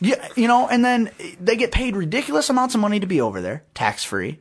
Yeah, 0.00 0.28
you 0.36 0.46
know, 0.46 0.68
and 0.68 0.84
then 0.84 1.10
they 1.40 1.56
get 1.56 1.72
paid 1.72 1.96
ridiculous 1.96 2.48
amounts 2.50 2.76
of 2.76 2.80
money 2.80 3.00
to 3.00 3.06
be 3.08 3.20
over 3.20 3.40
there, 3.40 3.64
tax 3.74 4.04
free. 4.04 4.38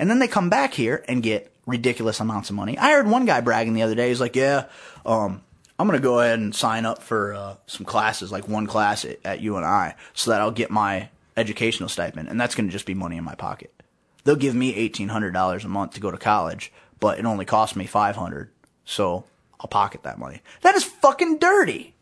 And 0.00 0.08
then 0.10 0.18
they 0.18 0.28
come 0.28 0.48
back 0.48 0.72
here 0.72 1.04
and 1.06 1.22
get 1.22 1.52
ridiculous 1.66 2.20
amounts 2.20 2.48
of 2.48 2.56
money. 2.56 2.78
I 2.78 2.92
heard 2.92 3.06
one 3.06 3.26
guy 3.26 3.42
bragging 3.42 3.74
the 3.74 3.82
other 3.82 3.94
day. 3.94 4.08
He's 4.08 4.20
like, 4.20 4.34
yeah, 4.34 4.64
um, 5.04 5.42
I'm 5.78 5.86
going 5.86 5.98
to 5.98 6.02
go 6.02 6.20
ahead 6.20 6.38
and 6.38 6.54
sign 6.54 6.86
up 6.86 7.02
for 7.02 7.34
uh, 7.34 7.56
some 7.66 7.84
classes, 7.84 8.32
like 8.32 8.48
one 8.48 8.66
class 8.66 9.04
at, 9.04 9.18
at 9.26 9.40
UNI, 9.42 9.92
so 10.14 10.30
that 10.30 10.40
I'll 10.40 10.50
get 10.50 10.70
my 10.70 11.10
educational 11.36 11.90
stipend. 11.90 12.28
And 12.28 12.40
that's 12.40 12.54
going 12.54 12.66
to 12.66 12.72
just 12.72 12.86
be 12.86 12.94
money 12.94 13.18
in 13.18 13.24
my 13.24 13.34
pocket. 13.34 13.74
They'll 14.24 14.36
give 14.36 14.54
me 14.54 14.74
$1,800 14.88 15.64
a 15.64 15.68
month 15.68 15.92
to 15.92 16.00
go 16.00 16.10
to 16.10 16.16
college, 16.16 16.72
but 16.98 17.18
it 17.18 17.26
only 17.26 17.44
costs 17.44 17.76
me 17.76 17.84
500 17.84 18.50
So 18.86 19.24
I'll 19.60 19.68
pocket 19.68 20.04
that 20.04 20.18
money. 20.18 20.40
That 20.62 20.76
is 20.76 20.84
fucking 20.84 21.38
dirty. 21.38 21.94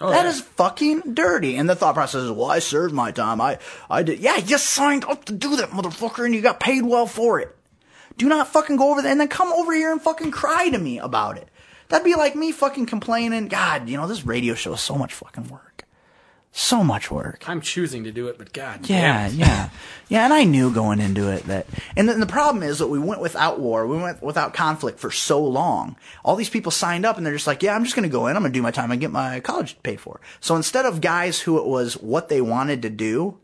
Oh, 0.00 0.10
that 0.10 0.26
is 0.26 0.40
fucking 0.40 1.14
dirty. 1.14 1.56
And 1.56 1.68
the 1.68 1.76
thought 1.76 1.94
process 1.94 2.22
is, 2.22 2.30
well, 2.30 2.50
I 2.50 2.58
served 2.58 2.94
my 2.94 3.10
time. 3.10 3.40
I, 3.40 3.58
I 3.88 4.02
did. 4.02 4.18
Yeah, 4.18 4.36
you 4.36 4.58
signed 4.58 5.04
up 5.04 5.24
to 5.26 5.32
do 5.32 5.56
that, 5.56 5.70
motherfucker, 5.70 6.24
and 6.24 6.34
you 6.34 6.40
got 6.40 6.60
paid 6.60 6.82
well 6.82 7.06
for 7.06 7.40
it. 7.40 7.56
Do 8.16 8.28
not 8.28 8.48
fucking 8.48 8.76
go 8.76 8.90
over 8.90 9.02
there 9.02 9.10
and 9.12 9.20
then 9.20 9.28
come 9.28 9.52
over 9.52 9.72
here 9.72 9.90
and 9.90 10.00
fucking 10.00 10.30
cry 10.30 10.68
to 10.68 10.78
me 10.78 10.98
about 10.98 11.36
it. 11.36 11.48
That'd 11.88 12.04
be 12.04 12.14
like 12.14 12.34
me 12.36 12.52
fucking 12.52 12.86
complaining, 12.86 13.48
God, 13.48 13.88
you 13.88 13.96
know, 13.96 14.06
this 14.06 14.24
radio 14.24 14.54
show 14.54 14.74
is 14.74 14.80
so 14.80 14.94
much 14.96 15.14
fucking 15.14 15.48
work. 15.48 15.73
So 16.56 16.84
much 16.84 17.10
work. 17.10 17.48
I'm 17.48 17.60
choosing 17.60 18.04
to 18.04 18.12
do 18.12 18.28
it, 18.28 18.38
but 18.38 18.52
God, 18.52 18.88
Yeah, 18.88 19.26
yeah, 19.26 19.70
yeah. 20.08 20.24
And 20.24 20.32
I 20.32 20.44
knew 20.44 20.72
going 20.72 21.00
into 21.00 21.28
it 21.32 21.42
that, 21.46 21.66
and 21.96 22.08
then 22.08 22.20
the 22.20 22.26
problem 22.26 22.62
is 22.62 22.78
that 22.78 22.86
we 22.86 23.00
went 23.00 23.20
without 23.20 23.58
war, 23.58 23.88
we 23.88 23.96
went 23.98 24.22
without 24.22 24.54
conflict 24.54 25.00
for 25.00 25.10
so 25.10 25.42
long. 25.42 25.96
All 26.24 26.36
these 26.36 26.48
people 26.48 26.70
signed 26.70 27.04
up, 27.04 27.16
and 27.16 27.26
they're 27.26 27.34
just 27.34 27.48
like, 27.48 27.64
"Yeah, 27.64 27.74
I'm 27.74 27.82
just 27.82 27.96
going 27.96 28.08
to 28.08 28.08
go 28.08 28.28
in. 28.28 28.36
I'm 28.36 28.42
going 28.42 28.52
to 28.52 28.56
do 28.56 28.62
my 28.62 28.70
time 28.70 28.92
and 28.92 29.00
get 29.00 29.10
my 29.10 29.40
college 29.40 29.76
paid 29.82 30.00
for." 30.00 30.20
So 30.38 30.54
instead 30.54 30.86
of 30.86 31.00
guys 31.00 31.40
who 31.40 31.58
it 31.58 31.66
was 31.66 31.94
what 31.94 32.28
they 32.28 32.40
wanted 32.40 32.82
to 32.82 32.90
do, 32.90 33.36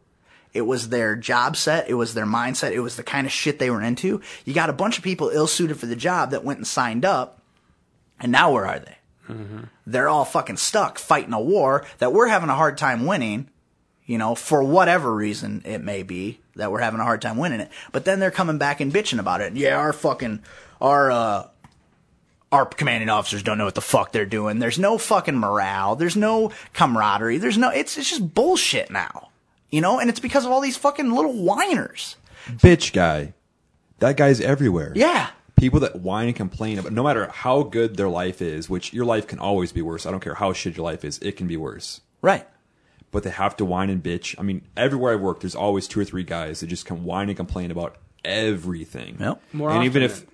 it 0.52 0.62
was 0.62 0.90
their 0.90 1.16
job 1.16 1.56
set, 1.56 1.90
it 1.90 1.94
was 1.94 2.14
their 2.14 2.26
mindset, 2.26 2.70
it 2.70 2.80
was 2.80 2.94
the 2.94 3.02
kind 3.02 3.26
of 3.26 3.32
shit 3.32 3.58
they 3.58 3.70
were 3.70 3.82
into. 3.82 4.20
You 4.44 4.54
got 4.54 4.70
a 4.70 4.72
bunch 4.72 4.98
of 4.98 5.02
people 5.02 5.30
ill 5.30 5.48
suited 5.48 5.80
for 5.80 5.86
the 5.86 5.96
job 5.96 6.30
that 6.30 6.44
went 6.44 6.60
and 6.60 6.66
signed 6.66 7.04
up, 7.04 7.42
and 8.20 8.30
now 8.30 8.52
where 8.52 8.68
are 8.68 8.78
they? 8.78 8.98
They're 9.86 10.08
all 10.08 10.24
fucking 10.24 10.58
stuck 10.58 10.98
fighting 10.98 11.32
a 11.32 11.40
war 11.40 11.84
that 11.98 12.12
we're 12.12 12.28
having 12.28 12.48
a 12.50 12.54
hard 12.54 12.78
time 12.78 13.06
winning 13.06 13.48
you 14.10 14.18
know, 14.18 14.34
for 14.34 14.64
whatever 14.64 15.14
reason 15.14 15.62
it 15.64 15.84
may 15.84 16.02
be 16.02 16.40
that 16.56 16.72
we're 16.72 16.80
having 16.80 16.98
a 16.98 17.04
hard 17.04 17.22
time 17.22 17.36
winning 17.36 17.60
it. 17.60 17.70
But 17.92 18.04
then 18.04 18.18
they're 18.18 18.32
coming 18.32 18.58
back 18.58 18.80
and 18.80 18.92
bitching 18.92 19.20
about 19.20 19.40
it. 19.40 19.54
Yeah, 19.54 19.76
our 19.76 19.92
fucking 19.92 20.42
our 20.80 21.12
uh 21.12 21.48
our 22.50 22.66
commanding 22.66 23.08
officers 23.08 23.44
don't 23.44 23.56
know 23.56 23.66
what 23.66 23.76
the 23.76 23.80
fuck 23.80 24.10
they're 24.10 24.26
doing. 24.26 24.58
There's 24.58 24.80
no 24.80 24.98
fucking 24.98 25.38
morale. 25.38 25.94
There's 25.94 26.16
no 26.16 26.50
camaraderie. 26.72 27.38
There's 27.38 27.56
no 27.56 27.70
it's 27.70 27.96
it's 27.96 28.10
just 28.10 28.34
bullshit 28.34 28.90
now. 28.90 29.28
You 29.70 29.80
know, 29.80 30.00
and 30.00 30.10
it's 30.10 30.18
because 30.18 30.44
of 30.44 30.50
all 30.50 30.60
these 30.60 30.76
fucking 30.76 31.12
little 31.12 31.44
whiners. 31.44 32.16
Bitch 32.48 32.92
guy. 32.92 33.34
That 34.00 34.16
guy's 34.16 34.40
everywhere. 34.40 34.92
Yeah. 34.96 35.30
People 35.60 35.80
that 35.80 35.96
whine 36.00 36.28
and 36.28 36.34
complain 36.34 36.78
about 36.78 36.90
no 36.92 37.02
matter 37.02 37.28
how 37.30 37.62
good 37.62 37.98
their 37.98 38.08
life 38.08 38.40
is, 38.40 38.70
which 38.70 38.94
your 38.94 39.04
life 39.04 39.26
can 39.26 39.38
always 39.38 39.72
be 39.72 39.82
worse. 39.82 40.06
I 40.06 40.10
don't 40.10 40.20
care 40.20 40.36
how 40.36 40.54
shit 40.54 40.78
your 40.78 40.84
life 40.84 41.04
is, 41.04 41.18
it 41.18 41.36
can 41.36 41.46
be 41.46 41.58
worse. 41.58 42.00
Right. 42.22 42.46
But 43.10 43.24
they 43.24 43.30
have 43.30 43.56
to 43.58 43.66
whine 43.66 43.90
and 43.90 44.02
bitch. 44.02 44.34
I 44.38 44.42
mean, 44.42 44.62
everywhere 44.74 45.12
I 45.12 45.16
work, 45.16 45.40
there's 45.40 45.54
always 45.54 45.86
two 45.86 46.00
or 46.00 46.04
three 46.06 46.22
guys 46.22 46.60
that 46.60 46.68
just 46.68 46.86
come 46.86 47.04
whine 47.04 47.28
and 47.28 47.36
complain 47.36 47.70
about 47.70 47.96
everything. 48.24 49.18
Yep. 49.20 49.42
More 49.52 49.70
and 49.70 49.84
even 49.84 50.02
often 50.02 50.22
if 50.22 50.26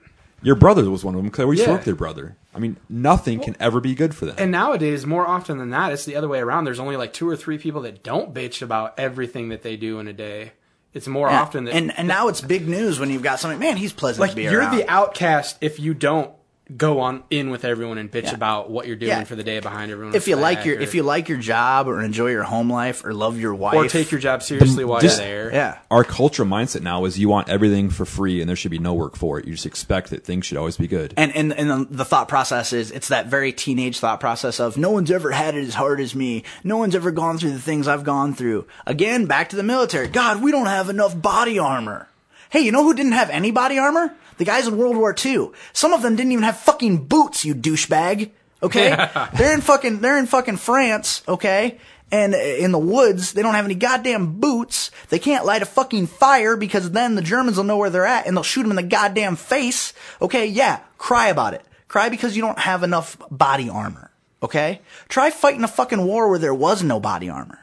your 0.43 0.55
brother 0.55 0.89
was 0.89 1.05
one 1.05 1.15
of 1.15 1.19
them, 1.19 1.27
because 1.27 1.45
I 1.45 1.49
used 1.49 1.63
to 1.63 1.67
Yeah. 1.67 1.73
work 1.73 1.81
with 1.81 1.87
their 1.87 1.95
brother. 1.97 2.37
I 2.55 2.61
mean, 2.61 2.77
nothing 2.89 3.41
can 3.41 3.57
ever 3.59 3.81
be 3.81 3.97
good 3.97 4.15
for 4.15 4.27
them. 4.27 4.37
And 4.39 4.53
nowadays, 4.53 5.07
more 5.07 5.27
often 5.27 5.59
than 5.59 5.71
not, 5.71 5.93
it's 5.93 6.05
the 6.05 6.15
other 6.15 6.29
way 6.29 6.39
around. 6.39 6.67
There's 6.67 6.79
only 6.79 6.97
like 6.97 7.13
two 7.13 7.29
or 7.29 7.35
three 7.37 7.59
people 7.59 7.81
that 7.83 8.05
don't 8.05 8.33
bitch 8.33 8.63
about 8.63 8.95
everything 8.97 9.49
that 9.49 9.63
they 9.63 9.77
do 9.77 9.99
in 9.99 10.07
a 10.07 10.13
day. 10.13 10.53
It's 10.97 11.07
more 11.07 11.29
Yeah. 11.29 11.43
often 11.43 11.65
that 11.65 11.75
and 11.75 11.93
and 11.99 12.09
now 12.09 12.29
it's 12.29 12.41
big 12.41 12.67
news 12.67 12.99
when 12.99 13.11
you've 13.11 13.23
got 13.23 13.39
something. 13.39 13.59
Man, 13.61 13.77
he's 13.77 13.93
pleasant 13.93 14.21
like 14.23 14.31
to 14.31 14.37
be 14.37 14.45
you're 14.45 14.61
around. 14.61 14.77
the 14.77 14.89
outcast 14.91 15.59
if 15.61 15.79
you 15.79 15.93
don't 15.95 16.31
go 16.77 16.99
on 16.99 17.23
in 17.31 17.51
with 17.51 17.65
everyone 17.65 17.97
and 17.97 18.11
bitch 18.11 18.25
Yeah. 18.25 18.35
about 18.35 18.71
what 18.71 18.89
you're 18.89 18.97
doing 18.97 19.11
Yeah. 19.11 19.23
for 19.25 19.37
the 19.37 19.45
day 19.45 19.61
behind 19.61 19.93
everyone. 19.93 20.17
if 20.17 20.27
you 20.27 20.35
like 20.35 20.65
your 20.65 20.79
or, 20.79 20.81
if 20.81 20.97
you 20.97 21.05
like 21.05 21.29
your 21.29 21.39
job 21.39 21.87
or 21.87 22.03
enjoy 22.03 22.31
your 22.31 22.43
home 22.43 22.69
life 22.73 23.05
or 23.05 23.15
love 23.15 23.39
your 23.39 23.55
wife 23.55 23.77
or 23.77 23.87
take 23.89 24.11
your 24.11 24.19
job 24.21 24.43
seriously 24.43 24.85
while 24.85 25.01
just- 25.01 25.19
you're 25.21 25.51
there. 25.51 25.55
yeah 25.55 25.79
Our 25.93 26.03
cultural 26.03 26.49
mindset 26.49 26.83
now 26.83 27.05
is 27.05 27.21
you 27.21 27.29
want 27.29 27.49
everything 27.49 27.89
for 27.91 28.05
free 28.05 28.41
and 28.41 28.49
there 28.49 28.57
should 28.57 28.73
be 28.73 28.81
no 28.81 28.95
work 28.95 29.17
for 29.17 29.39
it. 29.39 29.47
You 29.47 29.53
just 29.53 29.65
expect 29.67 30.11
that 30.11 30.25
things 30.25 30.45
should 30.47 30.57
always 30.59 30.77
be 30.77 30.89
good. 30.89 31.15
And, 31.17 31.35
and 31.37 31.53
and 31.53 31.87
the 31.89 32.05
thought 32.05 32.27
process 32.27 32.73
is 32.73 32.91
it's 32.91 33.09
that 33.09 33.27
very 33.27 33.53
teenage 33.53 34.01
thought 34.01 34.19
process 34.19 34.59
of 34.59 34.77
no 34.77 34.91
one's 34.91 35.13
ever 35.13 35.31
had 35.31 35.55
it 35.55 35.65
as 35.69 35.75
hard 35.75 36.01
as 36.01 36.17
me. 36.17 36.43
No 36.65 36.79
one's 36.79 36.97
ever 36.97 37.13
gone 37.13 37.39
through 37.39 37.53
the 37.53 37.61
things 37.61 37.87
I've 37.87 38.03
gone 38.03 38.35
through. 38.35 38.67
Again, 38.87 39.27
back 39.27 39.51
to 39.51 39.57
the 39.57 39.63
military. 39.63 40.09
God, 40.09 40.43
we 40.43 40.51
don't 40.51 40.67
have 40.67 40.91
enough 40.91 41.21
body 41.23 41.61
armor. 41.61 42.09
Hey, 42.51 42.61
you 42.61 42.73
know 42.73 42.83
who 42.85 42.95
didn't 42.95 43.13
have 43.13 43.29
any 43.31 43.51
body 43.51 43.79
armor? 43.79 44.15
The 44.39 44.45
guys 44.45 44.67
in 44.67 44.77
World 44.77 44.97
War 44.97 45.15
II. 45.25 45.51
Some 45.73 45.93
of 45.93 46.03
them 46.03 46.17
didn't 46.17 46.33
even 46.33 46.45
have 46.45 46.59
fucking 46.59 47.05
boots, 47.07 47.45
you 47.45 47.55
douchebag. 47.55 48.31
Okay? 48.63 48.91
They're 49.37 49.55
in 49.55 49.61
fucking 49.61 50.01
they're 50.01 50.19
in 50.19 50.27
fucking 50.27 50.57
France, 50.57 51.23
okay? 51.29 51.79
And 52.11 52.35
in 52.35 52.71
the 52.71 52.79
woods, 52.79 53.33
they 53.33 53.43
don't 53.43 53.55
have 53.55 53.65
any 53.65 53.75
goddamn 53.75 54.39
boots. 54.39 54.93
They 55.09 55.19
can't 55.19 55.45
light 55.45 55.63
a 55.63 55.67
fucking 55.67 56.07
fire 56.07 56.57
because 56.57 56.93
then 56.93 57.17
the 57.17 57.23
Germans 57.23 57.57
will 57.57 57.65
know 57.65 57.79
where 57.79 57.91
they're 57.91 58.07
at 58.07 58.27
and 58.27 58.37
they'll 58.37 58.45
shoot 58.45 58.63
them 58.63 58.71
in 58.71 58.77
the 58.77 58.83
goddamn 58.83 59.35
face. 59.35 59.93
Okay, 60.23 60.47
yeah, 60.47 60.81
cry 60.99 61.29
about 61.29 61.55
it. 61.55 61.65
Cry 61.89 62.09
because 62.09 62.37
you 62.37 62.43
don't 62.43 62.59
have 62.61 62.85
enough 62.85 63.17
body 63.31 63.69
armor. 63.69 64.11
Okay? 64.43 64.81
Try 65.09 65.31
fighting 65.31 65.65
a 65.65 65.69
fucking 65.69 66.05
war 66.05 66.29
where 66.29 66.39
there 66.39 66.55
was 66.55 66.83
no 66.83 67.01
body 67.01 67.29
armor. 67.29 67.59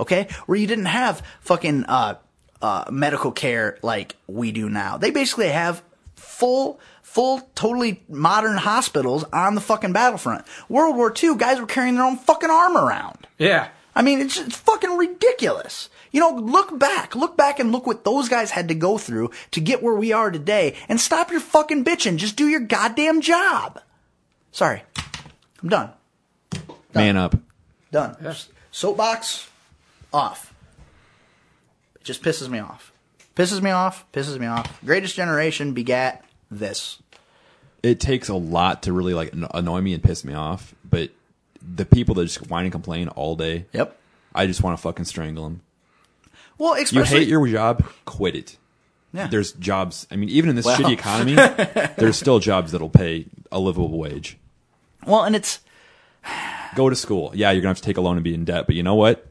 Okay? 0.00 0.28
Where 0.46 0.56
you 0.56 0.66
didn't 0.66 0.86
have 0.86 1.22
fucking 1.40 1.84
uh 1.84 2.14
uh 2.62 2.84
medical 2.90 3.32
care 3.32 3.78
like 3.82 4.16
we 4.26 4.52
do 4.52 4.70
now. 4.70 4.96
They 4.96 5.10
basically 5.10 5.48
have 5.48 5.82
full, 6.42 6.80
full, 7.02 7.38
totally 7.54 8.02
modern 8.08 8.56
hospitals 8.56 9.22
on 9.32 9.54
the 9.54 9.60
fucking 9.60 9.92
battlefront. 9.92 10.44
World 10.68 10.96
War 10.96 11.14
II, 11.22 11.36
guys 11.36 11.60
were 11.60 11.68
carrying 11.68 11.94
their 11.94 12.04
own 12.04 12.16
fucking 12.16 12.50
arm 12.50 12.76
around. 12.76 13.28
Yeah. 13.38 13.68
I 13.94 14.02
mean, 14.02 14.18
it's, 14.18 14.40
it's 14.40 14.56
fucking 14.56 14.96
ridiculous. 14.96 15.88
You 16.10 16.18
know, 16.18 16.30
look 16.30 16.76
back, 16.76 17.14
look 17.14 17.36
back 17.36 17.60
and 17.60 17.70
look 17.70 17.86
what 17.86 18.02
those 18.02 18.28
guys 18.28 18.50
had 18.50 18.66
to 18.68 18.74
go 18.74 18.98
through 18.98 19.30
to 19.52 19.60
get 19.60 19.84
where 19.84 19.94
we 19.94 20.12
are 20.12 20.32
today 20.32 20.74
and 20.88 21.00
stop 21.00 21.30
your 21.30 21.38
fucking 21.38 21.84
bitching. 21.84 22.16
Just 22.16 22.34
do 22.34 22.48
your 22.48 22.58
goddamn 22.58 23.20
job. 23.20 23.80
Sorry. 24.50 24.82
I'm 25.62 25.68
done. 25.68 25.90
Man 26.92 27.16
up. 27.16 27.36
Done. 27.92 28.16
Soapbox 28.72 29.48
off. 30.12 30.52
It 32.00 32.02
just 32.02 32.20
pisses 32.20 32.48
me 32.48 32.58
off. 32.58 32.92
Pisses 33.36 33.62
me 33.62 33.70
off. 33.70 34.04
Pisses 34.12 34.40
me 34.40 34.48
off. 34.48 34.84
Greatest 34.84 35.14
Generation 35.14 35.72
begat 35.72 36.24
this. 36.58 36.98
It 37.82 37.98
takes 38.00 38.28
a 38.28 38.34
lot 38.34 38.82
to 38.84 38.92
really 38.92 39.14
like 39.14 39.32
annoy 39.54 39.80
me 39.80 39.92
and 39.94 40.02
piss 40.02 40.24
me 40.24 40.34
off, 40.34 40.74
but 40.88 41.10
the 41.60 41.84
people 41.84 42.14
that 42.16 42.24
just 42.24 42.48
whine 42.48 42.64
and 42.64 42.72
complain 42.72 43.08
all 43.08 43.34
day, 43.36 43.66
Yep. 43.72 43.96
I 44.34 44.46
just 44.46 44.62
want 44.62 44.76
to 44.78 44.82
fucking 44.82 45.04
strangle 45.04 45.44
them. 45.44 45.60
Well, 46.58 46.78
You 46.90 47.02
hate 47.02 47.28
your 47.28 47.46
job, 47.48 47.84
quit 48.04 48.36
it. 48.36 48.56
Yeah. 49.12 49.26
There's 49.26 49.52
jobs. 49.52 50.06
I 50.10 50.16
mean, 50.16 50.28
even 50.30 50.48
in 50.50 50.56
this 50.56 50.64
Well. 50.64 50.78
shitty 50.78 50.92
economy, 50.92 51.34
there's 51.96 52.16
still 52.16 52.38
jobs 52.38 52.72
that'll 52.72 52.88
pay 52.88 53.26
a 53.50 53.58
livable 53.58 53.98
wage. 53.98 54.38
well, 55.06 55.24
and 55.24 55.34
it's 55.36 55.60
Go 56.76 56.88
to 56.88 56.94
school. 56.96 57.32
Yeah, 57.34 57.50
you're 57.50 57.60
gonna 57.60 57.70
have 57.70 57.76
to 57.78 57.82
take 57.82 57.96
a 57.96 58.00
loan 58.00 58.16
and 58.16 58.24
be 58.24 58.32
in 58.32 58.44
debt, 58.44 58.66
but 58.66 58.76
you 58.76 58.82
know 58.82 58.94
what? 58.94 59.26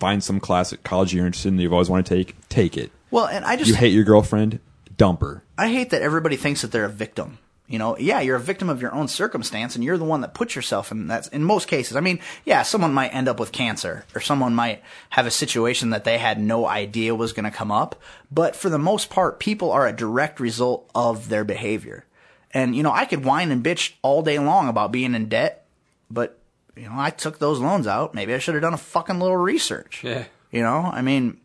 Find 0.00 0.24
some 0.24 0.40
classic 0.40 0.82
college 0.82 1.14
you're 1.14 1.26
interested 1.26 1.48
in 1.50 1.56
that 1.56 1.62
you've 1.62 1.72
always 1.72 1.90
wanted 1.90 2.06
to 2.06 2.14
take. 2.16 2.48
Take 2.48 2.76
it. 2.76 2.90
well, 3.10 3.26
and 3.26 3.44
I 3.44 3.56
just 3.56 3.68
You 3.68 3.76
hate 3.76 3.92
your 3.92 4.04
girlfriend? 4.04 4.58
Dump 4.96 5.20
her. 5.20 5.44
I 5.58 5.68
hate 5.68 5.90
that 5.90 6.02
everybody 6.02 6.36
thinks 6.36 6.62
that 6.62 6.72
they're 6.72 6.84
a 6.84 6.90
victim. 6.90 7.38
You 7.66 7.78
know, 7.78 7.96
yeah, 7.96 8.20
you're 8.20 8.36
a 8.36 8.40
victim 8.40 8.68
of 8.68 8.82
your 8.82 8.92
own 8.94 9.08
circumstance, 9.08 9.74
and 9.74 9.82
you're 9.82 9.96
the 9.96 10.04
one 10.04 10.20
that 10.20 10.34
puts 10.34 10.54
yourself 10.54 10.92
in 10.92 11.06
that. 11.06 11.28
In 11.32 11.42
most 11.42 11.66
cases, 11.66 11.96
I 11.96 12.00
mean, 12.00 12.20
yeah, 12.44 12.62
someone 12.62 12.92
might 12.92 13.14
end 13.14 13.26
up 13.26 13.40
with 13.40 13.52
cancer, 13.52 14.04
or 14.14 14.20
someone 14.20 14.54
might 14.54 14.82
have 15.10 15.24
a 15.26 15.30
situation 15.30 15.88
that 15.90 16.04
they 16.04 16.18
had 16.18 16.38
no 16.38 16.66
idea 16.66 17.14
was 17.14 17.32
going 17.32 17.50
to 17.50 17.50
come 17.50 17.72
up. 17.72 17.96
But 18.30 18.54
for 18.54 18.68
the 18.68 18.78
most 18.78 19.08
part, 19.08 19.40
people 19.40 19.72
are 19.72 19.86
a 19.86 19.96
direct 19.96 20.40
result 20.40 20.90
of 20.94 21.30
their 21.30 21.42
behavior. 21.42 22.04
And 22.52 22.76
you 22.76 22.82
know, 22.82 22.92
I 22.92 23.06
could 23.06 23.24
whine 23.24 23.50
and 23.50 23.64
bitch 23.64 23.94
all 24.02 24.22
day 24.22 24.38
long 24.38 24.68
about 24.68 24.92
being 24.92 25.14
in 25.14 25.30
debt, 25.30 25.66
but 26.10 26.38
you 26.76 26.84
know, 26.84 26.94
I 26.94 27.10
took 27.10 27.38
those 27.38 27.60
loans 27.60 27.86
out. 27.86 28.14
Maybe 28.14 28.34
I 28.34 28.38
should 28.38 28.54
have 28.54 28.62
done 28.62 28.74
a 28.74 28.78
fucking 28.78 29.20
little 29.20 29.38
research. 29.38 30.04
Yeah. 30.04 30.24
You 30.50 30.62
know, 30.62 30.90
I 30.92 31.00
mean, 31.00 31.38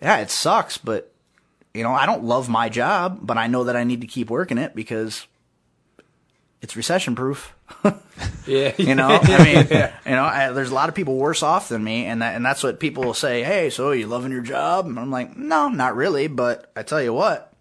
yeah, 0.00 0.18
it 0.18 0.30
sucks, 0.30 0.78
but 0.78 1.11
you 1.74 1.82
know, 1.82 1.92
I 1.92 2.06
don't 2.06 2.24
love 2.24 2.48
my 2.48 2.68
job, 2.68 3.20
but 3.22 3.38
I 3.38 3.46
know 3.46 3.64
that 3.64 3.76
I 3.76 3.84
need 3.84 4.00
to 4.02 4.06
keep 4.06 4.30
working 4.30 4.58
it 4.58 4.74
because 4.74 5.26
it's 6.60 6.76
recession 6.76 7.14
proof. 7.14 7.54
Yeah. 8.46 8.74
You 8.76 8.94
know, 8.94 9.08
I 9.22 9.44
mean, 9.44 9.66
you 10.04 10.12
know, 10.12 10.24
I, 10.24 10.50
there's 10.52 10.70
a 10.70 10.74
lot 10.74 10.88
of 10.88 10.94
people 10.94 11.16
worse 11.16 11.42
off 11.42 11.68
than 11.68 11.82
me, 11.82 12.06
and 12.06 12.22
that, 12.22 12.34
and 12.34 12.44
that's 12.44 12.62
what 12.62 12.80
people 12.80 13.04
will 13.04 13.14
say. 13.14 13.42
Hey, 13.42 13.70
so 13.70 13.92
you 13.92 14.06
loving 14.06 14.32
your 14.32 14.42
job? 14.42 14.86
And 14.86 14.98
I'm 14.98 15.10
like, 15.10 15.36
no, 15.36 15.68
not 15.68 15.96
really. 15.96 16.26
But 16.26 16.70
I 16.76 16.82
tell 16.82 17.02
you 17.02 17.12
what, 17.12 17.52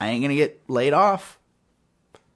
I 0.00 0.08
ain't 0.08 0.22
gonna 0.22 0.34
get 0.34 0.62
laid 0.68 0.92
off. 0.92 1.38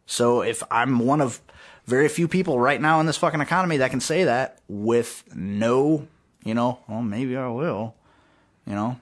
So 0.06 0.42
if 0.42 0.62
I'm 0.70 0.98
one 1.00 1.20
of 1.20 1.40
very 1.86 2.08
few 2.08 2.28
people 2.28 2.60
right 2.60 2.80
now 2.80 3.00
in 3.00 3.06
this 3.06 3.16
fucking 3.16 3.40
economy 3.40 3.78
that 3.78 3.90
can 3.90 4.00
say 4.00 4.24
that 4.24 4.60
with 4.68 5.24
no, 5.34 6.06
you 6.44 6.54
know, 6.54 6.78
well, 6.88 7.02
maybe 7.02 7.36
I 7.36 7.48
will, 7.48 7.94
you 8.66 8.74
know, 8.74 9.00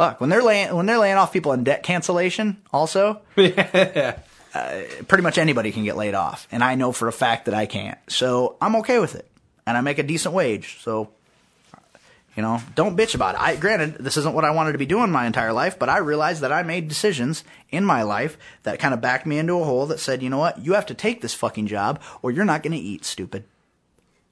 fuck 0.00 0.20
when 0.20 0.30
they're 0.30 0.42
laying 0.42 0.74
when 0.74 0.86
they're 0.86 0.98
laying 0.98 1.16
off 1.16 1.32
people 1.32 1.52
in 1.52 1.64
debt 1.64 1.82
cancellation, 1.82 2.60
also, 2.72 3.20
uh, 3.36 4.12
pretty 4.54 5.22
much 5.22 5.38
anybody 5.38 5.72
can 5.72 5.84
get 5.84 5.96
laid 5.96 6.14
off, 6.14 6.48
and 6.50 6.64
I 6.64 6.74
know 6.74 6.92
for 6.92 7.08
a 7.08 7.12
fact 7.12 7.44
that 7.44 7.54
I 7.54 7.66
can't. 7.66 7.98
So 8.08 8.56
I'm 8.60 8.76
okay 8.76 8.98
with 8.98 9.14
it, 9.14 9.30
and 9.66 9.76
I 9.76 9.80
make 9.80 9.98
a 9.98 10.02
decent 10.02 10.34
wage. 10.34 10.78
So 10.80 11.10
you 12.36 12.42
know, 12.42 12.60
don't 12.74 12.96
bitch 12.96 13.14
about 13.14 13.34
it. 13.34 13.40
I 13.40 13.56
granted 13.56 13.96
this 13.96 14.16
isn't 14.16 14.34
what 14.34 14.44
I 14.44 14.52
wanted 14.52 14.72
to 14.72 14.78
be 14.78 14.86
doing 14.86 15.10
my 15.10 15.26
entire 15.26 15.52
life, 15.52 15.78
but 15.78 15.88
I 15.88 15.98
realized 15.98 16.42
that 16.42 16.52
I 16.52 16.62
made 16.62 16.88
decisions 16.88 17.44
in 17.70 17.84
my 17.84 18.02
life 18.02 18.38
that 18.62 18.78
kind 18.78 18.94
of 18.94 19.00
backed 19.00 19.26
me 19.26 19.38
into 19.38 19.60
a 19.60 19.64
hole 19.64 19.86
that 19.86 20.00
said, 20.00 20.22
you 20.22 20.30
know 20.30 20.38
what, 20.38 20.64
you 20.64 20.74
have 20.74 20.86
to 20.86 20.94
take 20.94 21.20
this 21.20 21.34
fucking 21.34 21.66
job 21.66 22.00
or 22.22 22.30
you're 22.30 22.44
not 22.44 22.62
going 22.62 22.72
to 22.72 22.78
eat, 22.78 23.04
stupid. 23.04 23.44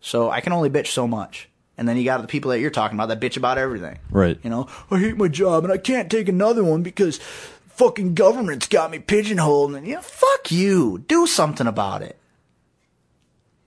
So 0.00 0.30
I 0.30 0.40
can 0.40 0.52
only 0.52 0.70
bitch 0.70 0.86
so 0.86 1.08
much. 1.08 1.48
And 1.78 1.88
then 1.88 1.96
you 1.96 2.04
got 2.04 2.20
the 2.20 2.26
people 2.26 2.50
that 2.50 2.58
you're 2.58 2.70
talking 2.70 2.98
about 2.98 3.08
that 3.08 3.20
bitch 3.20 3.36
about 3.36 3.56
everything. 3.56 4.00
Right. 4.10 4.38
You 4.42 4.50
know, 4.50 4.68
I 4.90 4.98
hate 4.98 5.16
my 5.16 5.28
job 5.28 5.62
and 5.64 5.72
I 5.72 5.78
can't 5.78 6.10
take 6.10 6.28
another 6.28 6.64
one 6.64 6.82
because 6.82 7.18
fucking 7.18 8.14
government's 8.14 8.66
got 8.66 8.90
me 8.90 8.98
pigeonholed. 8.98 9.74
And 9.76 9.86
you 9.86 9.94
know, 9.94 10.02
fuck 10.02 10.50
you. 10.50 11.04
Do 11.06 11.26
something 11.26 11.68
about 11.68 12.02
it. 12.02 12.18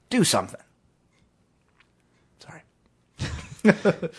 Do 0.10 0.26
something. 0.26 0.60
Sorry. 2.40 2.62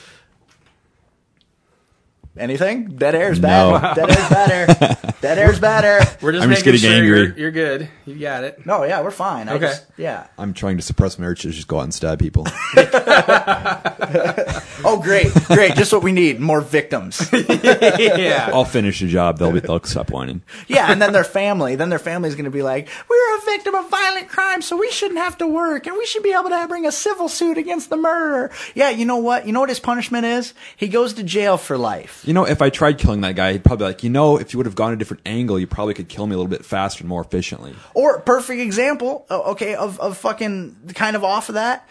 Anything? 2.36 2.96
Dead 2.96 3.14
air's 3.14 3.38
bad. 3.38 3.94
Dead 3.96 4.08
air's 4.10 4.28
better. 4.30 5.12
Dead 5.20 5.38
air's 5.38 5.60
better. 5.60 5.98
We're 6.22 6.32
just 6.32 6.44
I'm 6.44 6.50
just 6.50 6.64
making 6.64 6.80
getting 6.80 6.80
sure 6.80 6.92
angry. 6.92 7.18
You're, 7.18 7.36
you're 7.38 7.50
good. 7.50 7.88
You 8.06 8.14
got 8.14 8.44
it. 8.44 8.64
No, 8.64 8.84
yeah, 8.84 9.02
we're 9.02 9.10
fine. 9.10 9.48
I 9.50 9.54
Okay. 9.54 9.66
just- 9.66 9.86
yeah. 9.98 10.28
I'm 10.38 10.54
trying 10.54 10.78
to 10.78 10.82
suppress 10.82 11.18
my 11.18 11.26
urge 11.26 11.42
to 11.42 11.50
just 11.50 11.68
go 11.68 11.78
out 11.78 11.82
and 11.84 11.92
stab 11.94 12.18
people. 12.18 12.46
Oh, 14.84 15.00
great, 15.00 15.32
great. 15.46 15.74
Just 15.76 15.92
what 15.92 16.02
we 16.02 16.10
need. 16.10 16.40
More 16.40 16.60
victims. 16.60 17.30
yeah. 17.32 18.50
I'll 18.52 18.64
finish 18.64 18.98
the 18.98 19.06
job. 19.06 19.38
They'll 19.38 19.52
be, 19.52 19.60
they'll 19.60 19.80
stop 19.84 20.10
whining. 20.10 20.42
Yeah, 20.66 20.90
and 20.90 21.00
then 21.00 21.12
their 21.12 21.22
family, 21.22 21.76
then 21.76 21.88
their 21.88 22.00
family's 22.00 22.34
going 22.34 22.46
to 22.46 22.50
be 22.50 22.62
like, 22.62 22.88
"We're 23.08 23.38
a 23.38 23.40
victim 23.42 23.76
of 23.76 23.88
violent 23.88 24.28
crime, 24.28 24.60
so 24.60 24.76
we 24.76 24.90
shouldn't 24.90 25.20
have 25.20 25.38
to 25.38 25.46
work, 25.46 25.86
and 25.86 25.96
we 25.96 26.04
should 26.06 26.24
be 26.24 26.32
able 26.32 26.50
to 26.50 26.66
bring 26.68 26.84
a 26.84 26.90
civil 26.92 27.28
suit 27.28 27.58
against 27.58 27.90
the 27.90 27.96
murderer." 27.96 28.50
Yeah, 28.74 28.90
you 28.90 29.04
know 29.04 29.18
what? 29.18 29.46
You 29.46 29.52
know 29.52 29.60
what 29.60 29.68
his 29.68 29.78
punishment 29.80 30.26
is? 30.26 30.52
He 30.76 30.88
goes 30.88 31.14
to 31.14 31.22
jail 31.22 31.56
for 31.58 31.78
life. 31.78 32.21
You 32.24 32.32
know, 32.32 32.44
if 32.46 32.62
I 32.62 32.70
tried 32.70 32.98
killing 32.98 33.22
that 33.22 33.34
guy, 33.36 33.52
he'd 33.52 33.64
probably 33.64 33.84
be 33.84 33.88
like, 33.88 34.04
you 34.04 34.10
know, 34.10 34.36
if 34.38 34.52
you 34.52 34.58
would 34.58 34.66
have 34.66 34.74
gone 34.76 34.92
a 34.92 34.96
different 34.96 35.22
angle, 35.26 35.58
you 35.58 35.66
probably 35.66 35.94
could 35.94 36.08
kill 36.08 36.26
me 36.26 36.34
a 36.34 36.38
little 36.38 36.50
bit 36.50 36.64
faster 36.64 37.02
and 37.02 37.08
more 37.08 37.20
efficiently. 37.20 37.74
Or 37.94 38.20
perfect 38.20 38.60
example, 38.60 39.26
okay, 39.30 39.74
of 39.74 39.98
of 40.00 40.16
fucking 40.18 40.92
kind 40.94 41.16
of 41.16 41.24
off 41.24 41.48
of 41.48 41.56
that. 41.56 41.88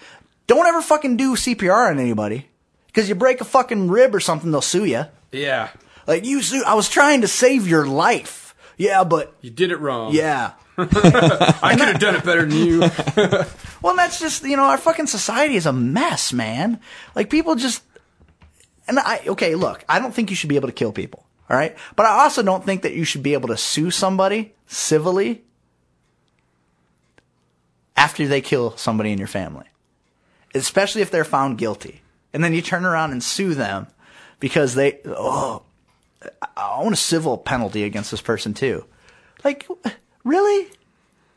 Don't 0.48 0.66
ever 0.66 0.82
fucking 0.82 1.18
do 1.18 1.36
CPR 1.36 1.90
on 1.92 2.00
anybody 2.00 2.48
because 2.88 3.10
you 3.10 3.16
break 3.16 3.42
a 3.42 3.46
fucking 3.46 3.90
rib 3.90 4.14
or 4.16 4.20
something, 4.20 4.52
they'll 4.52 4.62
sue 4.62 4.86
you. 4.86 5.06
Yeah. 5.32 5.70
Like 6.08 6.26
you 6.26 6.42
sue. 6.42 6.64
I 6.66 6.74
was 6.76 6.90
trying 6.90 7.22
to 7.22 7.28
save 7.28 7.68
your 7.68 7.86
life. 7.86 8.56
Yeah, 8.78 9.04
but 9.04 9.34
You 9.42 9.50
did 9.50 9.72
it 9.72 9.78
wrong. 9.78 10.14
yeah. 10.14 10.54
I 10.78 11.76
could 11.78 11.88
have 11.90 12.00
done 12.00 12.16
it 12.16 12.24
better 12.24 12.46
than 12.46 12.58
you. 12.58 12.84
Well, 13.82 13.96
that's 13.96 14.20
just 14.20 14.44
you 14.44 14.56
know 14.58 14.66
our 14.66 14.78
fucking 14.78 15.08
society 15.08 15.56
is 15.56 15.66
a 15.66 15.74
mess, 15.74 16.32
man. 16.34 16.80
Like 17.16 17.32
people 17.32 17.56
just 17.56 17.82
and 18.88 19.00
I 19.00 19.22
okay, 19.28 19.56
look, 19.56 19.84
I 19.88 20.00
don't 20.00 20.14
think 20.14 20.30
you 20.30 20.36
should 20.36 20.50
be 20.50 20.56
able 20.56 20.68
to 20.68 20.74
kill 20.74 20.92
people, 20.92 21.26
all 21.50 21.58
right? 21.58 21.76
But 21.96 22.06
I 22.06 22.24
also 22.24 22.44
don't 22.44 22.66
think 22.66 22.82
that 22.84 22.94
you 22.94 23.04
should 23.04 23.24
be 23.24 23.34
able 23.34 23.50
to 23.50 23.58
sue 23.58 23.92
somebody 23.92 24.54
civilly 24.68 25.44
after 27.96 28.28
they 28.28 28.42
kill 28.42 28.76
somebody 28.78 29.12
in 29.12 29.18
your 29.18 29.28
family. 29.28 29.66
Especially 30.54 31.02
if 31.02 31.12
they're 31.12 31.24
found 31.24 31.58
guilty. 31.58 32.02
And 32.34 32.44
then 32.44 32.54
you 32.54 32.62
turn 32.62 32.86
around 32.86 33.12
and 33.12 33.24
sue 33.24 33.54
them 33.54 33.88
because 34.40 34.76
they 34.76 35.00
oh 35.06 35.64
I- 36.56 36.82
want 36.82 36.94
a 36.94 36.98
civil 36.98 37.38
penalty 37.38 37.84
against 37.84 38.12
this 38.12 38.22
person 38.22 38.54
too. 38.54 38.86
Like 39.44 39.68
really? 40.24 40.68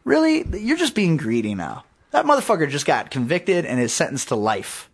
Really? 0.05 0.45
You're 0.59 0.77
just 0.77 0.95
being 0.95 1.17
greedy 1.17 1.55
now. 1.55 1.85
That 2.11 2.27
motherfucker 2.27 2.69
just 2.69 2.87
got 2.87 3.11
convicted 3.11 3.65
and 3.65 3.81
is 3.81 3.93
sentenced 3.93 4.29
to 4.29 4.37
life. 4.37 4.91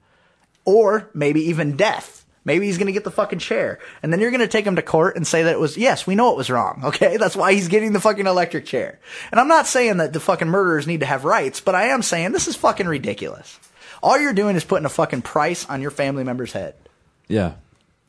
Or 0.64 1.10
maybe 1.14 1.40
even 1.42 1.76
death. 1.76 2.19
Maybe 2.44 2.66
he's 2.66 2.78
gonna 2.78 2.92
get 2.92 3.04
the 3.04 3.10
fucking 3.10 3.38
chair. 3.38 3.78
And 4.02 4.12
then 4.12 4.20
you're 4.20 4.30
gonna 4.30 4.48
take 4.48 4.66
him 4.66 4.76
to 4.76 4.82
court 4.82 5.16
and 5.16 5.26
say 5.26 5.42
that 5.42 5.52
it 5.52 5.60
was, 5.60 5.76
yes, 5.76 6.06
we 6.06 6.14
know 6.14 6.30
it 6.30 6.36
was 6.36 6.50
wrong, 6.50 6.80
okay? 6.84 7.16
That's 7.16 7.36
why 7.36 7.52
he's 7.52 7.68
getting 7.68 7.92
the 7.92 8.00
fucking 8.00 8.26
electric 8.26 8.66
chair. 8.66 8.98
And 9.30 9.40
I'm 9.40 9.48
not 9.48 9.66
saying 9.66 9.98
that 9.98 10.12
the 10.12 10.20
fucking 10.20 10.48
murderers 10.48 10.86
need 10.86 11.00
to 11.00 11.06
have 11.06 11.24
rights, 11.24 11.60
but 11.60 11.74
I 11.74 11.88
am 11.88 12.02
saying 12.02 12.32
this 12.32 12.48
is 12.48 12.56
fucking 12.56 12.88
ridiculous. 12.88 13.58
All 14.02 14.18
you're 14.18 14.32
doing 14.32 14.56
is 14.56 14.64
putting 14.64 14.86
a 14.86 14.90
fucking 14.90 15.22
price 15.22 15.68
on 15.68 15.82
your 15.82 15.90
family 15.90 16.24
member's 16.24 16.52
head. 16.52 16.74
Yeah. 17.28 17.54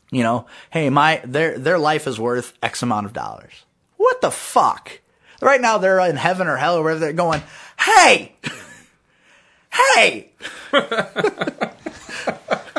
You 0.10 0.24
know, 0.24 0.46
hey, 0.70 0.90
my 0.90 1.22
their 1.24 1.58
their 1.58 1.80
life 1.80 2.06
is 2.06 2.20
worth 2.20 2.54
X 2.62 2.84
amount 2.84 3.06
of 3.06 3.14
dollars. 3.14 3.54
What 3.98 4.20
the 4.20 4.32
fuck? 4.32 5.00
Right 5.42 5.62
now 5.62 5.78
they're 5.78 6.00
in 6.02 6.18
heaven 6.18 6.48
or 6.48 6.58
hell 6.58 6.78
or 6.78 6.84
wherever 6.84 7.00
they're 7.00 7.14
going, 7.14 7.42
hey! 7.80 8.36
hey! 9.72 10.32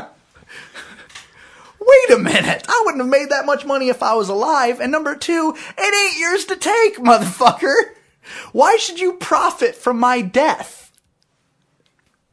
Wait 1.92 2.16
a 2.16 2.18
minute. 2.18 2.64
I 2.68 2.82
wouldn't 2.84 3.02
have 3.02 3.10
made 3.10 3.30
that 3.30 3.46
much 3.46 3.64
money 3.64 3.88
if 3.88 4.02
I 4.02 4.14
was 4.14 4.28
alive. 4.28 4.80
And 4.80 4.90
number 4.92 5.14
two, 5.14 5.54
it 5.76 5.94
ain't 5.94 6.20
yours 6.20 6.44
to 6.46 6.56
take, 6.56 6.96
motherfucker. 6.98 7.74
Why 8.52 8.76
should 8.76 9.00
you 9.00 9.14
profit 9.14 9.74
from 9.74 9.98
my 9.98 10.20
death? 10.20 10.92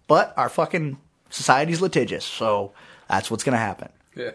But 0.08 0.34
our 0.38 0.50
fucking 0.50 0.98
society's 1.30 1.82
litigious, 1.82 2.26
so 2.26 2.74
that's 3.08 3.30
what's 3.30 3.44
gonna 3.44 3.58
happen. 3.58 3.90
Yeah. 4.16 4.32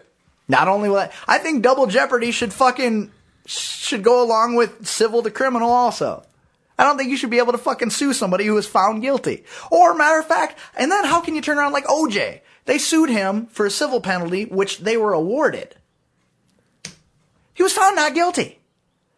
Not 0.47 0.67
only 0.67 0.89
will 0.89 0.97
I, 0.97 1.11
I 1.27 1.37
think 1.37 1.63
Double 1.63 1.87
Jeopardy 1.87 2.31
should 2.31 2.53
fucking 2.53 3.11
should 3.45 4.03
go 4.03 4.23
along 4.23 4.55
with 4.55 4.87
civil 4.87 5.21
to 5.23 5.31
criminal 5.31 5.69
also. 5.69 6.23
I 6.77 6.83
don't 6.83 6.97
think 6.97 7.09
you 7.09 7.17
should 7.17 7.29
be 7.29 7.37
able 7.37 7.53
to 7.53 7.57
fucking 7.57 7.89
sue 7.89 8.13
somebody 8.13 8.45
who 8.45 8.53
was 8.53 8.67
found 8.67 9.01
guilty. 9.01 9.45
Or 9.71 9.93
matter 9.93 10.19
of 10.19 10.25
fact, 10.25 10.59
and 10.75 10.91
then 10.91 11.05
how 11.05 11.21
can 11.21 11.35
you 11.35 11.41
turn 11.41 11.57
around 11.57 11.71
like 11.71 11.85
OJ? 11.85 12.41
They 12.65 12.77
sued 12.77 13.09
him 13.09 13.45
for 13.47 13.65
a 13.65 13.71
civil 13.71 14.01
penalty, 14.01 14.45
which 14.45 14.79
they 14.79 14.97
were 14.97 15.13
awarded. 15.13 15.75
He 17.53 17.63
was 17.63 17.73
found 17.73 17.95
not 17.95 18.13
guilty. 18.13 18.59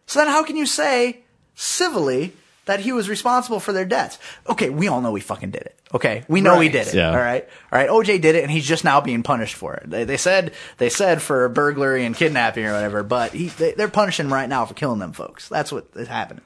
So 0.06 0.20
then 0.20 0.28
how 0.28 0.44
can 0.44 0.56
you 0.56 0.66
say 0.66 1.20
civilly 1.54 2.32
that 2.66 2.80
he 2.80 2.92
was 2.92 3.08
responsible 3.08 3.58
for 3.58 3.72
their 3.72 3.84
deaths? 3.84 4.18
Okay, 4.48 4.70
we 4.70 4.86
all 4.86 5.00
know 5.00 5.14
he 5.14 5.20
fucking 5.20 5.50
did 5.50 5.62
it. 5.62 5.78
Okay, 5.92 6.24
we 6.28 6.40
know 6.42 6.60
he 6.60 6.68
did 6.68 6.86
it. 6.86 6.94
Yeah. 6.94 7.10
All 7.10 7.16
right, 7.16 7.48
all 7.72 7.78
right. 7.78 7.88
OJ 7.88 8.20
did 8.20 8.34
it, 8.34 8.42
and 8.42 8.50
he's 8.50 8.66
just 8.66 8.84
now 8.84 9.00
being 9.00 9.22
punished 9.22 9.54
for 9.54 9.74
it. 9.74 9.88
They, 9.88 10.04
they 10.04 10.18
said 10.18 10.52
they 10.76 10.90
said 10.90 11.22
for 11.22 11.48
burglary 11.48 12.04
and 12.04 12.14
kidnapping 12.14 12.64
or 12.66 12.72
whatever, 12.74 13.02
but 13.02 13.32
he, 13.32 13.48
they, 13.48 13.72
they're 13.72 13.88
punishing 13.88 14.26
him 14.26 14.32
right 14.32 14.48
now 14.48 14.66
for 14.66 14.74
killing 14.74 14.98
them 14.98 15.12
folks. 15.12 15.48
That's 15.48 15.72
what 15.72 15.88
is 15.94 16.08
happening. 16.08 16.42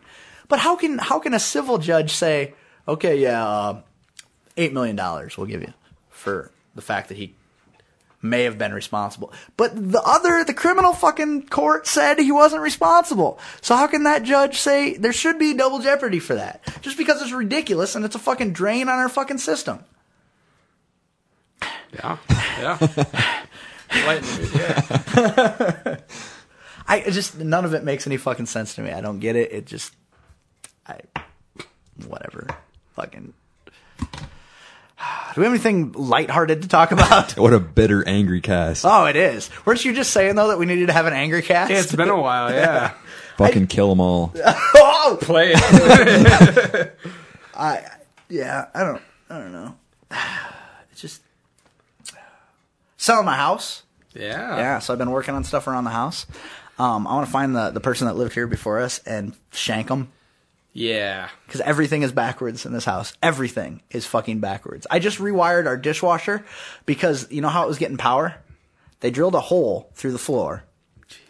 But 0.48 0.60
how 0.60 0.76
can 0.76 0.98
how 0.98 1.18
can 1.18 1.34
a 1.34 1.40
civil 1.40 1.78
judge 1.78 2.12
say, 2.12 2.54
okay, 2.86 3.18
yeah, 3.18 3.46
uh, 3.46 3.80
eight 4.56 4.72
million 4.72 4.96
dollars 4.96 5.36
we'll 5.36 5.46
give 5.46 5.62
you 5.62 5.72
for 6.10 6.50
the 6.74 6.82
fact 6.82 7.08
that 7.08 7.16
he 7.16 7.34
may 8.22 8.44
have 8.44 8.56
been 8.56 8.72
responsible. 8.72 9.32
But 9.56 9.74
the 9.74 10.00
other, 10.00 10.44
the 10.44 10.54
criminal 10.54 10.92
fucking 10.92 11.48
court 11.48 11.86
said 11.86 12.18
he 12.18 12.30
wasn't 12.30 12.62
responsible. 12.62 13.38
So 13.60 13.74
how 13.74 13.88
can 13.88 14.04
that 14.04 14.22
judge 14.22 14.58
say 14.58 14.96
there 14.96 15.12
should 15.12 15.38
be 15.38 15.54
double 15.54 15.80
jeopardy 15.80 16.20
for 16.20 16.36
that? 16.36 16.62
Just 16.82 16.96
because 16.96 17.20
it's 17.20 17.32
ridiculous 17.32 17.96
and 17.96 18.04
it's 18.04 18.14
a 18.14 18.20
fucking 18.20 18.52
drain 18.52 18.88
on 18.88 18.98
our 18.98 19.08
fucking 19.08 19.38
system. 19.38 19.84
Yeah. 21.92 22.16
Yeah. 22.60 23.46
Yeah. 23.94 25.96
I 26.88 27.00
just, 27.10 27.38
none 27.38 27.64
of 27.64 27.74
it 27.74 27.84
makes 27.84 28.06
any 28.06 28.16
fucking 28.16 28.46
sense 28.46 28.74
to 28.76 28.82
me. 28.82 28.90
I 28.90 29.00
don't 29.00 29.18
get 29.18 29.36
it. 29.36 29.52
It 29.52 29.66
just, 29.66 29.94
I, 30.86 31.00
whatever. 32.06 32.46
Fucking. 32.96 33.32
Do 35.34 35.40
we 35.40 35.44
have 35.44 35.52
anything 35.52 35.92
lighthearted 35.92 36.62
to 36.62 36.68
talk 36.68 36.92
about? 36.92 37.36
What 37.42 37.52
a 37.52 37.60
bitter, 37.60 38.06
angry 38.06 38.40
cast. 38.40 38.84
Oh, 38.84 39.06
it 39.06 39.16
is. 39.16 39.50
Weren't 39.64 39.84
you 39.84 39.94
just 39.94 40.10
saying 40.12 40.36
though 40.36 40.48
that 40.48 40.58
we 40.58 40.66
needed 40.66 40.86
to 40.88 40.92
have 40.92 41.06
an 41.06 41.12
angry 41.12 41.42
cast? 41.42 41.70
Yeah, 41.70 41.80
It's 41.80 41.94
been 41.94 42.08
a 42.10 42.20
while, 42.20 42.50
yeah. 42.54 42.94
Fucking 43.38 43.66
kill 43.66 43.88
them 43.88 44.00
all. 44.00 44.32
oh, 44.44 45.18
Play 45.20 45.52
it. 45.54 46.98
I 47.54 47.84
yeah, 48.28 48.66
I 48.74 48.84
don't 48.84 49.02
I 49.30 49.38
don't 49.38 49.52
know. 49.52 49.76
It's 50.92 51.00
just 51.00 51.22
selling 52.98 53.24
my 53.24 53.36
house. 53.36 53.82
Yeah. 54.14 54.56
Yeah, 54.58 54.78
so 54.78 54.92
I've 54.92 54.98
been 54.98 55.10
working 55.10 55.34
on 55.34 55.42
stuff 55.42 55.66
around 55.66 55.84
the 55.84 55.90
house. 55.90 56.26
Um, 56.78 57.06
I 57.06 57.14
want 57.14 57.26
to 57.26 57.32
find 57.32 57.56
the 57.56 57.70
the 57.70 57.80
person 57.80 58.06
that 58.08 58.14
lived 58.14 58.34
here 58.34 58.46
before 58.46 58.78
us 58.78 58.98
and 59.06 59.34
shank 59.52 59.88
them 59.88 60.12
Yeah. 60.72 61.28
because 61.46 61.60
everything 61.60 62.02
is 62.02 62.12
backwards 62.12 62.64
in 62.64 62.72
this 62.72 62.84
house. 62.84 63.12
Everything 63.22 63.82
is 63.90 64.06
fucking 64.06 64.40
backwards. 64.40 64.86
I 64.90 64.98
just 65.00 65.18
rewired 65.18 65.66
our 65.66 65.76
dishwasher 65.76 66.44
because 66.86 67.30
you 67.30 67.40
know 67.42 67.48
how 67.48 67.64
it 67.64 67.68
was 67.68 67.78
getting 67.78 67.96
power. 67.98 68.36
They 69.00 69.10
drilled 69.10 69.34
a 69.34 69.40
hole 69.40 69.90
through 69.94 70.12
the 70.12 70.18
floor. 70.18 70.64
Jesus. 71.08 71.24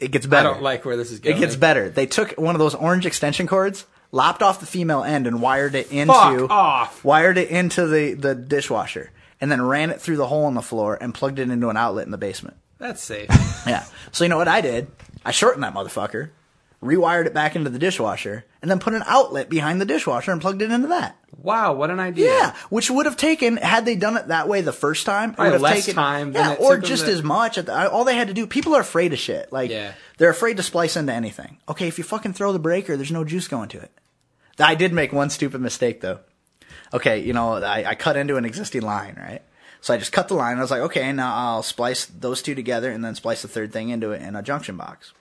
It 0.00 0.10
gets 0.10 0.26
better. 0.26 0.48
I 0.48 0.52
don't 0.54 0.62
like 0.62 0.84
where 0.84 0.96
this 0.96 1.10
is 1.10 1.20
going. 1.20 1.36
It 1.36 1.40
gets 1.40 1.56
better. 1.56 1.90
They 1.90 2.06
took 2.06 2.32
one 2.32 2.54
of 2.54 2.58
those 2.58 2.74
orange 2.74 3.04
extension 3.06 3.46
cords, 3.46 3.84
lopped 4.12 4.42
off 4.42 4.60
the 4.60 4.66
female 4.66 5.04
end, 5.04 5.26
and 5.26 5.42
wired 5.42 5.74
it 5.74 5.92
into 5.92 6.12
Fuck 6.14 6.50
off. 6.50 7.04
wired 7.04 7.36
it 7.38 7.50
into 7.50 7.86
the 7.86 8.14
the 8.14 8.34
dishwasher, 8.34 9.10
and 9.40 9.52
then 9.52 9.60
ran 9.62 9.90
it 9.90 10.00
through 10.00 10.16
the 10.16 10.26
hole 10.26 10.48
in 10.48 10.54
the 10.54 10.62
floor 10.62 10.96
and 11.00 11.12
plugged 11.14 11.38
it 11.38 11.50
into 11.50 11.68
an 11.68 11.76
outlet 11.76 12.06
in 12.06 12.10
the 12.12 12.18
basement. 12.18 12.56
That's 12.78 13.02
safe. 13.02 13.28
Yeah. 13.66 13.84
So 14.12 14.24
you 14.24 14.30
know 14.30 14.38
what 14.38 14.48
I 14.48 14.60
did? 14.62 14.86
I 15.26 15.30
shortened 15.30 15.62
that 15.62 15.74
motherfucker, 15.74 16.30
rewired 16.82 17.26
it 17.26 17.34
back 17.34 17.56
into 17.56 17.70
the 17.70 17.78
dishwasher, 17.78 18.44
and 18.62 18.70
then 18.70 18.78
put 18.78 18.94
an 18.94 19.02
outlet 19.06 19.48
behind 19.48 19.80
the 19.80 19.84
dishwasher 19.84 20.30
and 20.30 20.40
plugged 20.40 20.62
it 20.62 20.70
into 20.70 20.88
that. 20.88 21.16
Wow, 21.36 21.72
what 21.74 21.90
an 21.90 22.00
idea. 22.00 22.30
Yeah, 22.32 22.54
which 22.70 22.90
would 22.90 23.06
have 23.06 23.16
taken 23.16 23.56
had 23.56 23.84
they 23.84 23.96
done 23.96 24.16
it 24.16 24.28
that 24.28 24.48
way 24.48 24.60
the 24.60 24.72
first 24.72 25.04
time. 25.06 25.34
Probably 25.34 25.50
would 25.50 25.52
have 25.54 25.62
less 25.62 25.86
taken, 25.86 25.94
time 25.94 26.32
than 26.32 26.52
yeah, 26.52 26.56
or 26.66 26.78
just 26.78 27.06
as 27.06 27.22
much. 27.22 27.58
At 27.58 27.66
the, 27.66 27.90
all 27.90 28.04
they 28.04 28.16
had 28.16 28.28
to 28.28 28.34
do. 28.34 28.46
People 28.46 28.74
are 28.74 28.80
afraid 28.80 29.12
of 29.12 29.18
shit. 29.18 29.52
Like 29.52 29.70
Yeah. 29.70 29.92
they're 30.18 30.30
afraid 30.30 30.56
to 30.56 30.62
splice 30.62 30.96
into 30.96 31.12
anything. 31.12 31.58
Okay, 31.68 31.88
if 31.88 31.98
you 31.98 32.04
fucking 32.04 32.32
throw 32.32 32.52
the 32.52 32.58
breaker, 32.58 32.96
there's 32.96 33.12
no 33.12 33.24
juice 33.24 33.48
going 33.48 33.68
to 33.70 33.80
it. 33.80 33.90
I 34.58 34.74
did 34.74 34.92
make 34.92 35.12
one 35.12 35.30
stupid 35.30 35.60
mistake 35.60 36.00
though. 36.00 36.20
Okay, 36.92 37.20
you 37.20 37.32
know, 37.32 37.54
I, 37.62 37.90
I 37.90 37.94
cut 37.94 38.16
into 38.16 38.36
an 38.36 38.44
existing 38.44 38.82
line, 38.82 39.16
right? 39.16 39.42
So 39.80 39.94
I 39.94 39.98
just 39.98 40.10
cut 40.12 40.28
the 40.28 40.34
line. 40.34 40.58
I 40.58 40.60
was 40.60 40.70
like, 40.70 40.80
okay, 40.82 41.12
now 41.12 41.34
I'll 41.34 41.62
splice 41.62 42.06
those 42.06 42.42
two 42.42 42.54
together 42.54 42.90
and 42.90 43.04
then 43.04 43.14
splice 43.14 43.42
the 43.42 43.48
third 43.48 43.72
thing 43.72 43.90
into 43.90 44.10
it 44.10 44.22
in 44.22 44.34
a 44.34 44.42
junction 44.42 44.76
box. 44.76 45.12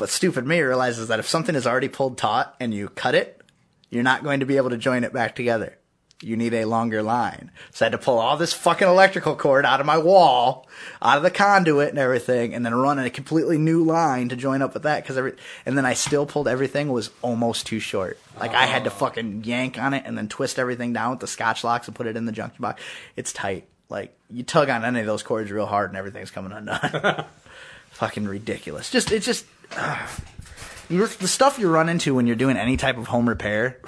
But 0.00 0.08
stupid 0.08 0.46
me 0.46 0.62
realizes 0.62 1.08
that 1.08 1.18
if 1.18 1.28
something 1.28 1.54
is 1.54 1.66
already 1.66 1.88
pulled 1.88 2.16
taut 2.16 2.56
and 2.58 2.72
you 2.72 2.88
cut 2.88 3.14
it, 3.14 3.42
you're 3.90 4.02
not 4.02 4.24
going 4.24 4.40
to 4.40 4.46
be 4.46 4.56
able 4.56 4.70
to 4.70 4.78
join 4.78 5.04
it 5.04 5.12
back 5.12 5.36
together. 5.36 5.76
You 6.22 6.38
need 6.38 6.54
a 6.54 6.64
longer 6.64 7.02
line. 7.02 7.50
So 7.72 7.84
I 7.84 7.86
had 7.90 7.92
to 7.92 7.98
pull 7.98 8.18
all 8.18 8.38
this 8.38 8.54
fucking 8.54 8.88
electrical 8.88 9.36
cord 9.36 9.66
out 9.66 9.78
of 9.78 9.84
my 9.84 9.98
wall, 9.98 10.66
out 11.02 11.18
of 11.18 11.22
the 11.22 11.30
conduit 11.30 11.90
and 11.90 11.98
everything, 11.98 12.54
and 12.54 12.64
then 12.64 12.74
run 12.74 12.98
a 12.98 13.10
completely 13.10 13.58
new 13.58 13.84
line 13.84 14.30
to 14.30 14.36
join 14.36 14.62
up 14.62 14.72
with 14.72 14.84
that. 14.84 15.04
Cause 15.04 15.18
every, 15.18 15.34
and 15.66 15.76
then 15.76 15.84
I 15.84 15.92
still 15.92 16.24
pulled 16.24 16.48
everything 16.48 16.88
was 16.88 17.10
almost 17.20 17.66
too 17.66 17.78
short. 17.78 18.18
Like 18.38 18.54
I 18.54 18.64
had 18.64 18.84
to 18.84 18.90
fucking 18.90 19.44
yank 19.44 19.78
on 19.78 19.92
it 19.92 20.04
and 20.06 20.16
then 20.16 20.28
twist 20.28 20.58
everything 20.58 20.94
down 20.94 21.10
with 21.10 21.20
the 21.20 21.26
scotch 21.26 21.62
locks 21.62 21.88
and 21.88 21.94
put 21.94 22.06
it 22.06 22.16
in 22.16 22.24
the 22.24 22.32
junction 22.32 22.62
box. 22.62 22.82
It's 23.16 23.34
tight. 23.34 23.68
Like 23.90 24.16
you 24.30 24.44
tug 24.44 24.70
on 24.70 24.82
any 24.82 25.00
of 25.00 25.06
those 25.06 25.22
cords 25.22 25.50
real 25.50 25.66
hard 25.66 25.90
and 25.90 25.98
everything's 25.98 26.30
coming 26.30 26.52
undone. 26.52 27.26
fucking 27.90 28.26
ridiculous. 28.26 28.88
Just, 28.88 29.12
it's 29.12 29.26
just, 29.26 29.44
you're, 30.88 31.06
the 31.06 31.28
stuff 31.28 31.58
you 31.58 31.68
run 31.68 31.88
into 31.88 32.14
when 32.14 32.26
you're 32.26 32.36
doing 32.36 32.56
any 32.56 32.76
type 32.76 32.98
of 32.98 33.06
home 33.08 33.28
repair 33.28 33.80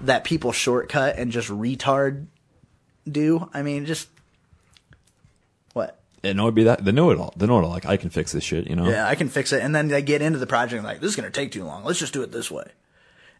that 0.00 0.24
people 0.24 0.52
shortcut 0.52 1.16
and 1.18 1.32
just 1.32 1.48
retard 1.48 2.26
do. 3.10 3.48
I 3.54 3.62
mean, 3.62 3.86
just 3.86 4.08
what? 5.72 5.98
It 6.22 6.34
know 6.34 6.44
it'd 6.44 6.54
be 6.54 6.64
that. 6.64 6.84
They 6.84 6.92
know 6.92 7.10
it 7.10 7.18
all. 7.18 7.32
They 7.36 7.46
know 7.46 7.58
it 7.58 7.64
all. 7.64 7.70
Like 7.70 7.86
I 7.86 7.96
can 7.96 8.10
fix 8.10 8.32
this 8.32 8.44
shit. 8.44 8.68
You 8.68 8.76
know. 8.76 8.88
Yeah, 8.88 9.06
I 9.06 9.14
can 9.14 9.28
fix 9.28 9.52
it. 9.52 9.62
And 9.62 9.74
then 9.74 9.88
they 9.88 10.02
get 10.02 10.22
into 10.22 10.38
the 10.38 10.46
project 10.46 10.78
and 10.78 10.86
like, 10.86 11.00
this 11.00 11.10
is 11.10 11.16
going 11.16 11.30
to 11.30 11.40
take 11.40 11.52
too 11.52 11.64
long. 11.64 11.84
Let's 11.84 11.98
just 11.98 12.12
do 12.12 12.22
it 12.22 12.32
this 12.32 12.50
way. 12.50 12.66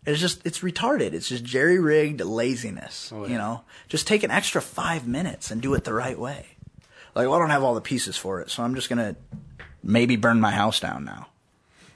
It's 0.07 0.20
just, 0.20 0.46
it's 0.46 0.61
retarded. 0.61 1.12
It's 1.12 1.28
just 1.28 1.44
jerry 1.44 1.78
rigged 1.78 2.20
laziness. 2.20 3.12
Oh, 3.12 3.26
You 3.26 3.36
know, 3.36 3.64
just 3.88 4.07
take 4.07 4.22
an 4.22 4.30
extra 4.30 4.62
five 4.62 5.07
minutes 5.07 5.51
and 5.51 5.61
do 5.61 5.74
it 5.74 5.84
the 5.84 5.92
right 5.92 6.18
way. 6.18 6.46
Like, 7.14 7.26
well, 7.26 7.34
I 7.34 7.38
don't 7.40 7.51
have 7.51 7.64
all 7.64 7.74
the 7.74 7.80
pieces 7.80 8.16
for 8.16 8.40
it, 8.40 8.49
so 8.49 8.62
I'm 8.62 8.74
just 8.74 8.88
going 8.88 8.99
to 8.99 9.16
maybe 9.82 10.16
burn 10.16 10.40
my 10.40 10.53
house 10.53 10.78
down 10.78 11.05
now. 11.05 11.26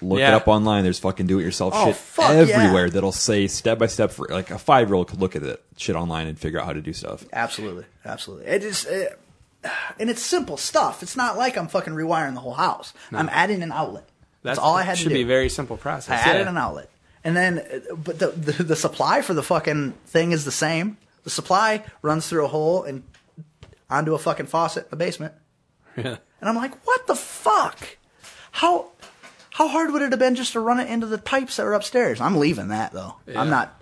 Look 0.03 0.19
it 0.21 0.25
up 0.25 0.49
online. 0.49 0.85
There's 0.85 0.99
fucking 0.99 1.27
do-it-yourself 1.27 1.73
Oh, 1.77 1.87
shit 1.87 1.97
fuck 1.97 2.31
yeah. 2.33 2.55
everywhere 2.55 2.91
that'll 2.91 3.13
say 3.13 3.47
step 3.47 3.79
by 3.79 3.87
step 3.87 4.11
for 4.11 4.27
like 4.29 4.51
a 4.51 4.59
five 4.59 4.89
year 4.89 4.95
old 4.97 5.09
could 5.09 5.21
look 5.21 5.37
at 5.37 5.43
it 5.43 5.63
shit 5.77 5.97
online 5.97 6.27
and 6.27 6.39
figure 6.39 6.61
out 6.61 6.67
how 6.67 6.73
to 6.73 6.81
do 6.83 6.93
stuff. 6.93 7.25
Absolutely, 7.33 7.85
absolutely. 8.05 8.47
It 8.47 8.63
is, 8.65 8.85
it, 8.87 9.19
and 9.99 10.11
it's 10.11 10.23
simple 10.23 10.57
stuff. 10.57 11.03
It's 11.03 11.17
not 11.17 11.37
like 11.39 11.57
I'm 11.57 11.69
fucking 11.69 11.93
rewiring 11.95 12.35
the 12.35 12.41
whole 12.41 12.55
house. 12.55 12.93
I'm 13.13 13.29
adding 13.31 13.63
an 13.63 13.73
outlet. 13.73 14.09
That's, 14.43 14.59
all 14.59 14.75
I 14.75 14.83
had 14.83 14.97
to 14.97 14.99
do. 14.99 15.03
should 15.05 15.09
do. 15.11 15.15
be 15.15 15.23
a 15.23 15.27
very 15.27 15.49
simple 15.49 15.77
process. 15.77 16.27
I 16.27 16.31
added 16.31 16.49
an 16.49 16.59
outlet, 16.59 16.91
and 17.23 17.37
then, 17.37 17.59
uh, 17.61 17.95
but 17.95 18.19
the, 18.19 18.29
the 18.29 18.63
the 18.65 18.77
supply 18.77 19.23
for 19.23 19.35
the 19.35 19.43
fucking 19.43 19.93
thing 20.07 20.33
is 20.33 20.45
the 20.45 20.51
same. 20.51 20.97
The 21.23 21.31
supply 21.31 21.85
runs 22.03 22.29
through 22.29 22.45
a 22.45 22.49
hole 22.49 22.83
and 22.83 23.05
onto 23.89 24.15
a 24.15 24.19
fucking 24.19 24.47
faucet 24.47 24.85
in 24.85 24.91
the 24.91 24.97
basement. 24.97 25.35
Yeah. 25.95 26.17
And 26.41 26.49
I'm 26.49 26.57
like, 26.57 26.75
what 26.87 27.07
the 27.07 27.15
fuck? 27.15 27.99
How 28.53 28.92
how 29.53 29.69
hard 29.69 29.93
would 29.93 30.03
it 30.03 30.11
have 30.13 30.19
been 30.19 30.35
just 30.35 30.53
to 30.53 30.61
run 30.61 30.81
it 30.81 30.89
into 30.89 31.07
the 31.07 31.19
pipes 31.19 31.57
that 31.57 31.65
were 31.65 31.75
upstairs? 31.75 32.21
I'm 32.21 32.39
leaving 32.39 32.69
that 32.69 32.93
though. 32.93 33.17
Yeah. 33.27 33.41
I'm 33.41 33.51
not 33.51 33.81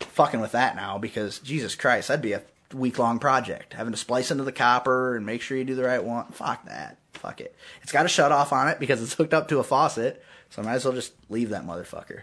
fucking 0.00 0.40
with 0.40 0.52
that 0.52 0.76
now 0.76 0.98
because 0.98 1.40
Jesus 1.40 1.74
Christ, 1.74 2.08
that'd 2.08 2.22
be 2.22 2.32
a 2.32 2.42
week 2.72 2.98
long 2.98 3.18
project. 3.18 3.74
Having 3.74 3.92
to 3.92 3.98
splice 3.98 4.30
into 4.30 4.44
the 4.44 4.52
copper 4.52 5.16
and 5.16 5.26
make 5.26 5.42
sure 5.42 5.56
you 5.56 5.64
do 5.64 5.74
the 5.74 5.84
right 5.84 6.02
one. 6.02 6.26
Fuck 6.26 6.64
that. 6.66 6.98
Fuck 7.14 7.40
it. 7.40 7.54
It's 7.82 7.92
got 7.92 8.06
a 8.06 8.08
shut 8.08 8.30
off 8.30 8.52
on 8.52 8.68
it 8.68 8.78
because 8.78 9.02
it's 9.02 9.14
hooked 9.14 9.34
up 9.34 9.48
to 9.48 9.58
a 9.58 9.64
faucet. 9.64 10.22
So 10.50 10.62
I 10.62 10.64
might 10.64 10.74
as 10.74 10.84
well 10.84 10.94
just 10.94 11.12
leave 11.28 11.50
that 11.50 11.66
motherfucker. 11.66 12.22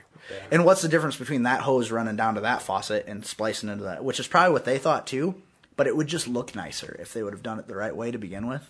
And 0.50 0.66
what's 0.66 0.82
the 0.82 0.88
difference 0.88 1.18
between 1.18 1.44
that 1.44 1.62
hose 1.62 1.92
running 1.92 2.16
down 2.16 2.36
to 2.36 2.42
that 2.42 2.64
faucet 2.64 3.06
and 3.08 3.24
splicing 3.26 3.70
into 3.70 3.84
that? 3.84 4.04
Which 4.04 4.20
is 4.20 4.28
probably 4.28 4.54
what 4.54 4.66
they 4.66 4.80
thought 4.80 5.06
too, 5.06 5.42
but 5.76 5.86
it 5.86 5.96
would 5.96 6.08
just 6.08 6.28
look 6.28 6.56
nicer 6.56 6.96
if 7.00 7.14
they 7.14 7.22
would 7.22 7.34
have 7.34 7.44
done 7.44 7.60
it 7.60 7.68
the 7.68 7.76
right 7.76 7.96
way 7.96 8.10
to 8.10 8.18
begin 8.18 8.48
with. 8.48 8.68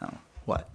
Oh, 0.00 0.16
what? 0.46 0.70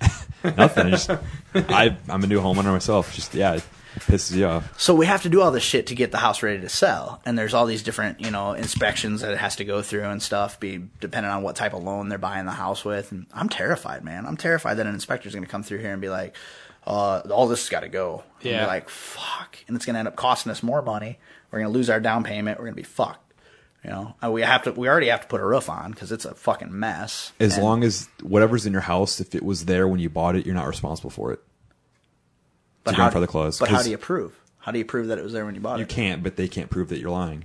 Nothing. 0.44 0.86
I 0.86 0.90
just 0.90 1.10
I 1.54 1.96
I'm 2.08 2.22
a 2.24 2.26
new 2.26 2.40
homeowner 2.40 2.72
myself. 2.72 3.14
Just 3.14 3.34
yeah, 3.34 3.54
it 3.54 3.64
pisses 4.00 4.36
you 4.36 4.46
off. 4.46 4.78
So 4.78 4.94
we 4.94 5.06
have 5.06 5.22
to 5.22 5.28
do 5.28 5.40
all 5.40 5.50
this 5.50 5.62
shit 5.62 5.86
to 5.86 5.94
get 5.94 6.10
the 6.10 6.18
house 6.18 6.42
ready 6.42 6.60
to 6.60 6.68
sell, 6.68 7.22
and 7.24 7.38
there's 7.38 7.54
all 7.54 7.64
these 7.66 7.82
different, 7.82 8.20
you 8.20 8.30
know, 8.30 8.52
inspections 8.52 9.22
that 9.22 9.32
it 9.32 9.38
has 9.38 9.56
to 9.56 9.64
go 9.64 9.80
through 9.82 10.02
and 10.04 10.22
stuff, 10.22 10.60
be 10.60 10.82
depending 11.00 11.30
on 11.32 11.42
what 11.42 11.56
type 11.56 11.72
of 11.72 11.82
loan 11.82 12.08
they're 12.08 12.18
buying 12.18 12.44
the 12.44 12.52
house 12.52 12.84
with. 12.84 13.10
And 13.12 13.26
I'm 13.32 13.48
terrified, 13.48 14.04
man. 14.04 14.26
I'm 14.26 14.36
terrified 14.36 14.74
that 14.74 14.86
an 14.86 14.94
inspector's 14.94 15.32
going 15.32 15.44
to 15.44 15.50
come 15.50 15.62
through 15.62 15.78
here 15.78 15.92
and 15.92 16.02
be 16.02 16.10
like, 16.10 16.36
uh, 16.86 17.20
"All 17.30 17.46
this 17.48 17.60
has 17.62 17.68
got 17.70 17.80
to 17.80 17.88
go." 17.88 18.22
And 18.42 18.50
Yeah. 18.50 18.60
be 18.64 18.66
like, 18.66 18.88
"Fuck," 18.90 19.56
and 19.66 19.76
it's 19.76 19.86
going 19.86 19.94
to 19.94 20.00
end 20.00 20.08
up 20.08 20.16
costing 20.16 20.50
us 20.52 20.62
more 20.62 20.82
money. 20.82 21.18
We're 21.50 21.60
going 21.60 21.72
to 21.72 21.78
lose 21.78 21.88
our 21.88 22.00
down 22.00 22.24
payment. 22.24 22.58
We're 22.58 22.64
going 22.66 22.74
to 22.74 22.82
be 22.82 22.82
fucked. 22.82 23.23
You 23.84 23.90
know, 23.90 24.14
we 24.30 24.40
have 24.42 24.62
to. 24.62 24.72
We 24.72 24.88
already 24.88 25.08
have 25.08 25.20
to 25.20 25.26
put 25.26 25.40
a 25.40 25.46
roof 25.46 25.68
on 25.68 25.90
because 25.90 26.10
it's 26.10 26.24
a 26.24 26.34
fucking 26.34 26.76
mess. 26.78 27.32
As 27.38 27.54
And- 27.56 27.62
long 27.64 27.84
as 27.84 28.08
whatever's 28.22 28.64
in 28.64 28.72
your 28.72 28.80
house, 28.82 29.20
if 29.20 29.34
it 29.34 29.42
was 29.44 29.66
there 29.66 29.86
when 29.86 30.00
you 30.00 30.08
bought 30.08 30.36
it, 30.36 30.46
you're 30.46 30.54
not 30.54 30.66
responsible 30.66 31.10
for 31.10 31.32
it. 31.32 31.40
but 32.82 32.92
your 32.92 32.96
how, 32.96 33.04
grandfather 33.04 33.26
clause, 33.26 33.58
But 33.58 33.68
how 33.70 33.82
do 33.82 33.90
you 33.90 33.96
prove? 33.98 34.38
How 34.58 34.70
do 34.72 34.78
you 34.78 34.84
prove 34.84 35.08
that 35.08 35.18
it 35.18 35.24
was 35.24 35.32
there 35.32 35.44
when 35.46 35.54
you 35.54 35.60
bought 35.60 35.78
You 35.78 35.84
it? 35.84 35.90
You 35.90 35.94
can't, 35.94 36.22
but 36.22 36.36
they 36.36 36.48
can't 36.48 36.68
prove 36.70 36.88
that 36.90 36.98
you're 36.98 37.10
lying. 37.10 37.44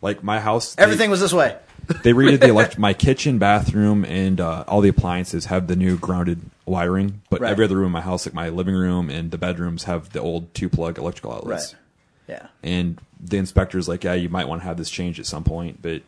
Like 0.00 0.22
my 0.22 0.40
house, 0.40 0.74
they- 0.74 0.82
Everything 0.82 1.10
was 1.10 1.20
this 1.20 1.32
way. 1.32 1.56
They 2.02 2.12
redid 2.12 2.40
the 2.40 2.48
elect- 2.48 2.78
my 2.78 2.92
kitchen, 2.92 3.38
bathroom, 3.38 4.04
and 4.04 4.40
uh, 4.42 4.64
all 4.68 4.82
the 4.82 4.90
appliances 4.90 5.46
have 5.46 5.68
the 5.68 5.76
new 5.76 5.96
grounded 5.96 6.42
wiring. 6.66 7.22
But 7.30 7.40
Right. 7.40 7.50
every 7.50 7.64
other 7.64 7.76
room 7.76 7.86
in 7.86 7.92
my 7.92 8.00
house, 8.02 8.26
like 8.26 8.34
my 8.34 8.50
living 8.50 8.74
room 8.74 9.08
and 9.08 9.30
the 9.30 9.38
bedrooms, 9.38 9.84
have 9.84 10.10
the 10.12 10.20
old 10.20 10.52
two 10.54 10.68
plug 10.68 10.98
electrical 10.98 11.32
outlets. 11.32 11.72
Right. 11.72 11.82
Yeah. 12.28 12.48
And 12.62 13.00
the 13.20 13.38
inspector's 13.38 13.88
like, 13.88 14.04
"Yeah, 14.04 14.14
you 14.14 14.28
might 14.28 14.48
want 14.48 14.62
to 14.62 14.66
have 14.66 14.76
this 14.76 14.90
changed 14.90 15.18
at 15.18 15.26
some 15.26 15.44
point, 15.44 15.80
but 15.82 16.02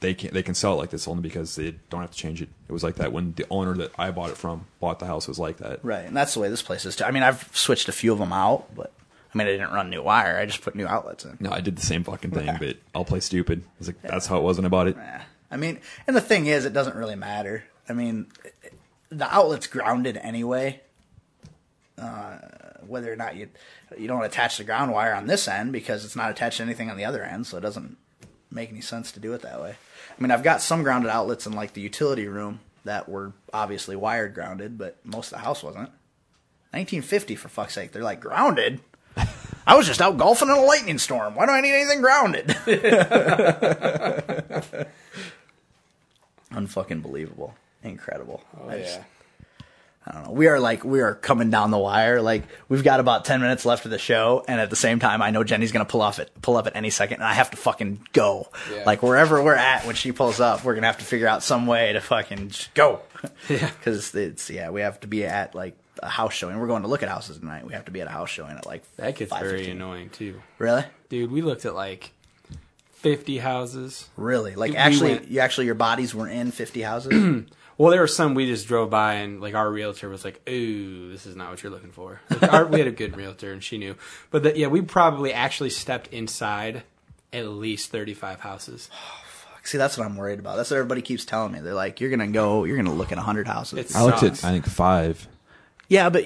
they 0.00 0.14
can 0.14 0.32
they 0.32 0.42
can 0.42 0.54
sell 0.54 0.72
it 0.72 0.76
like 0.76 0.90
this 0.90 1.06
only 1.06 1.22
because 1.22 1.54
they 1.54 1.74
don't 1.90 2.00
have 2.00 2.10
to 2.10 2.16
change 2.16 2.40
it." 2.42 2.48
It 2.68 2.72
was 2.72 2.82
like 2.82 2.96
that 2.96 3.12
when 3.12 3.34
the 3.34 3.46
owner 3.50 3.74
that 3.74 3.92
I 3.98 4.10
bought 4.10 4.30
it 4.30 4.36
from 4.36 4.66
bought 4.80 4.98
the 4.98 5.06
house. 5.06 5.24
It 5.24 5.30
was 5.30 5.38
like 5.38 5.58
that. 5.58 5.84
Right, 5.84 6.06
and 6.06 6.16
that's 6.16 6.34
the 6.34 6.40
way 6.40 6.48
this 6.48 6.62
place 6.62 6.84
is 6.84 6.96
too. 6.96 7.04
I 7.04 7.10
mean, 7.10 7.22
I've 7.22 7.48
switched 7.56 7.88
a 7.88 7.92
few 7.92 8.12
of 8.12 8.18
them 8.18 8.32
out, 8.32 8.74
but 8.74 8.90
I 9.34 9.38
mean, 9.38 9.46
I 9.46 9.52
didn't 9.52 9.72
run 9.72 9.90
new 9.90 10.02
wire. 10.02 10.38
I 10.38 10.46
just 10.46 10.62
put 10.62 10.74
new 10.74 10.86
outlets 10.86 11.24
in. 11.24 11.36
No, 11.40 11.50
I 11.50 11.60
did 11.60 11.76
the 11.76 11.86
same 11.86 12.04
fucking 12.04 12.30
thing, 12.30 12.50
but 12.58 12.76
I'll 12.94 13.04
play 13.04 13.20
stupid. 13.20 13.62
I 13.64 13.70
was 13.78 13.88
like, 13.88 14.02
"That's 14.02 14.26
how 14.26 14.38
it 14.38 14.42
was 14.42 14.56
when 14.56 14.64
I 14.64 14.68
bought 14.68 14.88
it." 14.88 14.96
Yeah. 14.96 15.22
I 15.50 15.56
mean, 15.58 15.80
and 16.06 16.16
the 16.16 16.22
thing 16.22 16.46
is, 16.46 16.64
it 16.64 16.72
doesn't 16.72 16.96
really 16.96 17.16
matter. 17.16 17.64
I 17.86 17.92
mean, 17.92 18.28
the 19.10 19.32
outlet's 19.32 19.66
grounded 19.66 20.16
anyway. 20.16 20.80
Uh, 21.98 22.38
whether 22.86 23.12
or 23.12 23.16
not 23.16 23.36
you 23.36 23.48
you 23.98 24.08
don't 24.08 24.24
attach 24.24 24.58
the 24.58 24.64
ground 24.64 24.92
wire 24.92 25.14
on 25.14 25.26
this 25.26 25.48
end 25.48 25.72
because 25.72 26.04
it's 26.04 26.16
not 26.16 26.30
attached 26.30 26.58
to 26.58 26.62
anything 26.62 26.90
on 26.90 26.96
the 26.96 27.04
other 27.04 27.22
end, 27.22 27.46
so 27.46 27.58
it 27.58 27.62
doesn't 27.62 27.96
make 28.50 28.70
any 28.70 28.80
sense 28.80 29.12
to 29.12 29.20
do 29.20 29.32
it 29.32 29.42
that 29.42 29.60
way. 29.60 29.74
I 30.18 30.22
mean, 30.22 30.30
I've 30.30 30.42
got 30.42 30.62
some 30.62 30.82
grounded 30.82 31.10
outlets 31.10 31.46
in 31.46 31.52
like 31.52 31.72
the 31.72 31.80
utility 31.80 32.28
room 32.28 32.60
that 32.84 33.08
were 33.08 33.32
obviously 33.52 33.96
wired 33.96 34.34
grounded, 34.34 34.78
but 34.78 34.96
most 35.04 35.32
of 35.32 35.38
the 35.38 35.44
house 35.44 35.62
wasn't. 35.62 35.90
1950 36.72 37.36
for 37.36 37.48
fuck's 37.48 37.74
sake, 37.74 37.92
they're 37.92 38.02
like 38.02 38.20
grounded. 38.20 38.80
I 39.66 39.76
was 39.76 39.86
just 39.86 40.00
out 40.00 40.16
golfing 40.18 40.48
in 40.48 40.54
a 40.54 40.60
lightning 40.60 40.98
storm. 40.98 41.34
Why 41.34 41.46
do 41.46 41.52
I 41.52 41.60
need 41.60 41.74
anything 41.74 42.00
grounded? 42.00 42.46
Unfucking 46.52 47.02
believable. 47.02 47.54
Incredible. 47.82 48.42
Oh 48.60 48.68
I 48.68 48.78
just- 48.78 48.98
yeah. 48.98 49.04
I 50.06 50.12
don't 50.14 50.24
know. 50.24 50.30
We 50.32 50.48
are 50.48 50.58
like 50.58 50.84
we 50.84 51.00
are 51.00 51.14
coming 51.14 51.50
down 51.50 51.70
the 51.70 51.78
wire. 51.78 52.20
Like 52.20 52.42
we've 52.68 52.82
got 52.82 52.98
about 52.98 53.24
ten 53.24 53.40
minutes 53.40 53.64
left 53.64 53.84
of 53.84 53.90
the 53.92 53.98
show, 53.98 54.44
and 54.48 54.60
at 54.60 54.68
the 54.68 54.74
same 54.76 54.98
time, 54.98 55.22
I 55.22 55.30
know 55.30 55.44
Jenny's 55.44 55.70
gonna 55.70 55.84
pull 55.84 56.02
off 56.02 56.18
it, 56.18 56.30
pull 56.42 56.56
up 56.56 56.66
at 56.66 56.74
any 56.74 56.90
second, 56.90 57.16
and 57.16 57.24
I 57.24 57.34
have 57.34 57.50
to 57.52 57.56
fucking 57.56 58.06
go. 58.12 58.48
Yeah. 58.72 58.82
Like 58.84 59.02
wherever 59.02 59.40
we're 59.42 59.54
at 59.54 59.86
when 59.86 59.94
she 59.94 60.10
pulls 60.10 60.40
up, 60.40 60.64
we're 60.64 60.74
gonna 60.74 60.88
have 60.88 60.98
to 60.98 61.04
figure 61.04 61.28
out 61.28 61.42
some 61.44 61.66
way 61.66 61.92
to 61.92 62.00
fucking 62.00 62.50
go. 62.74 63.00
Yeah. 63.48 63.70
Because 63.78 64.12
it's 64.16 64.50
yeah, 64.50 64.70
we 64.70 64.80
have 64.80 64.98
to 65.00 65.06
be 65.06 65.24
at 65.24 65.54
like 65.54 65.76
a 66.02 66.08
house 66.08 66.32
showing. 66.34 66.58
We're 66.58 66.66
going 66.66 66.82
to 66.82 66.88
look 66.88 67.04
at 67.04 67.08
houses 67.08 67.38
tonight. 67.38 67.64
We 67.64 67.74
have 67.74 67.84
to 67.84 67.92
be 67.92 68.00
at 68.00 68.08
a 68.08 68.10
house 68.10 68.30
showing 68.30 68.56
at 68.56 68.66
like 68.66 68.82
That 68.96 69.14
gets 69.14 69.30
very 69.32 69.66
5:15. 69.66 69.70
annoying 69.70 70.10
too. 70.10 70.42
Really, 70.58 70.84
Dude, 71.10 71.30
we 71.30 71.42
looked 71.42 71.64
at 71.64 71.76
like 71.76 72.10
50 72.94 73.38
houses. 73.38 74.08
really. 74.16 74.54
Like 74.56 74.72
We 74.72 74.76
actually, 74.76 75.12
went- 75.12 75.28
you 75.28 75.38
actually 75.40 75.66
your 75.66 75.74
bodies 75.76 76.12
were 76.14 76.28
in 76.28 76.50
fifty 76.50 76.82
houses. 76.82 77.44
Well, 77.78 77.90
there 77.90 78.00
were 78.00 78.06
some 78.06 78.34
we 78.34 78.46
just 78.46 78.66
drove 78.68 78.90
by 78.90 79.14
and 79.14 79.40
like 79.40 79.54
our 79.54 79.70
realtor 79.70 80.08
was 80.08 80.24
like, 80.24 80.40
"Ooh, 80.48 81.10
this 81.10 81.26
is 81.26 81.34
not 81.36 81.50
what 81.50 81.62
you're 81.62 81.72
looking 81.72 81.90
for." 81.92 82.20
Like, 82.30 82.52
our, 82.52 82.66
we 82.66 82.78
had 82.78 82.88
a 82.88 82.92
good 82.92 83.16
realtor 83.16 83.52
and 83.52 83.62
she 83.62 83.78
knew, 83.78 83.96
but 84.30 84.42
that 84.44 84.56
yeah, 84.56 84.66
we 84.68 84.82
probably 84.82 85.32
actually 85.32 85.70
stepped 85.70 86.08
inside 86.08 86.82
at 87.32 87.48
least 87.48 87.90
35 87.90 88.40
houses. 88.40 88.90
See, 89.64 89.78
that's 89.78 89.96
what 89.96 90.04
I'm 90.06 90.16
worried 90.16 90.40
about. 90.40 90.56
That's 90.56 90.70
what 90.72 90.78
everybody 90.78 91.02
keeps 91.02 91.24
telling 91.24 91.52
me. 91.52 91.60
They're 91.60 91.72
like, 91.72 92.00
you're 92.00 92.10
gonna 92.10 92.26
go, 92.26 92.64
you're 92.64 92.76
gonna 92.76 92.92
look 92.94 93.12
at 93.12 93.18
hundred 93.18 93.46
houses. 93.46 93.78
It's- 93.78 93.94
I 93.94 94.02
looked 94.02 94.22
at 94.24 94.32
I 94.44 94.50
think 94.50 94.66
five. 94.66 95.26
Yeah, 95.88 96.10
but 96.10 96.24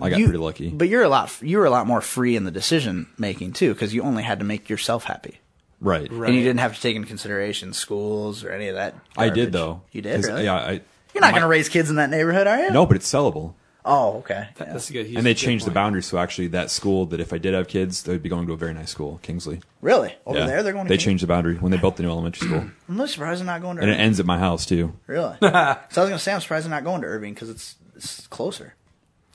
I 0.00 0.10
got 0.10 0.18
you- 0.18 0.24
pretty 0.26 0.38
lucky. 0.38 0.70
But 0.70 0.88
you're 0.88 1.02
a 1.02 1.08
lot 1.08 1.30
you 1.42 1.58
were 1.58 1.66
a 1.66 1.70
lot 1.70 1.86
more 1.86 2.00
free 2.00 2.36
in 2.36 2.44
the 2.44 2.50
decision 2.50 3.06
making 3.18 3.52
too, 3.52 3.74
because 3.74 3.94
you 3.94 4.02
only 4.02 4.22
had 4.22 4.38
to 4.38 4.44
make 4.46 4.68
yourself 4.70 5.04
happy, 5.04 5.40
right. 5.84 6.10
Right. 6.10 6.28
and 6.28 6.36
you 6.36 6.42
didn't 6.42 6.60
have 6.60 6.74
to 6.74 6.80
take 6.80 6.96
into 6.96 7.06
consideration 7.06 7.72
schools 7.72 8.42
or 8.44 8.50
any 8.50 8.68
of 8.68 8.74
that. 8.74 8.94
I 9.16 9.28
did 9.30 9.52
though. 9.52 9.82
You 9.92 10.02
did, 10.02 10.16
'Cause, 10.16 10.26
really? 10.28 10.44
Yeah. 10.44 10.54
I, 10.54 10.70
You're 11.12 11.20
not 11.20 11.28
my- 11.28 11.30
going 11.32 11.42
to 11.42 11.48
raise 11.48 11.68
kids 11.68 11.90
in 11.90 11.96
that 11.96 12.10
neighborhood, 12.10 12.46
are 12.48 12.58
you? 12.58 12.70
No, 12.72 12.86
but 12.86 12.96
it's 12.96 13.10
sellable. 13.10 13.54
Oh, 13.86 14.18
okay. 14.20 14.48
That- 14.56 14.66
Yeah. 14.68 14.72
That's 14.72 14.90
good. 14.90 15.06
He's 15.06 15.16
and 15.16 15.26
they 15.26 15.34
changed 15.34 15.66
the 15.66 15.70
boundaries, 15.70 16.06
so 16.06 16.16
actually 16.18 16.46
that 16.48 16.70
school 16.70 17.04
that 17.06 17.20
if 17.20 17.32
I 17.34 17.38
did 17.38 17.52
have 17.54 17.68
kids, 17.68 18.02
they 18.04 18.12
would 18.12 18.22
be 18.22 18.30
going 18.30 18.46
to 18.46 18.54
a 18.54 18.56
very 18.56 18.72
nice 18.72 18.90
school, 18.90 19.20
Kingsley. 19.22 19.60
Really? 19.82 20.14
Over 20.24 20.38
yeah. 20.38 20.46
there, 20.46 20.62
they're 20.62 20.72
going. 20.72 20.86
To 20.86 20.88
They 20.88 20.96
King- 20.96 21.04
changed 21.04 21.22
the 21.22 21.26
boundary 21.26 21.56
when 21.56 21.70
they 21.70 21.76
built 21.78 21.96
the 21.96 22.02
new 22.02 22.10
elementary 22.10 22.48
school, 22.48 22.60
I'm 22.88 22.96
really 22.96 23.08
surprised 23.08 23.40
they're 23.40 23.46
not 23.46 23.60
going 23.60 23.76
to. 23.76 23.82
and 23.82 23.90
it 23.90 23.96
ends 24.00 24.18
at 24.18 24.26
my 24.26 24.38
house 24.38 24.64
too. 24.66 24.94
Really? 25.06 25.36
so 25.42 25.46
I 25.50 25.76
was 25.84 25.94
going 25.96 26.10
to 26.12 26.18
say 26.18 26.32
I'm 26.32 26.40
surprised 26.40 26.64
they're 26.64 26.70
not 26.70 26.84
going 26.84 27.02
to 27.02 27.06
Irving 27.06 27.34
because 27.34 27.50
it's 27.50 27.76
it's 27.94 28.26
closer 28.28 28.74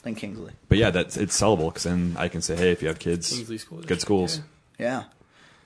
than 0.02 0.16
Kingsley. 0.16 0.54
But 0.68 0.80
yeah, 0.80 0.90
that's 0.90 1.16
it's 1.16 1.40
sellable 1.40 1.68
because 1.70 1.84
then 1.84 2.16
I 2.18 2.28
can 2.28 2.42
say, 2.42 2.56
hey, 2.56 2.72
if 2.72 2.82
you 2.82 2.88
have 2.88 2.98
kids, 3.00 3.30
Kingsley 3.32 3.60
School 3.60 3.82
good 3.84 4.02
schools. 4.02 4.42
yeah. 4.80 4.86
Yeah, 4.88 5.04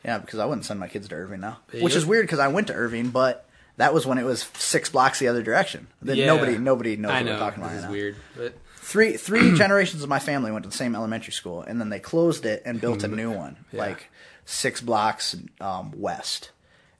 yeah. 0.03 0.17
Because 0.19 0.39
I 0.39 0.45
wouldn't 0.45 0.65
send 0.65 0.79
my 0.79 0.87
kids 0.87 1.07
to 1.09 1.15
Irving 1.15 1.39
now, 1.41 1.59
Yeah, 1.73 1.83
which 1.83 1.95
is 1.95 2.05
weird 2.05 2.25
because 2.25 2.39
I 2.39 2.47
went 2.49 2.67
to 2.67 2.73
Irving, 2.73 3.09
but 3.09 3.47
that 3.77 3.93
was 3.93 4.05
when 4.05 4.17
it 4.17 4.23
was 4.23 4.43
six 4.57 4.89
blocks 4.89 5.19
the 5.19 5.27
other 5.27 5.41
direction. 5.43 5.87
Then 6.01 6.17
Yeah. 6.17 6.27
nobody 6.27 6.57
nobody 6.57 6.95
knows 6.95 7.11
I 7.11 7.15
what 7.15 7.25
know 7.25 7.31
we're 7.33 7.39
talking 7.39 7.59
about. 7.63 7.69
this 7.71 7.79
is 7.79 7.85
now. 7.85 7.91
weird, 7.91 8.15
but 8.37 8.53
three 8.77 9.17
three 9.17 9.53
generations 9.57 10.03
of 10.03 10.09
my 10.09 10.19
family 10.19 10.51
went 10.51 10.63
to 10.63 10.69
the 10.69 10.75
same 10.77 10.95
elementary 10.95 11.33
school, 11.33 11.61
and 11.61 11.79
then 11.81 11.89
they 11.89 11.99
closed 11.99 12.45
it 12.45 12.61
and 12.65 12.79
built 12.81 13.03
a 13.03 13.07
new 13.07 13.31
one, 13.31 13.57
Yeah. 13.71 13.79
like 13.79 14.09
six 14.45 14.81
blocks 14.81 15.35
um, 15.61 15.91
west, 15.95 16.51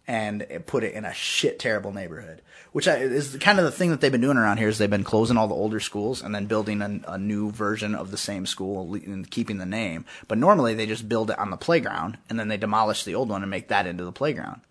and 0.08 0.46
put 0.66 0.84
it 0.84 0.94
in 0.94 1.06
a 1.06 1.14
shit 1.14 1.60
terrible 1.60 1.94
neighborhood. 1.94 2.42
Which 2.72 2.88
is 2.88 3.38
kind 3.38 3.60
of 3.60 3.66
the 3.66 3.72
thing 3.72 3.92
that 3.92 4.02
they've 4.02 4.12
been 4.12 4.22
doing 4.22 4.38
around 4.38 4.58
here 4.58 4.68
is 4.68 4.78
they've 4.78 4.90
been 4.90 5.04
closing 5.04 5.38
all 5.38 5.48
the 5.48 5.56
older 5.56 5.80
schools 5.80 6.22
and 6.22 6.34
then 6.34 6.48
building 6.48 6.82
a, 6.82 7.00
a 7.08 7.18
new 7.18 7.52
version 7.52 7.94
of 7.96 8.12
the 8.12 8.18
same 8.18 8.46
school 8.46 8.96
and 8.96 9.30
keeping 9.30 9.60
the 9.60 9.66
name. 9.66 10.06
But 10.28 10.40
normally 10.40 10.74
they 10.74 10.86
just 10.86 11.08
build 11.08 11.30
it 11.30 11.38
on 11.38 11.52
the 11.52 11.58
playground 11.58 12.18
and 12.30 12.40
then 12.40 12.48
they 12.48 12.58
demolish 12.58 13.04
the 13.04 13.16
old 13.16 13.30
one 13.30 13.44
and 13.44 13.52
make 13.52 13.68
that 13.68 13.86
into 13.86 14.04
the 14.04 14.12
playground. 14.12 14.62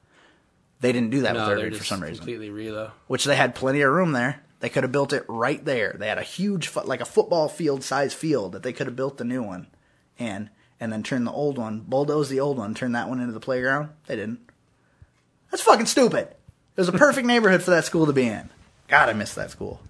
They 0.81 0.93
didn't 0.93 1.11
do 1.11 1.21
that 1.21 1.35
no, 1.35 1.49
with 1.49 1.59
Irving 1.59 1.79
for 1.79 1.85
some 1.85 2.03
reason 2.03 2.17
completely 2.17 2.51
relo. 2.51 2.91
which 3.07 3.25
they 3.25 3.37
had 3.37 3.55
plenty 3.55 3.83
of 3.83 3.93
room 3.93 4.13
there. 4.13 4.43
They 4.59 4.69
could 4.69 4.83
have 4.83 4.93
built 4.93 5.13
it 5.13 5.25
right 5.29 5.65
there. 5.65 5.95
They 5.99 6.09
had 6.09 6.19
a 6.19 6.23
huge, 6.23 6.75
like 6.85 7.01
a 7.01 7.05
football 7.05 7.49
field 7.49 7.83
size 7.83 8.15
field 8.15 8.53
that 8.53 8.63
they 8.65 8.73
could 8.73 8.87
have 8.87 8.97
built 8.97 9.17
the 9.17 9.25
new 9.25 9.43
one 9.43 9.69
in, 10.19 10.51
and 10.79 10.93
then 10.93 11.03
turn 11.03 11.25
the 11.25 11.33
old 11.33 11.59
one, 11.59 11.81
bulldoze 11.81 12.29
the 12.29 12.41
old 12.41 12.59
one, 12.59 12.75
turn 12.75 12.93
that 12.93 13.09
one 13.09 13.21
into 13.21 13.33
the 13.33 13.41
playground. 13.41 13.91
They 14.07 14.17
didn't. 14.17 14.41
That's 15.53 15.63
fucking 15.63 15.87
stupid. 15.87 16.29
It 16.29 16.81
was 16.81 16.89
a 16.89 16.93
perfect 16.93 17.27
neighborhood 17.27 17.63
for 17.63 17.71
that 17.71 17.85
school 17.85 18.07
to 18.07 18.13
be 18.13 18.27
in. 18.27 18.49
God, 18.89 19.11
I 19.11 19.13
miss 19.13 19.35
that 19.35 19.51
school. 19.51 19.81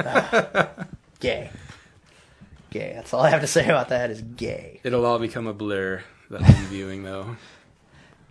Ah, 0.00 0.86
gay. 1.20 1.50
Gay. 2.70 2.92
That's 2.96 3.12
all 3.12 3.20
I 3.20 3.30
have 3.30 3.42
to 3.42 3.46
say 3.46 3.66
about 3.66 3.90
that 3.90 4.10
is 4.10 4.22
gay. 4.22 4.80
It'll 4.82 5.04
all 5.04 5.18
become 5.18 5.46
a 5.46 5.52
blur. 5.52 6.02
That 6.30 6.42
home 6.42 6.64
viewing 6.70 7.02
though. 7.04 7.36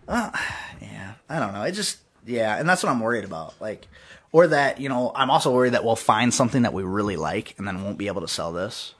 Yeah, 0.09 1.13
I 1.29 1.39
don't 1.39 1.53
know. 1.53 1.63
It 1.63 1.71
just 1.71 1.99
yeah, 2.25 2.57
and 2.57 2.67
that's 2.67 2.83
what 2.83 2.89
I'm 2.89 2.99
worried 2.99 3.25
about. 3.25 3.53
Like, 3.61 3.87
or 4.31 4.47
that 4.47 4.81
you 4.81 4.89
know, 4.89 5.11
I'm 5.15 5.29
also 5.29 5.53
worried 5.53 5.73
that 5.73 5.85
we'll 5.85 5.95
find 5.95 6.33
something 6.33 6.63
that 6.63 6.73
we 6.73 6.83
really 6.83 7.15
like 7.15 7.55
and 7.57 7.67
then 7.67 7.83
won't 7.83 7.97
be 7.97 8.07
able 8.07 8.21
to 8.21 8.27
sell 8.27 8.51
this, 8.51 8.95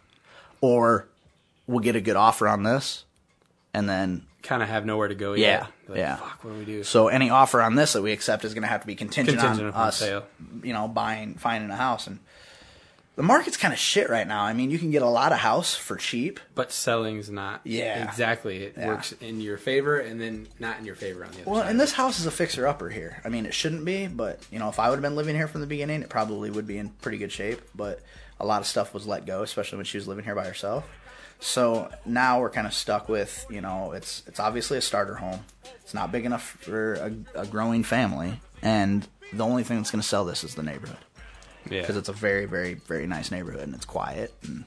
or 0.62 1.08
we'll 1.68 1.80
get 1.80 1.96
a 1.96 2.02
good 2.02 2.16
offer 2.16 2.48
on 2.48 2.64
this, 2.64 3.06
and 3.74 3.90
then 3.90 4.26
Kind 4.46 4.62
of 4.64 4.70
have 4.70 4.86
nowhere 4.86 5.08
to 5.08 5.16
go 5.16 5.34
yeah, 5.34 5.48
yet. 5.48 5.68
Like, 5.88 5.98
yeah. 5.98 6.16
Fuck, 6.18 6.44
what 6.44 6.52
do 6.54 6.60
we 6.60 6.66
do? 6.66 6.84
So 6.84 7.08
any 7.10 7.30
offer 7.30 7.62
on 7.62 7.76
this 7.76 7.94
that 7.94 8.02
we 8.02 8.12
accept 8.12 8.46
is 8.46 8.54
going 8.54 8.62
to 8.64 8.68
have 8.68 8.82
to 8.82 8.88
be 8.88 8.96
contingent, 8.96 9.40
Contingent 9.40 9.76
on 9.76 9.88
us, 9.88 9.98
sale. 9.98 10.24
you 10.64 10.72
know, 10.74 10.88
buying, 10.88 11.34
finding 11.36 11.70
a 11.72 11.76
house, 11.76 12.06
and 12.08 12.20
the 13.16 13.24
market's 13.24 13.56
kind 13.58 13.74
of 13.74 13.80
shit 13.80 14.10
right 14.10 14.28
now. 14.28 14.44
I 14.44 14.54
mean, 14.54 14.70
you 14.72 14.78
can 14.78 14.92
get 14.92 15.02
a 15.02 15.08
lot 15.08 15.32
of 15.32 15.40
house 15.40 15.74
for 15.74 15.96
cheap. 15.96 16.40
but 16.54 16.72
selling's 16.72 17.30
not. 17.30 17.62
Yeah. 17.64 18.04
exactly. 18.08 18.64
It 18.66 18.74
Yeah. 18.78 18.88
works 18.88 19.14
in 19.14 19.40
your 19.42 19.58
favor 19.58 19.98
and 19.98 20.20
then 20.20 20.48
not 20.60 20.80
in 20.80 20.86
your 20.86 20.96
favor 20.96 21.24
on 21.24 21.32
the 21.32 21.38
other 21.42 21.46
Well, 21.50 21.56
side. 21.56 21.62
Well, 21.62 21.70
and 21.72 21.80
this 21.80 21.94
house 21.94 22.20
is 22.20 22.26
a 22.26 22.32
fixer 22.32 22.68
upper 22.68 22.90
here. 22.90 23.22
I 23.24 23.30
mean, 23.30 23.46
it 23.46 23.54
shouldn't 23.54 23.86
be, 23.86 24.08
but 24.08 24.40
you 24.52 24.60
know, 24.60 24.68
if 24.70 24.80
I 24.80 24.90
would 24.90 24.96
have 24.98 25.02
been 25.02 25.16
living 25.16 25.36
here 25.36 25.48
from 25.48 25.62
the 25.62 25.68
beginning, 25.68 26.02
it 26.02 26.10
probably 26.10 26.50
would 26.52 26.68
be 26.68 26.78
in 26.78 26.90
pretty 26.90 27.18
good 27.18 27.32
shape. 27.32 27.62
But 27.74 28.02
a 28.40 28.46
lot 28.46 28.60
of 28.62 28.68
stuff 28.68 28.94
was 28.94 29.08
let 29.08 29.26
go, 29.26 29.44
especially 29.44 29.78
when 29.78 29.86
she 29.86 29.98
was 29.98 30.08
living 30.10 30.26
here 30.26 30.36
by 30.36 30.46
herself. 30.46 30.84
So 31.40 31.90
now 32.06 32.40
we're 32.40 32.50
kind 32.50 32.66
of 32.66 32.74
stuck 32.74 33.08
with, 33.08 33.46
you 33.50 33.62
know, 33.62 33.92
it's 33.92 34.24
it's 34.28 34.40
obviously 34.40 34.78
a 34.78 34.82
starter 34.82 35.16
home. 35.16 35.42
It's 35.82 35.94
not 35.94 36.12
big 36.12 36.26
enough 36.26 36.58
for 36.62 36.96
a, 36.96 37.42
a 37.42 37.46
growing 37.46 37.84
family, 37.84 38.40
and 38.62 39.08
the 39.32 39.46
only 39.46 39.64
thing 39.64 39.78
that's 39.78 39.92
going 39.92 40.02
to 40.02 40.08
sell 40.08 40.26
this 40.26 40.44
is 40.44 40.56
the 40.56 40.64
neighborhood 40.64 40.98
yeah. 41.70 41.82
because 41.82 41.98
it's 41.98 42.10
a 42.10 42.14
very, 42.14 42.46
very, 42.46 42.76
very 42.76 43.08
nice 43.08 43.32
neighborhood 43.32 43.62
and 43.62 43.76
it's 43.76 43.86
quiet 43.86 44.34
and 44.44 44.66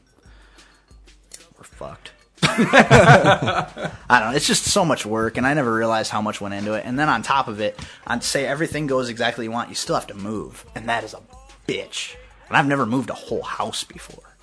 we're 1.56 1.64
fucked. 1.64 2.12
I 2.42 3.90
don't 4.08 4.30
know. 4.30 4.36
It's 4.36 4.46
just 4.46 4.64
so 4.64 4.84
much 4.84 5.04
work, 5.04 5.36
and 5.36 5.46
I 5.46 5.54
never 5.54 5.74
realized 5.74 6.10
how 6.10 6.22
much 6.22 6.40
went 6.40 6.54
into 6.54 6.74
it. 6.74 6.84
And 6.84 6.98
then 6.98 7.08
on 7.08 7.22
top 7.22 7.48
of 7.48 7.60
it, 7.60 7.78
I'd 8.06 8.22
say 8.22 8.46
everything 8.46 8.86
goes 8.86 9.08
exactly 9.08 9.44
you 9.44 9.50
want, 9.50 9.68
you 9.68 9.74
still 9.74 9.96
have 9.96 10.06
to 10.08 10.14
move, 10.14 10.64
and 10.76 10.88
that 10.88 11.02
is 11.02 11.14
a 11.14 11.20
bitch. 11.66 12.14
And 12.48 12.56
I've 12.56 12.66
never 12.66 12.86
moved 12.86 13.10
a 13.10 13.14
whole 13.14 13.42
house 13.42 13.82
before. 13.82 14.36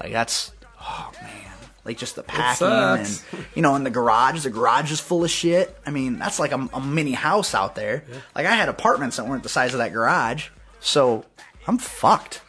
Like 0.00 0.12
that's, 0.12 0.52
oh 0.80 1.12
man, 1.22 1.52
Like 1.84 1.98
just 1.98 2.16
the 2.16 2.22
packing 2.22 2.66
and 2.66 3.22
you 3.54 3.62
know, 3.62 3.74
in 3.76 3.84
the 3.84 3.90
garage, 3.90 4.42
the 4.42 4.50
garage 4.50 4.90
is 4.92 5.00
full 5.00 5.24
of 5.24 5.30
shit. 5.30 5.76
I 5.86 5.90
mean, 5.90 6.18
that's 6.18 6.38
like 6.38 6.52
a, 6.52 6.68
a 6.72 6.80
mini 6.80 7.12
house 7.12 7.54
out 7.54 7.74
there. 7.74 8.04
Like 8.34 8.46
I 8.46 8.54
had 8.54 8.68
apartments 8.68 9.16
that 9.16 9.26
weren't 9.26 9.42
the 9.42 9.48
size 9.48 9.74
of 9.74 9.78
that 9.78 9.92
garage, 9.92 10.48
so 10.80 11.24
I'm 11.66 11.78
fucked. 11.78 12.42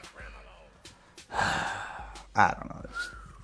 I 1.34 2.54
don't 2.58 2.70
know. 2.70 2.82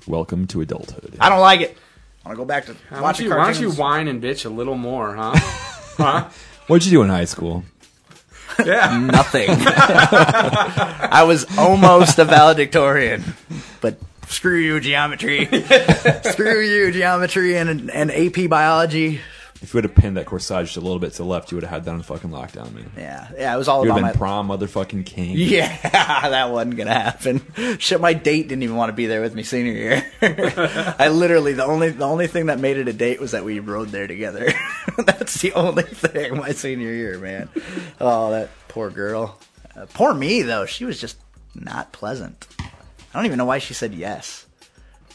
Welcome 0.07 0.47
to 0.47 0.61
adulthood. 0.61 1.17
I 1.19 1.27
don't 1.29 1.41
like 1.41 1.59
it. 1.61 1.77
I 2.23 2.29
want 2.29 2.37
to 2.37 2.41
go 2.41 2.45
back 2.45 2.65
to 2.65 2.73
Why 2.73 2.79
don't, 2.91 3.01
watching 3.01 3.25
you, 3.25 3.31
why 3.35 3.51
don't 3.51 3.61
you 3.61 3.71
whine 3.71 4.07
and 4.07 4.21
bitch 4.23 4.45
a 4.45 4.49
little 4.49 4.75
more, 4.75 5.15
huh? 5.15 5.33
huh? 5.97 6.29
What'd 6.67 6.85
you 6.85 6.91
do 6.91 7.01
in 7.03 7.09
high 7.09 7.25
school? 7.25 7.63
Yeah. 8.65 8.97
Nothing. 8.99 9.49
I 9.51 11.23
was 11.27 11.45
almost 11.57 12.17
a 12.19 12.25
valedictorian, 12.25 13.23
but 13.76 13.76
screw 14.27 14.57
you, 14.59 14.79
geometry. 14.79 15.45
screw 16.23 16.61
you, 16.61 16.91
geometry 16.91 17.57
and 17.57 17.89
and 17.91 18.11
AP 18.11 18.49
biology. 18.49 19.21
If 19.59 19.73
you 19.73 19.77
would 19.79 19.85
have 19.85 19.95
pinned 19.95 20.17
that 20.17 20.27
corsage 20.27 20.65
just 20.65 20.77
a 20.77 20.81
little 20.81 20.99
bit 20.99 21.13
to 21.13 21.17
the 21.17 21.25
left, 21.25 21.51
you 21.51 21.55
would 21.55 21.63
have 21.63 21.71
had 21.71 21.85
that 21.85 21.91
on 21.91 22.03
fucking 22.03 22.29
lockdown, 22.29 22.71
man. 22.73 22.91
Yeah, 22.95 23.27
yeah, 23.35 23.55
it 23.55 23.57
was 23.57 23.67
all 23.67 23.83
You 23.83 23.91
would 23.91 23.97
about 24.01 24.05
have 24.05 24.13
been 24.13 24.19
my. 24.21 24.25
prom 24.27 24.47
motherfucking 24.49 25.03
king. 25.07 25.31
Yeah, 25.35 25.75
that 26.29 26.51
wasn't 26.51 26.77
gonna 26.77 26.93
happen. 26.93 27.41
Shit, 27.79 27.99
my 27.99 28.13
date 28.13 28.49
didn't 28.49 28.61
even 28.61 28.75
want 28.75 28.89
to 28.89 28.93
be 28.93 29.07
there 29.07 29.19
with 29.21 29.33
me 29.33 29.41
senior 29.41 29.71
year. 29.73 30.05
I 30.21 31.07
literally 31.07 31.53
the 31.53 31.65
only 31.65 31.89
the 31.89 32.05
only 32.05 32.27
thing 32.27 32.45
that 32.47 32.59
made 32.59 32.77
it 32.77 32.87
a 32.87 32.93
date 32.93 33.19
was 33.19 33.31
that 33.31 33.43
we 33.45 33.59
rode 33.59 33.89
there 33.89 34.05
together. 34.05 34.53
That's 34.99 35.41
the 35.41 35.53
only 35.53 35.83
thing 35.83 36.37
my 36.37 36.51
senior 36.51 36.91
year, 36.91 37.17
man. 37.17 37.49
Oh, 37.99 38.29
that 38.31 38.49
poor 38.67 38.91
girl. 38.91 39.39
Uh, 39.75 39.87
poor 39.91 40.13
me 40.13 40.43
though. 40.43 40.67
She 40.67 40.85
was 40.85 41.01
just 41.01 41.17
not 41.55 41.91
pleasant. 41.93 42.45
I 43.17 43.21
don't 43.21 43.25
even 43.25 43.37
know 43.39 43.45
why 43.45 43.57
she 43.57 43.73
said 43.73 43.93
yes. 43.95 44.45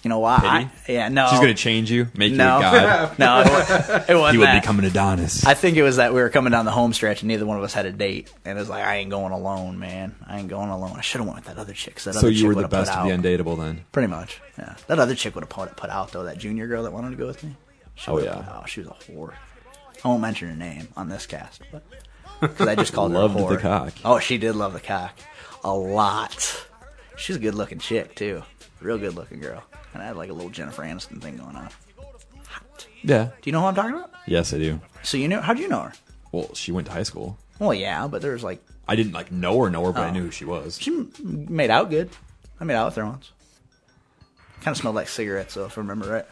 You 0.03 0.09
know 0.09 0.18
why? 0.18 0.68
Pity? 0.84 0.94
yeah, 0.94 1.09
no. 1.09 1.28
She's 1.30 1.38
gonna 1.38 1.55
change 1.55 1.88
you, 1.88 2.09
make 2.16 2.32
no, 2.32 2.59
you 2.59 2.66
a 2.66 2.70
god. 2.72 3.18
no, 3.20 3.40
it, 3.42 3.46
wa- 3.48 4.05
it 4.09 4.14
wasn't 4.16 4.32
He 4.32 4.38
would 4.38 4.48
that. 4.48 4.61
become 4.62 4.80
an 4.80 4.84
Adonis. 4.86 5.46
I 5.46 5.55
think 5.55 5.76
it 5.76 5.84
was 5.84 5.96
that 5.98 6.12
we 6.12 6.20
were 6.20 6.28
coming 6.28 6.50
down 6.50 6.64
the 6.64 6.72
home 6.72 6.92
stretch 6.92 7.22
and 7.22 7.28
neither 7.28 7.46
one 7.46 7.57
of 7.57 7.62
us 7.62 7.72
had 7.72 7.86
a 7.86 7.92
date, 7.92 8.28
and 8.44 8.59
it 8.59 8.61
was 8.61 8.68
like 8.68 8.84
I 8.84 8.96
ain't 8.96 9.11
going 9.11 9.30
alone, 9.32 9.78
man. 9.78 10.16
I 10.26 10.40
ain't 10.40 10.48
going 10.48 10.70
alone. 10.70 10.96
I 10.98 11.03
should 11.03 11.20
have 11.20 11.28
went 11.28 11.36
with 11.46 11.55
that 11.55 11.57
other 11.61 11.72
chick. 11.72 12.00
That 12.00 12.14
so 12.14 12.18
other 12.18 12.30
you 12.30 12.38
chick 12.38 12.46
were 12.57 12.62
the 12.62 12.66
best 12.66 12.92
to 12.92 13.05
be 13.05 13.11
undateable 13.11 13.57
then. 13.57 13.84
Pretty 13.92 14.09
much, 14.09 14.40
yeah. 14.59 14.74
That 14.88 14.98
other 14.98 15.14
chick 15.14 15.36
would 15.36 15.42
have 15.44 15.50
put 15.50 15.76
put 15.76 15.88
out 15.90 16.11
though. 16.11 16.24
That 16.24 16.36
junior 16.38 16.66
girl 16.66 16.82
that 16.82 16.92
wanted 16.92 17.11
to 17.11 17.16
go 17.16 17.28
with 17.28 17.44
me. 17.44 17.55
She 17.94 18.11
Oh, 18.11 18.18
yeah. 18.18 18.44
oh, 18.61 18.66
she 18.66 18.80
was 18.80 18.88
a 18.88 18.94
whore. 19.12 19.34
I 20.05 20.09
won't 20.09 20.20
mention 20.20 20.48
her 20.48 20.57
name 20.57 20.88
on 20.96 21.09
this 21.11 21.26
cast, 21.26 21.62
but 21.70 21.84
because 22.40 22.66
I 22.66 22.74
just 22.74 22.92
called 22.94 23.12
her 23.12 23.18
a 23.18 23.28
whore. 23.28 23.50
the 23.50 23.59
cock. 23.59 23.92
Oh, 24.05 24.18
she 24.18 24.36
did 24.36 24.57
love 24.57 24.72
the 24.72 24.80
cock 24.80 25.16
a 25.62 25.72
lot. 25.72 26.66
She's 27.17 27.37
a 27.37 27.39
good 27.39 27.55
looking 27.55 27.79
chick 27.79 28.15
too, 28.15 28.43
real 28.81 28.99
good 28.99 29.15
looking 29.15 29.41
girl, 29.41 29.63
and 29.95 30.03
I 30.03 30.07
had 30.07 30.17
like 30.17 30.31
a 30.31 30.33
little 30.33 30.51
Jennifer 30.51 30.83
Aniston 30.83 31.21
thing 31.21 31.37
going 31.37 31.57
on. 31.57 31.69
Hot. 32.49 32.87
Yeah. 33.03 33.25
Do 33.27 33.33
you 33.45 33.53
know 33.53 33.61
who 33.61 33.67
I'm 33.67 33.75
talking 33.75 33.95
about? 33.95 34.13
Yes, 34.27 34.53
I 34.55 34.59
do. 34.59 34.81
So 35.03 35.17
you 35.17 35.29
know? 35.29 35.41
How'd 35.41 35.59
you 35.59 35.69
know 35.69 35.83
her? 35.83 35.93
Well, 36.33 36.55
she 36.55 36.73
went 36.73 36.87
to 36.87 36.93
high 36.93 37.03
school. 37.03 37.39
Well, 37.59 37.75
yeah, 37.75 38.07
but 38.07 38.23
there's 38.23 38.43
like 38.43 38.63
I 38.89 38.97
didn't 38.97 39.13
like 39.13 39.31
know 39.31 39.63
her, 39.63 39.71
know 39.71 39.85
her, 39.85 39.93
but 39.93 40.03
I 40.03 40.09
Oh. 40.09 40.13
knew 40.13 40.23
who 40.25 40.31
she 40.31 40.45
was. 40.45 40.79
She 40.81 40.91
m- 40.91 41.13
made 41.23 41.71
out 41.71 41.91
good. 41.91 42.11
I 42.61 42.65
made 42.65 42.75
out 42.75 42.87
with 42.87 42.97
her 42.97 43.05
once. 43.07 43.31
Kind 44.63 44.75
of 44.75 44.79
smelled 44.81 44.95
like 44.97 45.09
cigarettes, 45.09 45.55
though, 45.55 45.67
if 45.67 45.77
I 45.77 45.81
remember 45.81 46.09
right. 46.09 46.27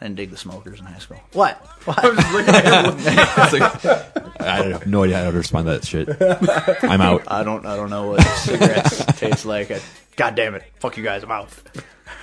I 0.00 0.04
didn't 0.04 0.16
dig 0.16 0.30
the 0.30 0.36
smokers 0.38 0.78
in 0.80 0.86
high 0.86 0.98
school. 0.98 1.20
What? 1.34 1.56
What? 1.84 1.98
It's 2.04 3.52
like, 3.52 3.86
I 4.40 4.62
have 4.68 4.86
no 4.86 5.02
idea 5.04 5.18
how 5.18 5.30
to 5.30 5.36
respond 5.36 5.66
to 5.66 5.72
that 5.72 5.84
shit. 5.84 6.08
I'm 6.84 7.00
out. 7.02 7.24
I 7.28 7.44
don't. 7.44 7.66
I 7.66 7.76
don't 7.76 7.90
know 7.90 8.08
what 8.12 8.22
cigarettes 8.22 9.04
taste 9.18 9.44
like. 9.44 9.70
I, 9.70 9.80
God 10.16 10.34
damn 10.36 10.54
it! 10.54 10.62
Fuck 10.78 10.96
you 10.96 11.02
guys. 11.04 11.22
I'm 11.22 11.30
out. 11.30 11.50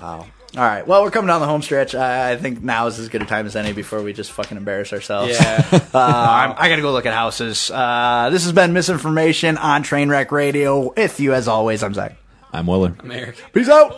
wow. 0.00 0.26
All 0.54 0.62
right. 0.62 0.86
Well, 0.86 1.02
we're 1.02 1.10
coming 1.10 1.28
down 1.28 1.40
the 1.40 1.46
home 1.46 1.62
stretch. 1.62 1.94
I, 1.94 2.32
I 2.32 2.36
think 2.36 2.62
now 2.62 2.86
is 2.86 2.98
as 2.98 3.08
good 3.08 3.22
a 3.22 3.24
time 3.24 3.46
as 3.46 3.56
any 3.56 3.72
before 3.72 4.02
we 4.02 4.12
just 4.12 4.30
fucking 4.32 4.56
embarrass 4.56 4.92
ourselves. 4.92 5.32
Yeah. 5.32 5.66
Uh, 5.72 5.98
I'm- 5.98 6.54
I 6.58 6.68
gotta 6.68 6.82
go 6.82 6.92
look 6.92 7.06
at 7.06 7.14
houses. 7.14 7.70
Uh, 7.70 8.28
this 8.30 8.44
has 8.44 8.52
been 8.52 8.72
misinformation 8.74 9.56
on 9.56 9.82
Trainwreck 9.82 10.30
Radio. 10.30 10.92
With 10.94 11.18
you 11.20 11.32
as 11.34 11.48
always, 11.48 11.82
I'm 11.82 11.94
Zach. 11.94 12.16
I'm 12.52 12.66
Willer. 12.66 12.94
America. 13.00 13.40
Peace 13.52 13.68
out. 13.68 13.96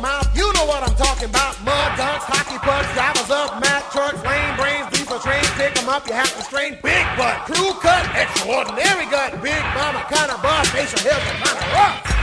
Mouth. 0.00 0.26
You 0.36 0.52
know 0.54 0.64
what 0.64 0.82
I'm 0.82 0.94
talking 0.96 1.28
about. 1.28 1.58
Mud 1.64 1.96
ducks, 1.96 2.24
hockey 2.24 2.58
pucks, 2.58 2.88
drivers 2.94 3.30
up, 3.30 3.60
Mack 3.60 3.90
trucks, 3.90 4.22
lane 4.24 4.56
brains, 4.56 4.86
diesel 4.90 5.18
trains, 5.18 5.48
pick 5.58 5.76
'em 5.78 5.88
up, 5.88 6.06
you 6.06 6.14
have 6.14 6.34
to 6.36 6.42
strain. 6.42 6.78
Big 6.82 7.06
butt, 7.16 7.44
crew 7.46 7.72
cut, 7.80 8.04
extraordinary 8.14 9.06
gut, 9.06 9.42
big 9.42 9.62
mama, 9.74 10.04
kinda 10.08 10.38
buff, 10.42 10.66
facial 10.68 11.00
hair, 11.00 11.20
kinda 11.42 11.66
rough. 11.74 12.17